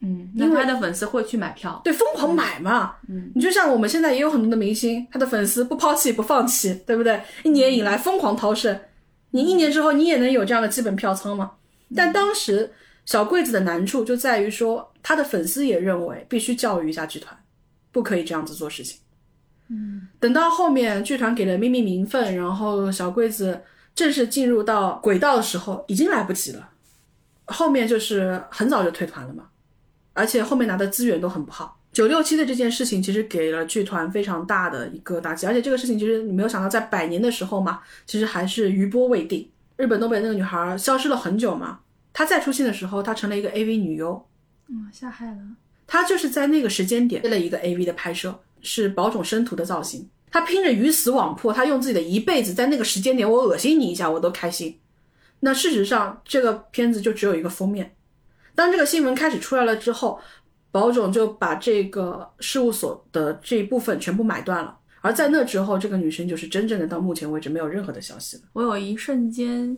[0.00, 7.20] 嗯，因为他的粉丝会去买票，对，疯狂买嘛，嗯，你就像我们现在也有很多的明星，他的粉丝不抛弃不放弃，对不对？
[7.42, 8.88] 一年以来疯狂掏肾，
[9.30, 11.52] 你一年之后你也能有这样的基本票仓吗？
[11.94, 12.72] 但当时
[13.04, 17.36] 小柜子的难处就在于说，他的粉丝也认为必须教育一下剧团，
[17.92, 18.98] 不可以这样子做事情。
[19.68, 23.62] 嗯，等到后面剧团给了咪咪名分，然后小桂子
[23.94, 26.70] 正式进入到轨道的时候，已经来不及了。
[27.46, 29.44] 后面就是很早就退团了嘛，
[30.12, 31.78] 而且后面拿的资源都很不好。
[31.92, 39.48] 九六七的这件事情其实给了剧团非常大的一个打击，而且这个事情其实你没有想到，在百年的时候嘛，其实还是余波未定。
[39.76, 41.80] 日本东北那个女孩消失了很久嘛，
[42.12, 44.26] 她再出现的时候，她成了一个 AV 女优，
[44.68, 45.38] 嗯，下海了。
[45.86, 50.08] 她就是在那个时间点接了一个 AV 的拍摄，是保种生图的造型。
[50.32, 54.78] 她拼着鱼死网破，她用自己的一辈子在那个时间点，我恶心你一下我都开心。
[55.44, 57.94] 那事实上，这个片子就只有一个封面。
[58.54, 60.18] 当这个新闻开始出来了之后，
[60.70, 64.78] 保总就把这个事务所的这一部分全部买断了。
[65.02, 68.42] 而在那之后，这个女生就是真正的到目前为止没有任何的消息了。
[68.54, 69.76] 我有一瞬间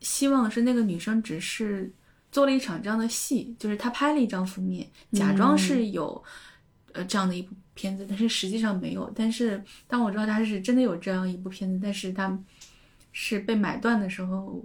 [0.00, 1.92] 希望是那个女生只是
[2.30, 6.24] 做了一场这样的戏，就是她拍了一张封面，假装是有
[6.92, 9.12] 呃这样的一部片子，但是实际上没有。
[9.14, 12.38] 但是当我知道她是真的有这样一部片子，但是她
[13.12, 14.64] 是被买断的时候。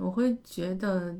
[0.00, 1.14] 我会觉得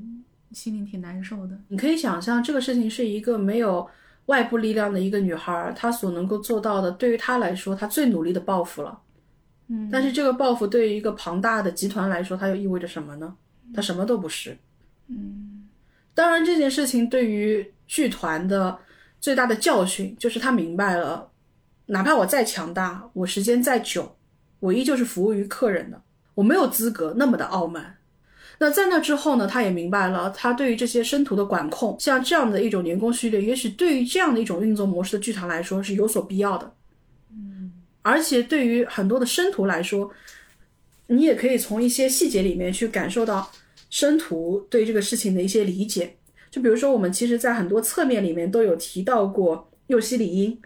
[0.52, 1.58] 心里挺难受的。
[1.68, 3.88] 你可以想象，这个事情是一个没有
[4.26, 8.98] 外部力量的一个女孩，她所能够做到的，对于她来说，她最努力的报复了。
[9.68, 13.36] 嗯，但是这个报复对于一个庞大的集团来说，它又意味着什么呢？
[13.74, 14.56] 它什么都不是。
[15.08, 15.68] 嗯，
[16.14, 18.78] 当然，这件事情对于剧团的
[19.20, 21.30] 最大的教训就是他明白了，
[21.86, 24.16] 哪怕我再强大，我时间再久，
[24.58, 26.02] 我依旧是服务于客人的，
[26.34, 27.98] 我没有资格那么的傲慢。
[28.62, 29.46] 那在那之后呢？
[29.46, 36.70] 他也明白了，他对于这些生徒的管控，像这样的一种员工序列，也许对于这样的一种运作模式的剧团来说是有所必要的。
[37.32, 37.72] 嗯，
[38.02, 40.10] 而且对于很多的生徒来说，
[41.06, 43.50] 你也可以从一些细节里面去感受到
[43.88, 46.14] 生徒对这个事情的一些理解。
[46.50, 50.60] 就比如说，我们其实在很多侧面里面都有提到过右西里英。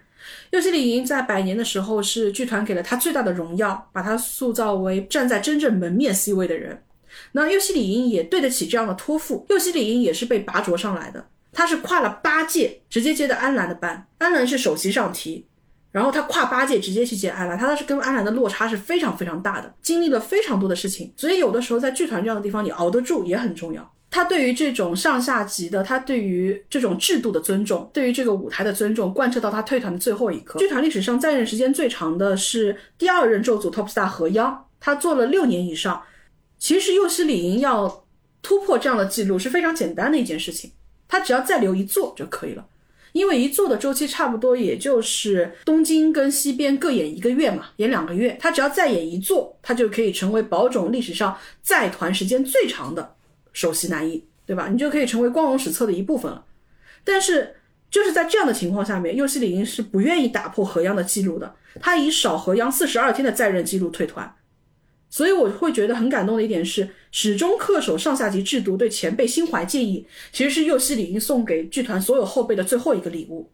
[0.51, 6.83] 右西里英在百年的时候是剧团给了他最大的荣耀，把他塑造为站在真正门面 C 位的人。
[7.37, 9.45] 那右西里英也对得起这样的托付。
[9.51, 15.45] 右西里英也是被拔擢上来的，他是跨了八届直接接的安澜的班，安澜是首席上提，
[15.91, 23.93] 然后他跨八届直接去接安澜，他当时跟安澜的落差是非常非常大的，经历了非常多的事情，所以有的时候在剧团这样的地方，你熬得住也很重要。
[24.11, 30.61] 他对于这种上下级的，他对于这种制度的尊重，对于这个舞台的尊重，贯彻到他退团的最后一刻。
[30.61, 36.01] 剧团历史上在任时间最长的是第二任咒组 Top Star 何央，他做了六年以上。
[36.65, 38.07] 其实幼师李莹要
[38.41, 40.71] 突破这样的记录是非常简单的一件事情，
[41.07, 42.67] 他只要再留一座就可以了，
[43.13, 53.15] 因为一座的周期差不多也就是东京跟西边各演一个月嘛，演两个月，他只要再演一座，他就可以成为宝冢历史上在团时间最长的
[53.53, 54.69] 首席男一，对吧？
[54.73, 56.47] 你就可以成为光荣史册的一部分了。
[57.05, 57.57] 但是
[57.91, 64.35] 就是在这样的情况下面，幼师李莹是不愿意打破河央的记录的，他以少河央四十二天的在任记录退团。
[65.15, 73.49] 所以我会觉得很感动的一点是，始终恪守上下级制度，对前辈心怀敬意，其实是右西里英送给剧团所有后辈的最后一个礼物。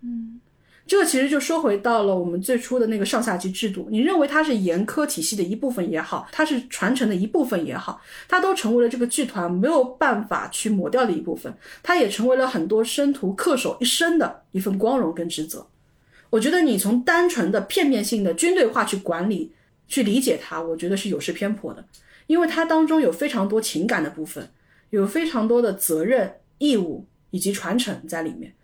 [0.00, 0.40] 嗯，
[0.86, 3.86] 这个其实就说回到了我们最初的那个上下级制度。
[3.90, 11.52] 你认为它是严苛体系的一部分也好，它是传承的一部分也好，它都成为了这个剧团没有办法去抹掉的一部分。
[11.82, 15.66] 它也成为了很多生徒恪守一生的一份光荣跟职责。
[16.30, 19.52] 我觉得你从单纯的片面性的军队化去管理。
[19.88, 21.84] 去理解它，我觉得是有失偏颇的，
[22.26, 24.50] 因为它当中有非常多情感的部分，
[24.90, 28.54] 有非常多的责任、义务以及传承在里面。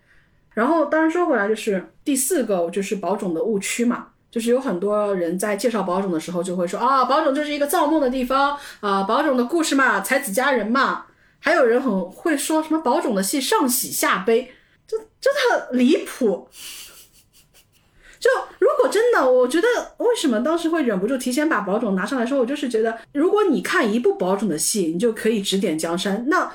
[0.53, 11.05] 然后，当然说回来，就是第四个就是宝种的误区嘛，就是有很多人在介绍宝种的时候就会说啊，宝种就是一个造梦的地方啊，宝种的故事嘛，才子佳人嘛。
[11.39, 14.53] 还有人很会说什么宝种的戏上喜下悲，
[14.85, 16.47] 这真的离谱。
[18.21, 18.29] 就
[18.59, 19.67] 如果真的，我觉得
[19.97, 26.49] 为什么当时会忍不住提前把宝冢拿上来说，我就是觉得，如果你看一部宝冢的戏，你就可以指点江山，那。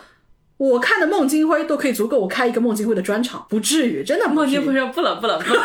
[0.58, 4.26] 我看的孟京辉都可以足够我开一个孟京辉的专场，不至于，真的。
[4.26, 5.60] 孟京辉说不了不了不了，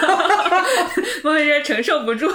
[1.24, 2.30] 孟京辉承受不住。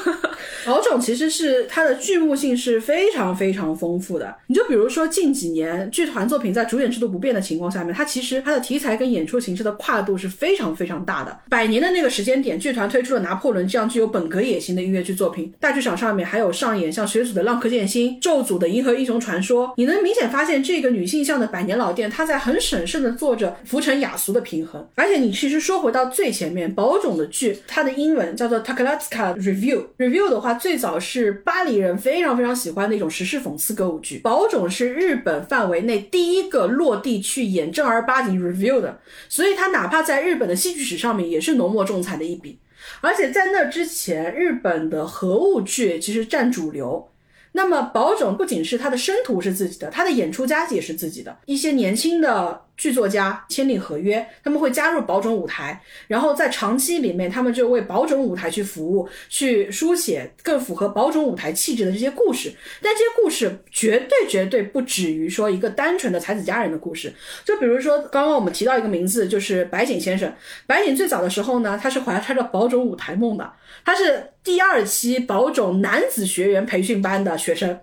[0.64, 4.34] 老种其实是它的剧目性是非常非常丰富的。
[4.46, 11.38] 你就比如说近几年剧团作品在主演制度不变的情况下面，它其实它的题材跟演出形式的跨度是非常非常大的。
[11.50, 22.45] 百年的那个时间点，剧团推出了拿破仑这样具有本格野心的音乐剧作品，大剧场上面还有上演像学组的《浪客剑心》、咒组的《银河英雄传说》，你能明显发现这个女性向的百年老店，它在。
[22.46, 29.84] 很审慎的做着浮沉雅俗的平衡，而且你其实说回到最前面，宝冢的剧，它的英文叫做 Takalatsuka Review。
[29.98, 34.20] Review 的话，最早是巴黎人非常非常喜欢的一种时事讽刺歌舞剧。
[34.20, 42.60] 宝冢是日本范围内第一个落地去演正儿八经 Review 的，所以他哪怕在日本的戏剧史上面也是浓墨重彩的一笔。
[43.00, 47.08] 而且在那之前，日本的核物剧其实占主流。
[47.56, 51.34] 那么宝冢不仅是他的生徒是自己的，他的演出家也是自己的。
[51.46, 62.52] 一些年轻的剧作家签订合约，他们会加入宝冢舞台，然后在长期里面，他们就为宝冢舞台去服务，去书写更符合宝冢舞台气质的这些故事。
[62.82, 67.12] 但这些故事绝对绝对不止于说一个单纯的才子佳人的故事。
[67.44, 70.32] 就比如说刚刚我们提到一个名字，就是白井先生。
[70.66, 73.52] 白井最早的时候呢，他是怀揣着宝冢舞台梦的。
[73.84, 77.78] 他是第二期宝冢男子学员培训班的学生，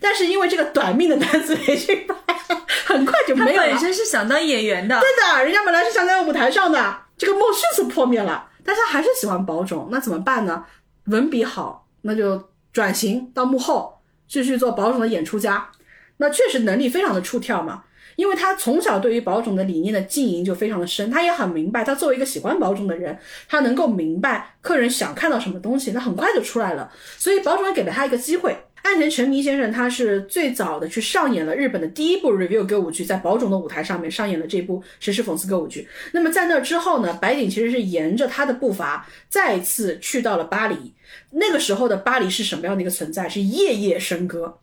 [0.00, 2.16] 但是因为这个短命的男子培训班
[2.86, 3.66] 很快就没有了。
[3.66, 8.48] 他本身是想当演员的，对的，人家本来是想在舞台上的，这个梦迅速破灭了。
[8.64, 10.64] 但是他还是喜欢宝冢，那怎么办呢？
[11.06, 15.70] 文笔好，那就转型到幕后，继续做宝冢的演出家。
[16.16, 17.84] 那确实能力非常的出挑嘛。
[18.16, 23.18] 因为他从小对于宝冢的理念的经营就非常的深，他也很明白，他作为一个喜欢宝冢的人，
[23.48, 26.88] 他能够明白客人想看到什么东西，那很快就出来了。
[27.18, 28.56] 所以宝冢也给了他一个机会。
[28.84, 35.88] 岸田成弥先生他是最早的去上演了日本的第一部 review 歌舞剧，在宝冢的舞台上面上演了这部实时讽刺歌舞剧。
[36.12, 40.92] 那么在那之后呢，白井其实是沿着他的步伐再次去到了巴黎。
[41.30, 43.26] 那个时候的巴黎是什么样的一个存在？
[43.26, 44.58] 是夜夜笙歌。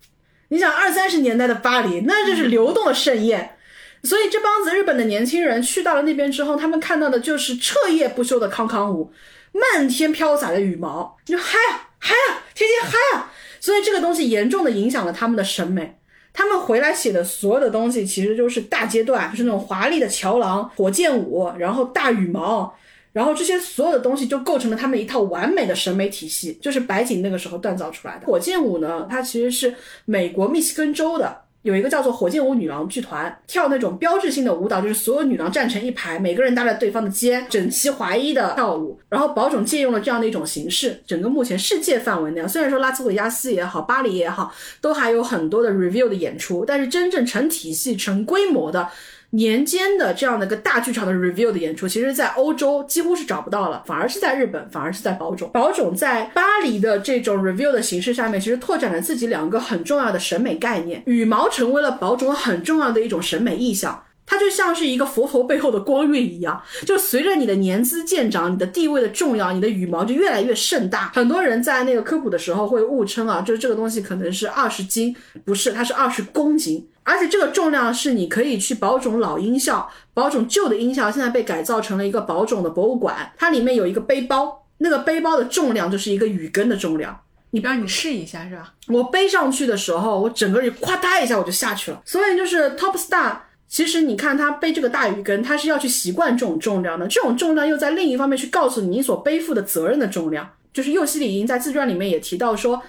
[0.49, 3.57] 你想二三十年代的巴黎，那就是流动的盛宴，
[4.03, 9.11] 所以这帮子日本的年轻人去到了那边之后，他们看到的就是彻夜不休的康康舞，
[9.51, 13.33] 漫天飘洒的羽毛，你就嗨啊嗨啊，天天嗨啊！
[13.61, 15.97] 所以这个东西严重的影响了他们的审美。
[16.33, 22.73] 他们回来写的所有的东西，其实就是大阶段，就是那种华丽的桥廊、火箭舞，然后大羽毛。
[23.13, 28.25] 然后这些所有的东西就构成了他们一套完美的审美体系，就是白井那个时候锻造出来的。
[28.25, 29.75] 火箭舞呢，它其实是
[30.05, 38.99] 美国密西根州的有一个叫做火箭舞女郎剧团跳那种标志性的舞蹈，就是所有女郎站成一排，每个人搭在对方的肩，整齐划一的跳舞。
[39.09, 44.51] 然后宝冢借用了这样的一种形式，整个目前世界范围内，虽然说拉斯维加斯也好，巴黎也好，
[44.81, 48.89] 都还有很多的 review 的演出，但是真正成体系、成规模的。
[49.31, 55.49] 年间的这样的一个大剧场的 review 的演出，其实，在欧洲几乎是找不到了，反而是在日本，反而是在宝冢。
[55.51, 61.01] 宝冢在巴黎的这种 review 的形式下面，其实拓展了自己两个很重要的审美概念。
[61.05, 71.09] 羽毛成为了宝冢很重要的一种审美意象，它就像是一个佛头背后的光晕一样，就随着你的年资渐长，你的地位的重要，你的羽毛就越来越盛大。
[71.15, 76.85] 很多人在那个科普的时候会误称啊，就是这个东西可能是二十斤，不是，它是二十公斤。
[77.03, 87.19] 而且这个重量是你可以去保种老音效，保种旧的音效现在被改造成了一个保种的博物馆，它里面有一个背包，那个背包的重量就是一个雨根的重量。
[87.49, 88.73] 你不让你试一下是吧？
[88.87, 92.01] 我背上去的时候，我整个人咵嗒一下我就下去了。
[92.05, 93.37] 所以就是 Top Star，
[93.67, 100.47] 其实你看他背这个大雨根，他是要去习惯这种重量的，这种重量又在另一方面去告诉你你所背负的责任的重量。
[100.71, 102.81] 就是右西里英在自传里面也提到说。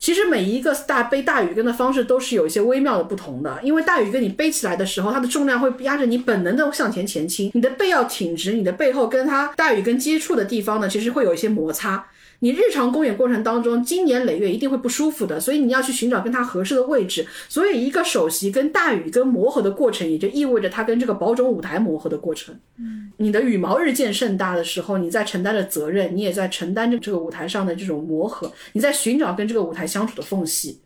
[0.00, 12.02] 其实每一个 star 背大羽根的方式都是有一些微妙的不同的，因为大羽根你背起来的时候，它的重量会压着你本能的向前前倾，你的背要挺直，你的背后跟它大羽根接触的地方呢，其实会有一些摩擦。
[12.40, 17.26] 你日常公演过程当中，经年累月一定会不舒服的，所以你要去寻找跟它合适的位置。
[17.48, 22.54] 所以一个首席跟大羽跟磨合的过程，也就意味着它跟这个保种舞台磨合的过程。
[22.78, 30.80] 嗯，你的羽毛日渐盛大的时候，你在承担着责任，你也在承担着这个舞台上的这种磨合，你在寻找跟这个舞台相处的缝隙。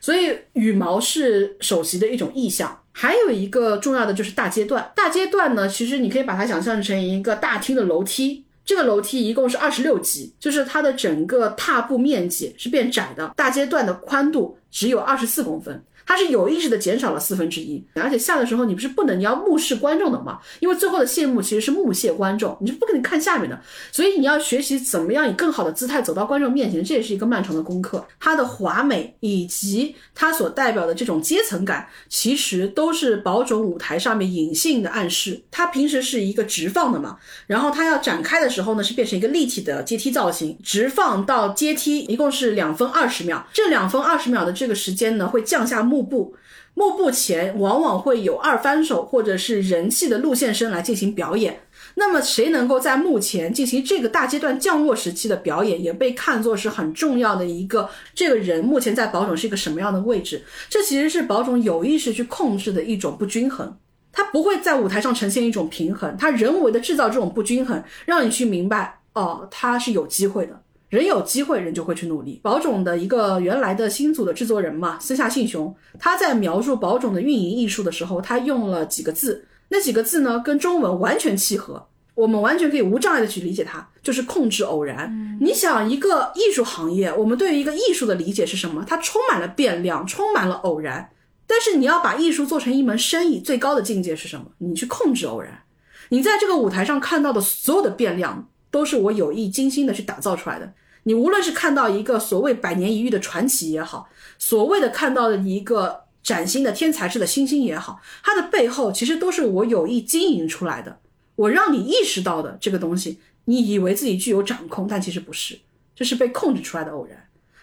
[0.00, 2.80] 所以羽毛是首席的一种意象。
[2.92, 8.45] 还有一个重要的就是大阶段，大阶段呢，其实你可以把它想象成一个大厅的楼梯。
[8.66, 15.82] 这个楼梯一共是二十六级，就是它的整个踏步面积是变窄的，大阶段的宽度只有二十四公分。
[16.06, 20.38] 它是有意识的减少了四分之一，而且下的时候你不是不能你要目视观众的嘛？
[20.60, 23.60] 因为最后的谢幕其实是目谢观众，你是不可能看下面的，
[23.90, 28.06] 所以你要学习怎么样以更好的姿态走到观众面前，这也是一个漫长的功课。
[28.20, 35.42] 它的华美以及它所代表的这种阶层感，其实都是宝冢舞台上面隐性的暗示。
[35.50, 37.16] 它平时是一个直放的嘛，
[37.48, 40.56] 然后它要展开的时候呢，是变成一个立体的阶梯造型。
[40.62, 45.95] 直放到阶梯一共是两分二十秒，这两分二十秒的这个时间呢，会降下幕。
[45.96, 46.34] 幕布，
[46.74, 51.60] 幕布前往往会有二翻手或者是人气的路线声来进行表演。
[51.94, 60.44] 那么谁能够在幕前进行这个大阶段降落时期的表演，也被看作是很重要的一个这个人目前在宝冢是一个什么样的位置？
[60.68, 63.74] 这其实是宝冢有意识去控制的一种不均衡，
[64.12, 70.60] 他不会在舞台上呈现一种平衡，他人为的制造这种不均衡，让你去明白哦，他是有机会的。
[70.88, 72.40] 人有机会，人就会去努力。
[72.42, 81.88] 宝冢的一个原来的新组的制作人嘛，私下信雄，他在描述宝冢的运营艺术的时候，他用了几个字，那几个字呢，跟中文完全契合。
[82.14, 85.36] 我们完全可以无障碍的去理解它，就是控制偶然。
[85.38, 88.82] 你想一个艺术行业，我们对于一个艺术的理解是什么？
[88.86, 91.10] 它充满了变量，充满了偶然。
[91.46, 94.46] 但是你要把艺术做成一门生意，最高的境界是什么？
[94.58, 95.62] 你去控制偶然。
[96.08, 100.70] 你在这个舞台上看到的所有的变量，都是我有意精心的去打造出来的。
[101.04, 104.06] 你无论是看到一个所谓百年一遇的传奇也好，
[104.38, 110.98] 所谓的看到的一个崭新的天才式的星星也好，它的背后其实都是我有意经营出来的。
[111.36, 115.58] 我让你意识到的这个东西，你以为自己具有掌控，但其实不是，
[115.94, 117.16] 这是被控制出来的偶然。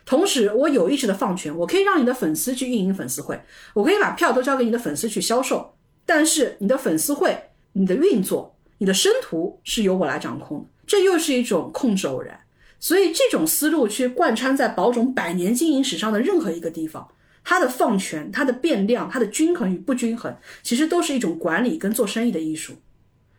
[0.03, 3.39] 同时，我有意识的放权，我可以让你的粉丝去运营粉丝会，
[3.75, 5.75] 我可以把票都交给你的粉丝去销售，
[6.07, 12.39] 但是你的粉丝会、你的运作、你的生图是由我来掌控的，这又是一种控制偶然。
[12.79, 17.07] 所以，这种思路去贯穿在宝冢百年经营史上的任何一个地方，
[17.41, 22.73] 它的放权、它的变量、它的均衡与不均衡，其实都是一种管理跟做生意的艺术。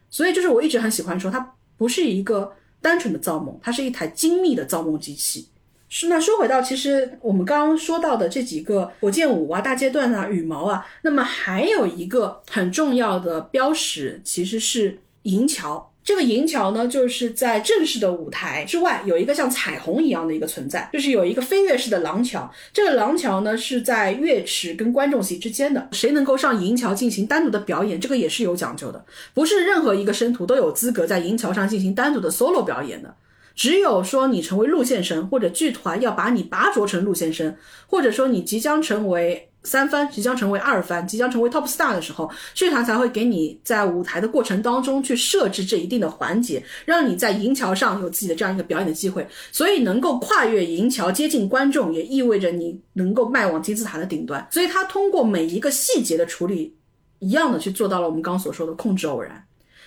[0.08, 5.48] 所以，就是我一直很喜欢说，它不是一个单纯的造梦，它是一台精密的造梦机器。
[5.90, 15.92] 是那说回到，其实我们刚刚说到的这几个火箭舞啊、大阶段啊、羽毛啊，那么还有一个很重要的标识，其实是银桥。
[16.05, 22.48] 这个银桥呢，就是在正式的舞台之外有一个像彩虹一样的一个存在，就是有一个飞跃式的廊桥。
[22.74, 29.02] 这个廊桥呢是在乐池跟观众席之间的，谁能够上银桥进行单独的表演，这个也是有讲究的，
[29.32, 33.14] 不是任何一个生徒都有资格在银桥上进行单独的 solo 表演的。
[33.55, 37.56] 只有说你成为陆线生，或者剧团要把你拔擢成陆线生，
[37.86, 39.48] 或者说你即将成为。
[39.65, 49.27] 三番即将成为二番，即将成为 top star 的时候，剧团才会给你在舞台的过程当中去设置这一定的环节，让你在银桥上有自己的这样一个表演的机会。
[49.51, 54.47] 所以能够跨越银桥接近观众，也意味着你能够迈往金字塔的顶端。
[54.51, 56.74] 所以他通过每一个细节的处理，
[57.19, 59.45] 一样的去做到了我们刚所说的控制偶然。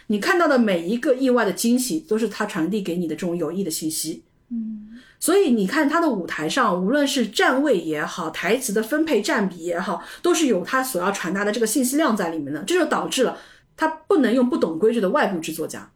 [0.08, 4.24] 你看到的每一个意外的惊喜，都是他传递给你的这种有益的信息。
[4.50, 4.77] 嗯。
[5.20, 12.62] 所以你看他的舞台上，无论是站位也好，台词的分配占比也好，都是有他所要传达的这个信息量在里面的。
[12.64, 13.38] 这就导致了
[13.76, 15.90] 他不能用不懂规矩的外部制作家，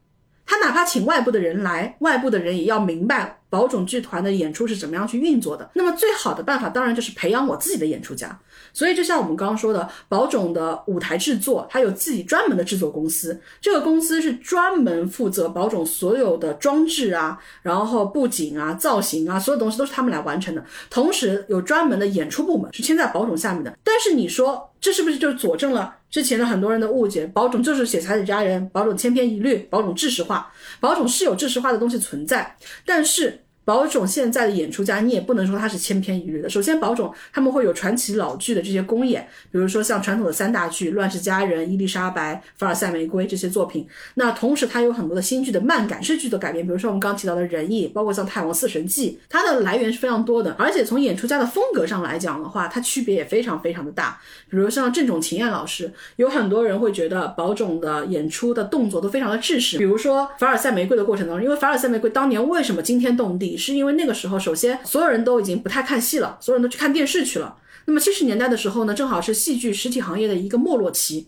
[0.52, 5.72] 他哪怕请外部的人来，外部的人也要明白宝冢剧团的演出是怎么样去运作的。
[5.76, 8.38] 那么最好的办法当然就是培养我自己的演出家。
[8.74, 13.40] 所以，就像我们刚刚说的，宝冢的舞台制作，它有自己专门的制作公司。
[13.62, 20.62] 这个公司是专门负责宝冢所有的装置啊，然后布景啊、造型啊，所有东西都是他们来完成的。
[20.90, 23.74] 同时，有专门的演出部门是签在宝冢下面的。
[23.86, 27.26] 但是，你说这是不是就佐证了之前的很多人的误解？
[27.26, 32.56] 保种就是写才子佳人，保种千篇一律，保种知识化，保种是有知识化的东西存在，
[32.86, 33.44] 但是。
[33.72, 36.50] 宝冢现在的演出家，你也不能说他是千篇一律的。
[36.50, 43.88] 首先，宝冢他们会有传奇老剧的这些公演，比如说像传统的三大剧《乱世佳人》《伊丽莎白》《凡尔赛玫瑰》这些作品。
[44.16, 50.54] 那同时，它有很多的新剧的漫改式剧的改编，比如说我们刚提到的《仁义》，包括像《太王四神记》，它的来源是非常多的。
[50.60, 54.20] 而且从演出家的风格上来讲的话，它区别也非常非常的大。
[54.50, 59.78] 比如像郑种晴彦老师，有很多人会觉得宝冢的演出的动作都非常的制式。
[59.78, 63.61] 比如说《凡尔赛玫瑰》的过程当中，因为《凡尔赛玫瑰》当年为什么惊天动地？
[63.62, 67.56] 是因为那个时候，首先所有人都已经不太看戏了，所有人都去看电视去了。
[67.86, 71.28] 那么七十年代的时候呢，正好是戏剧实体行业的一个没落期，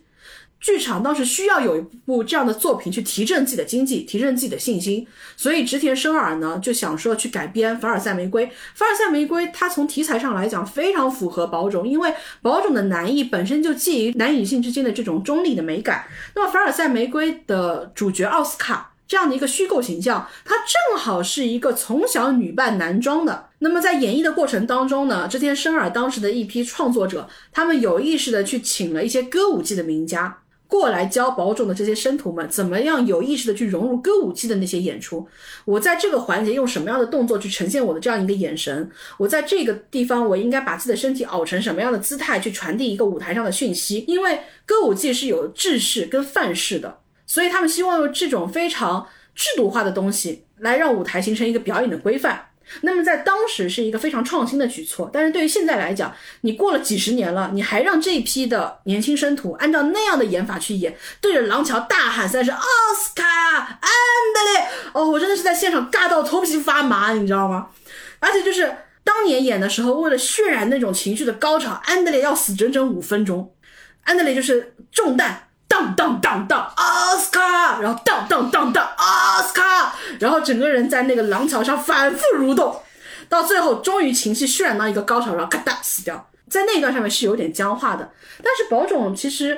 [0.59, 5.05] 剧场当时需要有一部这样的作品去提振自己的经济，提振自己的信心。
[5.35, 8.45] 所以织田生尔呢就想说去改编《凡尔赛玫瑰》。
[8.75, 16.05] 《凡尔赛玫瑰》它从题材上来讲非常符合宝冢，因为宝冢的男艺本身就介于男女性之间的这种中立的美感。
[16.35, 18.92] 那么《凡尔赛玫瑰》的主角奥斯卡。
[19.13, 23.49] 这样的一个虚构形象，它正好是一个从小女扮男装的。
[23.59, 35.27] 那么在演绎的过程当中呢，织田生尔当时的一批创作者，他们有意识的去请了一些歌舞伎的名家过来教保种的这些生徒们，怎么样有意识的去融入歌舞伎的那些演出。
[35.65, 38.89] 我在这个环节用什么样的动作去呈现我的这样一个眼神？
[39.19, 44.03] 我在这个地方我应该把自己的身体熬成什么样的姿态去传递一个舞台上的讯息？
[44.07, 47.02] 因为歌舞伎是有制式跟范式的。
[47.33, 52.49] 所以他们希望用这种非常制度化的东西来让舞台形成一个表演的规范。
[52.81, 62.61] 那么在当时是一个非常创新的举措，但是对于现在来讲，你过了几十年了，你还让这一批的年轻生徒按照那样的演法去演，对着廊桥大喊三声奥
[62.95, 63.89] 斯卡安
[64.35, 67.69] 德烈，哦，我真的是在现场尬到头皮发麻，你知道吗？
[68.19, 68.71] 而且就是
[69.03, 73.55] 当年演的时候，为了渲染那种情绪的高潮，安德烈要死整整五分钟，
[74.03, 75.47] 安德烈就是中弹。
[75.73, 77.81] 当当当当，奥斯卡！
[77.81, 79.95] 然后当当当当，奥斯卡！
[80.19, 82.79] 然后整个人在那个廊桥上反复蠕动，
[83.27, 86.29] 到最后终于情绪渲染到一个高潮，然后咔嗒死掉。
[86.47, 88.11] 在那一段上面是有点僵化的，
[88.43, 89.57] 但是宝冢其实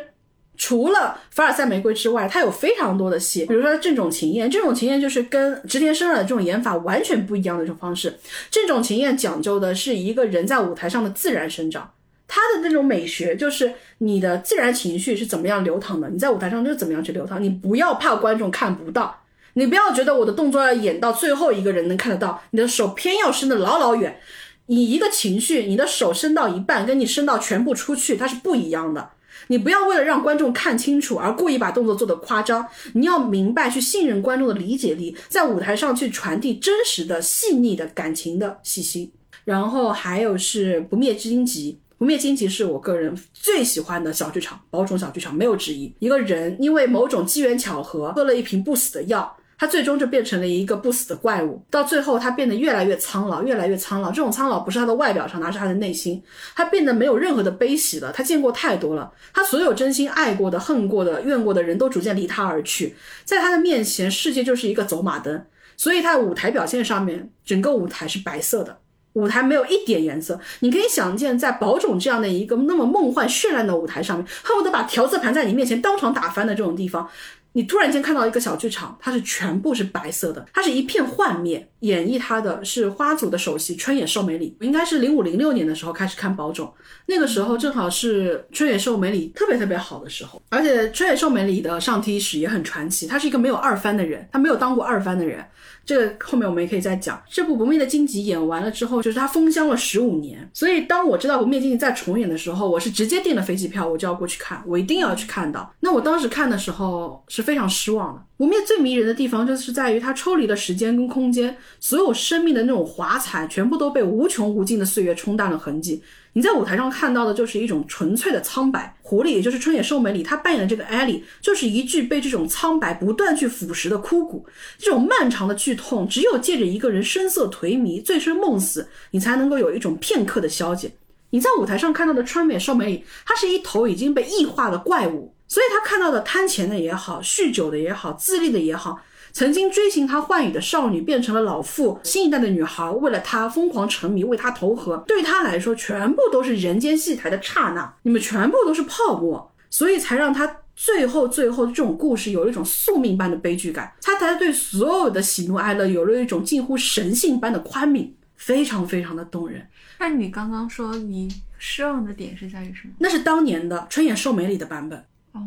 [0.55, 8.17] 除了凡尔赛玫瑰之外，它有非常多的戏，比如说这种情宴，这种情宴就是跟直田生二的这种演法完全不一样的一种方式。
[8.49, 11.91] 这种情宴讲究的是一个人在舞台上的自然生长，
[12.27, 19.23] 它的那种美学就是你的自然情绪是怎么样流淌的，你在舞台上就怎么样去流淌，你不要怕观众看不到，
[19.53, 24.19] 你不要觉得我的动作要演到最后一个人能看得到，你的手偏要伸得老老远。
[24.67, 29.11] 你一个情绪，你的手伸到一半，跟你伸到全部出去，它是不一样的。
[29.47, 39.11] 你不要为了让观众看清楚而故意把动作做得夸张，你要明白去信任观众的理解力，在舞台上去传递真实的、细腻的感情的细心。
[39.43, 45.93] 然后还有是《不灭之荆棘》，《不灭荆棘》是我个人最喜欢的小剧场，宝冢小剧场没有之一。
[45.99, 49.35] 一个人因为某种机缘巧合喝了一瓶不死的药。
[49.57, 54.09] 他最终就变成了一个不死的怪物，到最后他变得越来越苍老，越来越苍老。
[54.09, 56.21] 这种苍老不是他的外表上，而是他的内心，
[56.53, 58.11] 他变得没有任何的悲喜了。
[58.11, 65.45] 他见过太多了，他所有真心爱过的、恨过的、怨过的人都逐渐离他而去，在他的面前，世界就是一个走马灯。
[65.77, 68.77] 所以他的舞台表现上面，整个舞台是白色的，
[69.15, 70.39] 舞台没有一点颜色。
[70.59, 77.09] 你可以想见，在宝冢这样的一个那么梦幻绚烂的舞台上面，恨不得把调色盘在你面前当场打翻的这种地方。
[77.53, 81.65] 你突然间看到一个小剧场，它是全部是白色的，它是一片幻灭。
[81.79, 86.69] 演绎它的是花组的首席春野寿美里，我应该是零五零六年的时候开始看宝冢，
[87.05, 95.45] 那个时候正好是春野寿美里特别特别好的时候，而且春野寿美里的上梯史也很传奇，他是一个没有二番的人，他没有当过二番的人。
[95.85, 97.21] 这个后面我们也可以再讲。
[97.29, 100.49] 这部《不灭的荆棘》演完了之后，就是它封箱了十五年。
[100.53, 105.71] 所以当我知道《不灭荆棘》在重演的时候，我是直接订了飞机票，我就要过去看，我一定要去看到。
[105.79, 108.19] 那我当时看的时候是非常失望的。
[108.37, 116.03] 《不灭》最迷人的地方就是在于它抽离了时间跟空间，所有生命的那种华彩全部都被无穷无尽的岁月冲淡了痕迹。
[116.33, 118.93] 你在舞台上看到的就是一种纯粹的苍白。
[119.01, 124.45] 狐狸，也就是春野寿美里，她扮演的这个艾莉，就是一具被这种苍白不断去腐蚀的枯骨。
[124.77, 130.91] 这种漫长的剧痛，只有借着一个人声色颓靡、醉生梦死，你才能够有一种片刻的消解。
[131.29, 138.99] 你在舞台上看到的春野寿美里，她是一头已经被异化的怪物，所以他看到的贪钱的也好，酗酒的也好，自立的也好。
[139.31, 159.67] 曾经追寻他幻影的少女变成了老妇，新一代的女孩为了他疯狂沉迷，为他投河，对他来说全部都是人间戏台的刹那，你们全部都是泡沫，所以才让他最后最后的这种故事有一种宿命般的悲剧感，他才对所有的喜怒哀乐有了一种近乎神性般的宽悯，非常非常的动人。
[159.99, 161.27] 那你刚刚说你
[161.57, 162.93] 失望的点是在于什么？
[162.99, 165.03] 那是当年的春野寿美里的版本
[165.35, 165.41] 哦，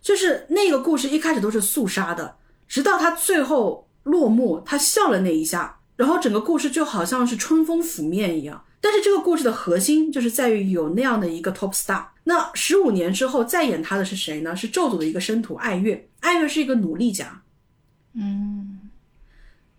[0.00, 2.36] 就是那个故事一开始都是肃杀的。
[2.66, 8.64] 直到他最后落幕，他笑了那一下，然后整个故事就好像是春风拂面一样。
[8.80, 12.06] 但是这个故事的核心就是在于有那样的一个 top star。
[12.24, 14.54] 那十五年之后再演他的是谁呢？
[14.54, 16.08] 是咒诅的一个生徒爱月。
[16.20, 17.42] 爱月是一个努力家。
[18.14, 18.88] 嗯，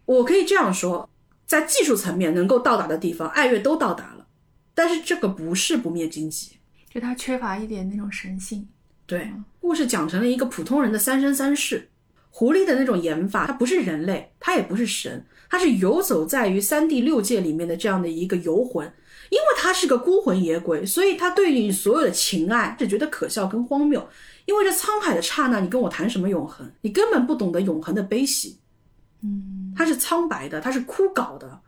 [0.06, 1.10] 我可以这样说，
[1.46, 4.28] 在技术层面能够到达的地方，爱月都到达了。
[4.74, 6.58] 但是这个不是不灭荆棘，
[6.90, 8.68] 就他缺乏一点那种神性。
[9.10, 11.90] 对，故事讲成了一个普通人的三生三世。
[12.30, 18.86] 狐狸的那种演法，它不是人类，它也不是神，它是游走在于三地六界里面的这样的一个游魂。
[19.32, 24.08] 因为它是个孤魂野鬼，所以他对你所有的情爱只觉得可笑跟荒谬。
[24.46, 26.72] 因为这沧海的刹那，你跟我谈什么永恒？
[26.82, 28.60] 你根本不懂得永恒的悲喜。
[29.24, 31.62] 嗯，它是苍白的，它是枯槁的。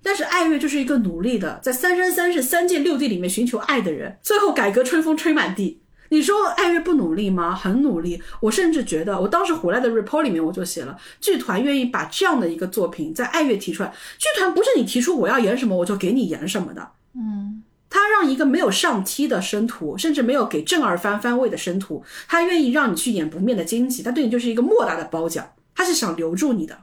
[0.00, 5.82] 但是爱乐就是一个努力的，在三生三世三界六地里面寻求爱的人，最后改革春风吹满地。
[6.10, 7.54] 你说爱乐不努力吗？
[7.54, 8.22] 很努力。
[8.40, 13.92] 我甚至觉得，我当时回来的 report 里面我就写了，剧团愿意把这样的一个作品在爱乐提出来。
[14.18, 16.90] 剧团不是你提出我要演什么我就给你演什么的。
[17.14, 25.52] 嗯，他让一个没有上梯的生徒，甚至没有给正二番番位的生徒，他愿意让你去演不灭的荆棘，他对你就是一个莫大的褒奖。
[25.74, 26.78] 他是想留住你的。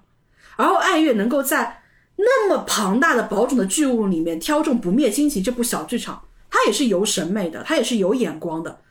[0.57, 1.84] 然后爱乐能够在
[2.18, 8.81] 那么庞大的宝冢的剧务里面挑中不灭荆棘这部小剧场，他也是有审美的，他也是有眼光的。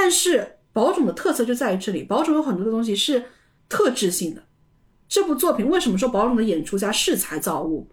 [0.00, 3.24] 但是宝冢的特色就在于这里，宝冢有很多的东西是
[3.68, 4.44] 特质性的。
[5.08, 7.90] 这部作品为什么说宝冢的演出家恃才造物？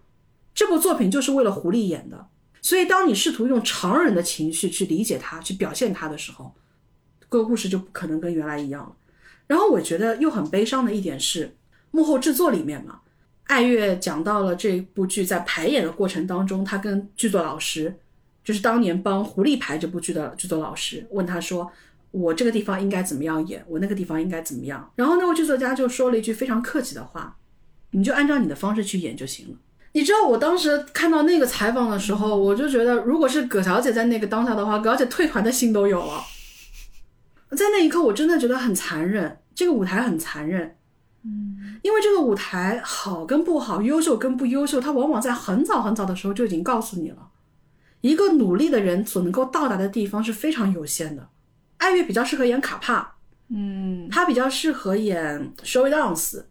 [0.54, 2.28] 这部作品就是为了狐狸演的。
[2.62, 6.54] 所以，当你试图用常人的情绪去理解它、去表现它的时候，
[7.20, 8.96] 这个故事就不可能跟原来一样了。
[9.48, 11.56] 然后，我觉得又很悲伤的一点是，
[11.90, 13.00] 幕后制作里面嘛，
[13.46, 17.98] 爱乐讲到了这部剧在排演的过程当中，他跟剧作老师，
[18.44, 21.68] 就是当年帮狐狸排这部剧的剧作老师，问他说。
[22.16, 23.62] 我这个地方应该怎么样演？
[23.68, 24.90] 我那个地方应该怎么样？
[24.96, 27.36] 然后那位剧作家就说了一句非常客气的话
[27.92, 29.56] ：“你就按照你的方式去演就行了。”
[29.92, 36.24] 你知道我当时看到那个采访的时候，我就觉得，如果是葛小姐在那个当下的话，葛小姐退团的心都有了。
[37.52, 40.78] 在那一刻，我真的觉得很残忍，这个舞台很残忍。
[41.24, 47.30] 嗯，因为这个舞台好跟不好，优秀跟不优秀，它往往在很早很早的时候就已经告诉你了。
[48.00, 51.28] 一个努力的人所能够到达的地方是非常有限的。
[51.78, 53.16] 艾月比较适合演卡帕，
[53.50, 56.44] 嗯，他比较适合演 show dance，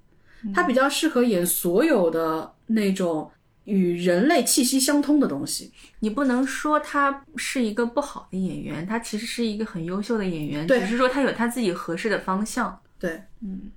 [0.55, 3.31] 他比较适合演所有的那种
[3.65, 5.73] 与人类气息相通的东西。
[6.01, 12.79] 你不能说他是一个不好的演员，他其实是一个很优秀的演员，对只是说他有他自己合适的方向。
[12.99, 13.73] 对，嗯，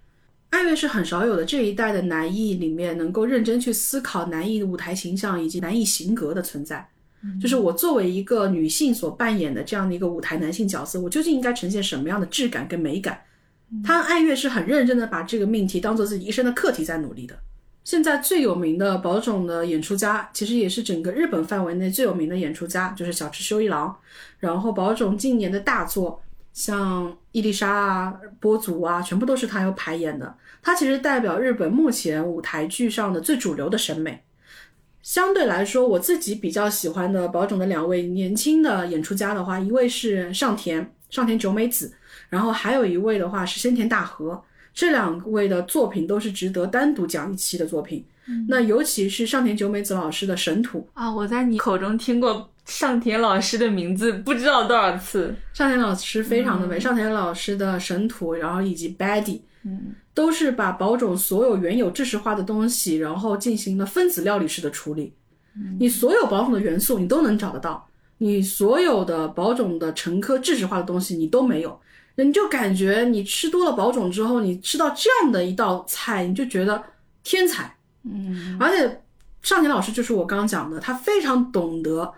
[0.49, 6.87] 艾月是很少有的这一代的男艺里面能够认真去思考男艺的舞台形象以及男艺型格的存在。
[7.41, 13.21] 就是我作为一个女性所扮演的这样的一个舞台男性角色，我究竟应该呈现什么样的质感跟美感？
[13.83, 17.37] 他爱乐是很认真的把这个命题当做自己一生的课题在努力的。
[17.83, 23.95] 现在最有名的宝冢的演出家，其实也是整个日本范围内最有名的演出家，就是小池修一郎。
[24.39, 26.21] 然后宝冢近年的大作，
[26.53, 30.35] 像伊丽莎啊、波族啊，全部都是他要排演的。
[30.61, 34.21] 他其实代表日本目前舞台剧上的最主流的审美。
[35.07, 41.93] 相对来说，我自己比较喜欢的宝冢的两位年轻的演出家的话，一位是上田上田久美子，
[42.27, 44.43] 然后还有一位的话是深田大和。
[44.73, 48.05] 这两位的作品都是值得单独讲一期的作品。
[48.49, 55.33] 那尤其是上田久美子老师的《神土》，啊，我在你口中听过上田老师的名字，不知道多少次。
[55.53, 59.23] 上田老师非常的美，上田老师的《神土》，然后以及《Baddy》，
[59.63, 65.13] 嗯，都是把宝冢所有原有知识化的东西，然后进行了分子料理式的处理。
[65.79, 67.87] 你所有宝冢的元素你都能找得到，
[68.19, 71.79] 你所有的宝冢的成科知识化的东西你都没有，
[72.15, 76.83] 你就感觉你吃多了宝冢之后，你吃到这样的一道菜，你就觉得
[77.23, 77.75] 天才。
[78.03, 79.01] 嗯，而且
[79.41, 82.13] 上田老师就是我刚刚讲的，他非常懂得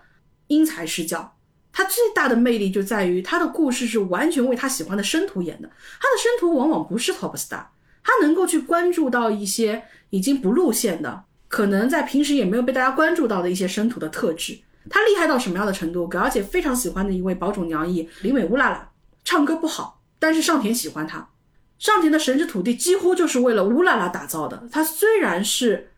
[0.48, 1.34] 因材施教。
[1.80, 7.64] 他最大的魅力就在于他的故事是完全为他喜欢的生徒演的，他的生徒往往不是 top star，
[8.04, 14.60] 他能够去关注到一些已经不露馅的，可能在平时也没有被大家关注到的一些生徒的特质。
[14.90, 16.06] 他厉害到什么样的程度？
[16.06, 18.90] 葛小姐非常喜欢的一位宝冢娘艺林美乌拉拉，
[19.24, 21.30] 唱歌不好，但是上田喜欢她。
[21.78, 24.68] 上田的神之土地几乎就是为了乌拉拉打造的。
[24.70, 25.90] 他虽然是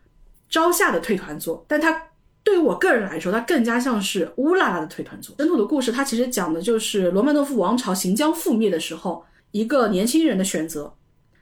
[0.48, 2.04] 朝夏的退团作，但他
[2.44, 5.34] 对于我个人来说，它更加像是乌拉拉的退团作。
[5.38, 10.92] 神土的故事，它其实讲的就是罗曼诺夫王朝行将覆灭的时候，一个年轻人的选择。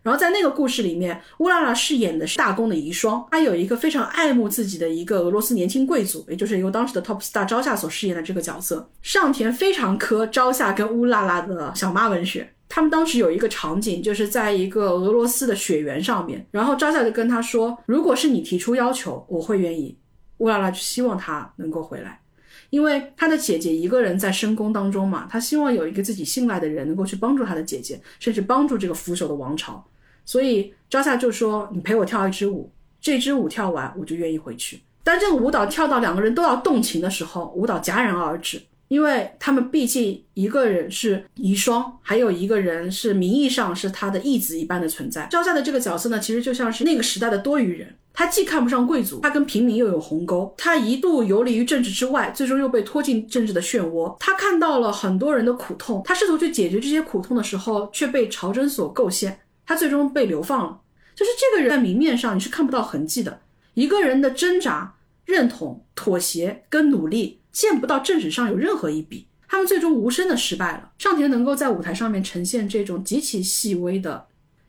[0.03, 8.91] 然后在那个故事里面，乌拉拉饰演的是大公的遗孀，她有一个非常爱慕自己的一个俄罗斯年轻贵族，也就是由当时的 top star 朝夏所饰演的这个角色。
[9.03, 12.51] 上田非常磕朝夏跟乌拉拉的小妈文学。
[12.67, 19.99] 他们当时有一个场景，就是在一个俄罗斯的雪原上面，然后朝夏就跟他说：“如果是你提出要求，我会愿意。”
[20.41, 22.21] 乌拉拉就希望他能够回来，
[22.69, 29.83] 因为他的姐姐一个人在深宫当中嘛，他希望有一个自己信赖的人能够去帮助他的姐姐，甚至帮助这个腐朽的王朝。
[30.25, 38.61] 所以朝夏就说：“你陪我跳一支舞，这支舞跳完我就愿意回去。”当这个舞蹈跳到两个人都要动情的时候，舞蹈戛然而止。
[38.89, 45.29] 因为他们毕竟一个人是遗孀，还有一个人是名义上是他的义子一般的存在。
[45.31, 54.17] 朝夏的这个角色呢，其实就像是那个时代的多余人，他既看不上贵族，他跟平民又有鸿沟，他一度游离于政治之外，最终又被拖进政治的漩涡。
[54.19, 60.81] 他看到了很多人的苦痛，他试图去解决这些苦痛的时候，却被朝真所构陷，他最终被流放了。
[61.15, 63.41] 就是这个人在明面上你是看不到痕迹的，
[63.75, 67.39] 一个人的挣扎、认同、妥协跟努力。
[67.53, 70.93] 见不到正史上有任何一笔，他们最终无声的失败了。
[70.99, 74.25] 上田能够在舞台上面呈现这种极其细微的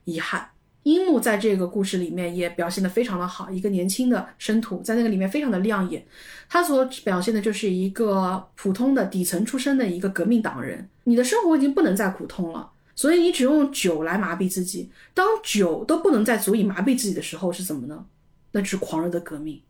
[0.05, 0.49] 遗憾，
[0.83, 6.03] 樱木在这个故事里面也表现得非常的好，一个年轻的生徒在那个里面非常的亮眼。
[6.49, 10.89] 他所表现的就是一个普通的底层出身的一个革命党人。
[11.03, 14.89] 你的生活已经不能再苦痛了，所以你只用酒来麻痹自己。
[15.13, 18.05] 当酒都不能再足以麻痹自己的时候，是怎么呢？
[18.53, 19.61] 那就是狂热的革命。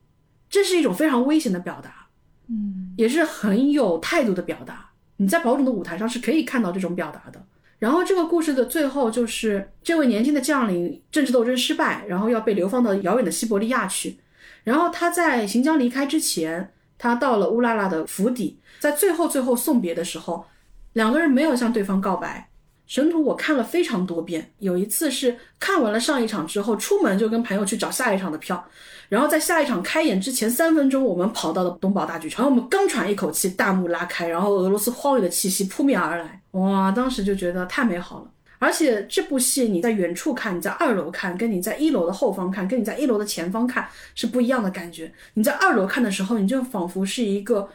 [0.49, 2.07] 这是一种非常危险的表达。
[2.47, 4.89] 嗯，也是很有态度的表达。
[5.17, 7.45] 你在宝冢的舞台上是可以看到这种表达的。
[7.81, 14.19] 然后这个故事的最后就是这位年轻的将领政治斗争失败，然后要被流放到遥远的西伯利亚去。
[14.63, 20.45] 然后他在行将离开之前，他到了乌拉拉的府邸，在最后最后送别的时候，
[20.93, 22.49] 两个人没有向对方告白。
[22.85, 28.63] 神图我看了非常多遍，有一次是看完了上一场之后，出门就跟朋友去找下一场的票。
[29.11, 32.45] 然后在下一场开演之前三分钟，我们跑到了东宝大剧场。
[32.45, 36.89] 然后我们刚喘一口气，大幕拉开，然后俄罗斯荒野的气息扑面而来，哇！
[36.93, 38.31] 当时就觉得太美好了。
[38.57, 43.85] 而且这部戏你在远处看，你在二楼看，跟你在一楼的后方看，跟你在一楼的前方看
[44.15, 45.11] 是不一样的感觉。
[45.33, 47.67] 你在二楼看的时候，你就仿佛是一个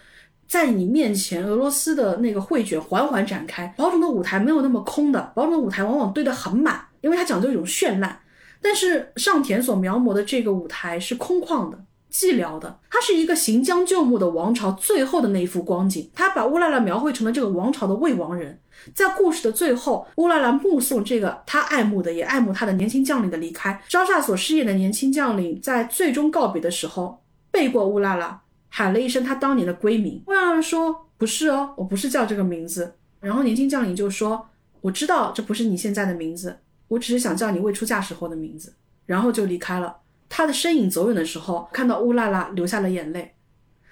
[0.48, 3.66] 在你面前，俄罗斯的那个绘卷缓缓展开。
[3.76, 8.18] 宝冢的舞台没有那么空的，宝冢的舞台往往堆得很满，因为它讲究一种绚烂。
[8.60, 16.10] 但是上田所描摹的这个舞台是空旷的、寂寥的，它是一个行将就木的王朝最后的那一幅光景。
[16.14, 18.58] 他把乌拉拉描绘成了这个王朝的未亡人。
[18.94, 23.82] 在故事的最后，乌拉拉目送这个他爱慕的也爱慕他的年轻将领的离开。
[23.88, 28.40] 昭夏所饰演的年轻将领在最终告别的时候，背过乌拉拉。
[28.68, 34.46] 喊了一声他当年的闺名，乌拉拉说：“不是哦，我不是叫这个名字。”然后年轻将领就说
[34.82, 36.58] ：“我知道这不是你现在的名字，
[36.88, 38.72] 我只是想叫你未出嫁时候的名字。”
[39.06, 39.96] 然后就离开了。
[40.28, 43.34] 他的身影走远的时候，看到乌拉拉流下了眼泪。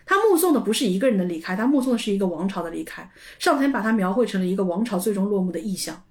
[0.04, 3.08] 他目送的不是一个人的离开，他目送的是一个王朝的离开。
[3.38, 6.02] 上天把他描绘成了一个王朝最终落幕的意象。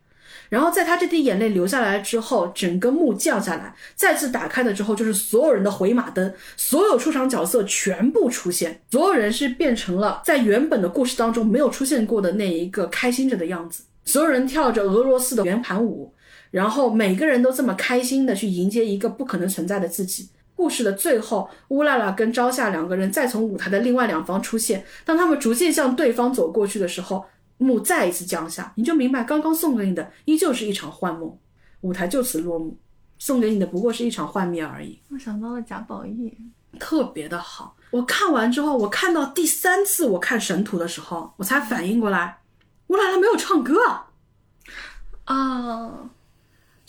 [0.49, 16.13] 然后在他这滴眼泪流下来之后，整个幕降下来，再次打开了之后，就是所有人的回马灯，所有出场角色全部出现，所有人是变成了在原本的故事当中没有出现过的那一个开心着的样子，所有人跳着俄罗斯的圆盘舞，
[16.53, 20.29] 然后每个人都这么开心的去迎接一个不可能存在的自己。
[20.55, 27.25] 故事的最后，乌拉拉跟朝夏两个人再从舞台的另外两方出现，当他们逐渐向对方走过去的时候。
[27.59, 31.37] 幕再一次降下，你就明白，刚刚送给你的依旧是一场幻梦，
[31.81, 32.77] 舞台就此落幕，
[33.19, 34.99] 送给你的不过是一场幻灭而已。
[35.09, 36.35] 我想到了贾宝玉，
[36.77, 37.77] 特别的好。
[37.91, 42.39] 我看完之后，我看到第三次我看神图的时候，我才反应过来，
[42.87, 43.79] 乌拉拉没有唱歌
[45.25, 46.09] 啊！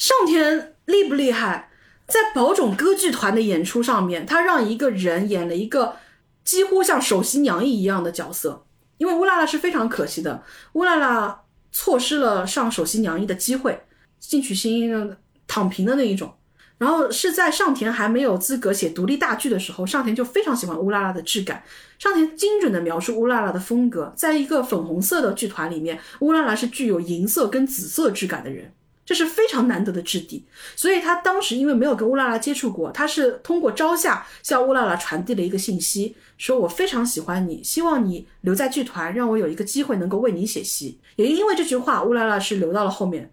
[0.04, 1.70] 上天厉不厉害？
[2.06, 5.96] 在宝冢歌剧团的演出上面，他让一个人演了一个
[6.44, 8.66] 几乎像首席娘役一样的角色。
[8.98, 10.42] 因为乌拉拉是非常可惜的，
[10.74, 11.40] 乌拉拉
[11.72, 13.82] 错失了上首席娘役的机会，
[14.20, 15.16] 进取心
[15.46, 16.34] 躺平的那一种。
[16.76, 21.64] 然后是在上田还没有资格写独立大剧的时候，上田就非常喜欢乌拉拉的质感。
[21.98, 28.70] 上田精准的描述乌拉拉的风格，在一个粉红色的剧团里面，乌拉拉是具有银色跟紫色质感的人。
[29.06, 30.44] 这是非常难得的质地，
[30.74, 40.98] 所以他当时因为没有跟乌拉拉接触过，他是通过朝下向乌拉拉传递了一个信息，说我非常喜欢你，希望你留在剧团，让我有一个机会能够为你写戏。
[41.16, 43.30] 也因为这句话，乌拉拉是留到了后面，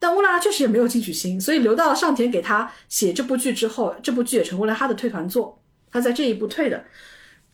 [0.00, 5.56] 但乌拉拉确实也没有进取心，所以留到了上田给他写这部剧之后，这部剧也成为了他的退团作，
[5.92, 6.84] 他在这一部退的。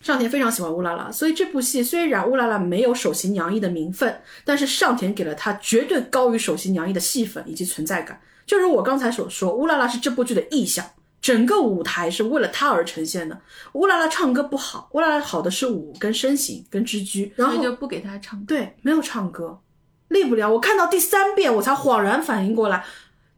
[0.01, 8.21] 上田非常喜欢乌拉拉，所以这部戏虽然乌拉拉没有首席娘役的名分，但是上田给了她绝对高于首席娘役的戏份以及存在感。
[8.45, 10.85] 就如我刚才所说，乌拉拉是这部剧的意象，
[11.21, 13.39] 整个舞台是为了她而呈现的。
[13.73, 18.45] 乌拉拉唱歌不好，乌拉拉好的是舞跟身形跟肢居，然后就不给她唱歌。
[18.55, 19.59] 对，没有唱歌，
[20.07, 20.49] 立不了。
[20.49, 22.85] 我看到第三遍我才恍然反应过来，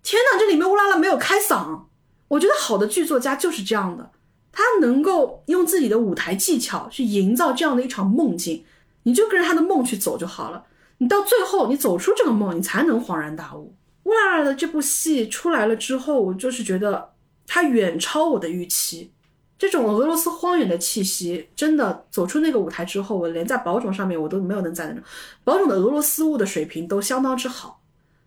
[0.04, 1.82] 天哪，这里面乌拉拉没有开嗓。
[2.28, 4.12] 我觉得好的剧作家就是这样的。
[4.52, 8.64] 他能够用自己的舞台技巧去营造这样的一场梦境，
[9.03, 10.65] 你就跟着他的梦去走就好了。
[10.98, 13.73] 你到最后，你走出这个梦，你才能恍然大悟。
[14.03, 17.11] 乌拉拉的这部戏出来了之后，我就是觉得
[17.48, 19.11] 它远超我的预期。
[19.57, 25.02] 这种俄罗斯荒原的气息，真的走出那个舞台之后，我连在宝冢上面我都没有能在那。
[25.44, 27.80] 宝冢的俄罗斯物的水平都相当之好。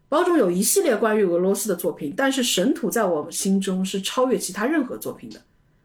[0.08, 5.40] 宝冢有一系列关于俄罗斯的作品，但是神土在我心中是超越其他任何作品的。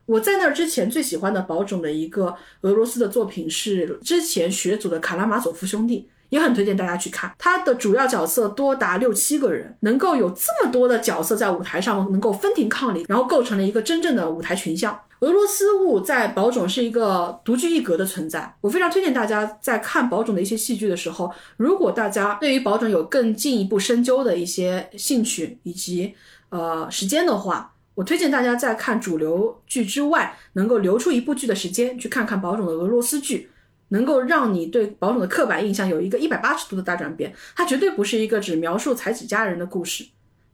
[0.09, 7.31] 我在那儿之前最喜欢的宝冢的一个俄罗斯的作品是之前学组的《卡拉马佐夫兄弟》，也很推荐大家去看。
[7.37, 14.99] 他的主要角色多达六七个人，能够有这么多的角色在舞台上能够分庭抗礼，然后构成了一个真正的舞台群像。
[15.19, 18.51] 俄罗斯物在宝冢是一个独具一格的存在。
[18.61, 26.15] 我非常推荐大家在看宝冢的一些戏剧的时候，如果大家对于宝冢有更进一步深究的一些兴趣以及
[26.49, 27.71] 呃时间的话。
[27.99, 33.49] 我推荐大家在看主流剧之外，能够留出一部剧的时间去看看宝冢的俄罗斯剧，
[33.89, 37.35] 能够让你对宝冢的刻板印象有一个一百八十度的大转变。
[37.57, 40.05] 它绝对不是一个只描述才子佳人的故事。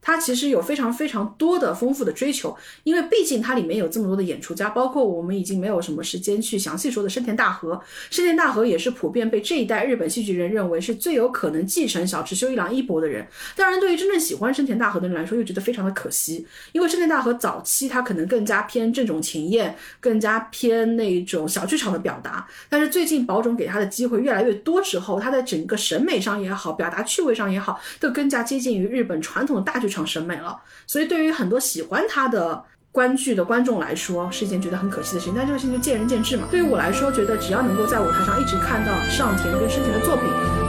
[0.06, 7.82] 他其实有非常非常多的丰富的追求，因为毕竟它里面有这么多的演出家，包括我们已经没有什么时间去详细说的深田大河。
[8.12, 13.26] 深田大河也是普遍被这一代日本戏剧人认为是最有可能继承小池修一郎衣钵的人。
[13.56, 22.48] 当然，对于真正喜欢深田大河的人来说，又觉得非常的可惜，因为深田大河早期他可能更加偏这种情艳，更加偏那种小剧场的表达。
[22.70, 29.95] 但是最近宝冢给他的机会越来越多之后，他在整个审美上也好，表达趣味上也好，都更加接近于日本传统的大剧场。
[29.95, 35.35] 场审美了，所以对于很多喜欢他的观剧的观众来说，是一件觉得很可惜的事情。
[35.37, 36.49] 但这个事情就见仁见智嘛。
[36.51, 40.25] 对于我来说，觉得只要能够在舞台上一直看到上田跟深田的作品，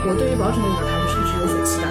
[0.06, 1.86] 我对于宝冢的舞台就是一直有所期待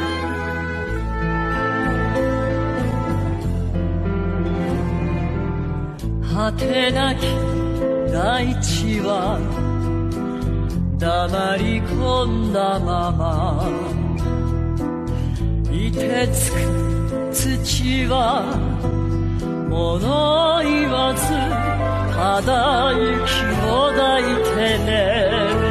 [11.02, 13.66] 黙り込んだまま
[15.66, 16.95] 凍てつく
[17.37, 18.45] 土は
[19.69, 21.29] 物言わず
[22.15, 23.13] ただ雪
[23.69, 25.66] を抱いてね。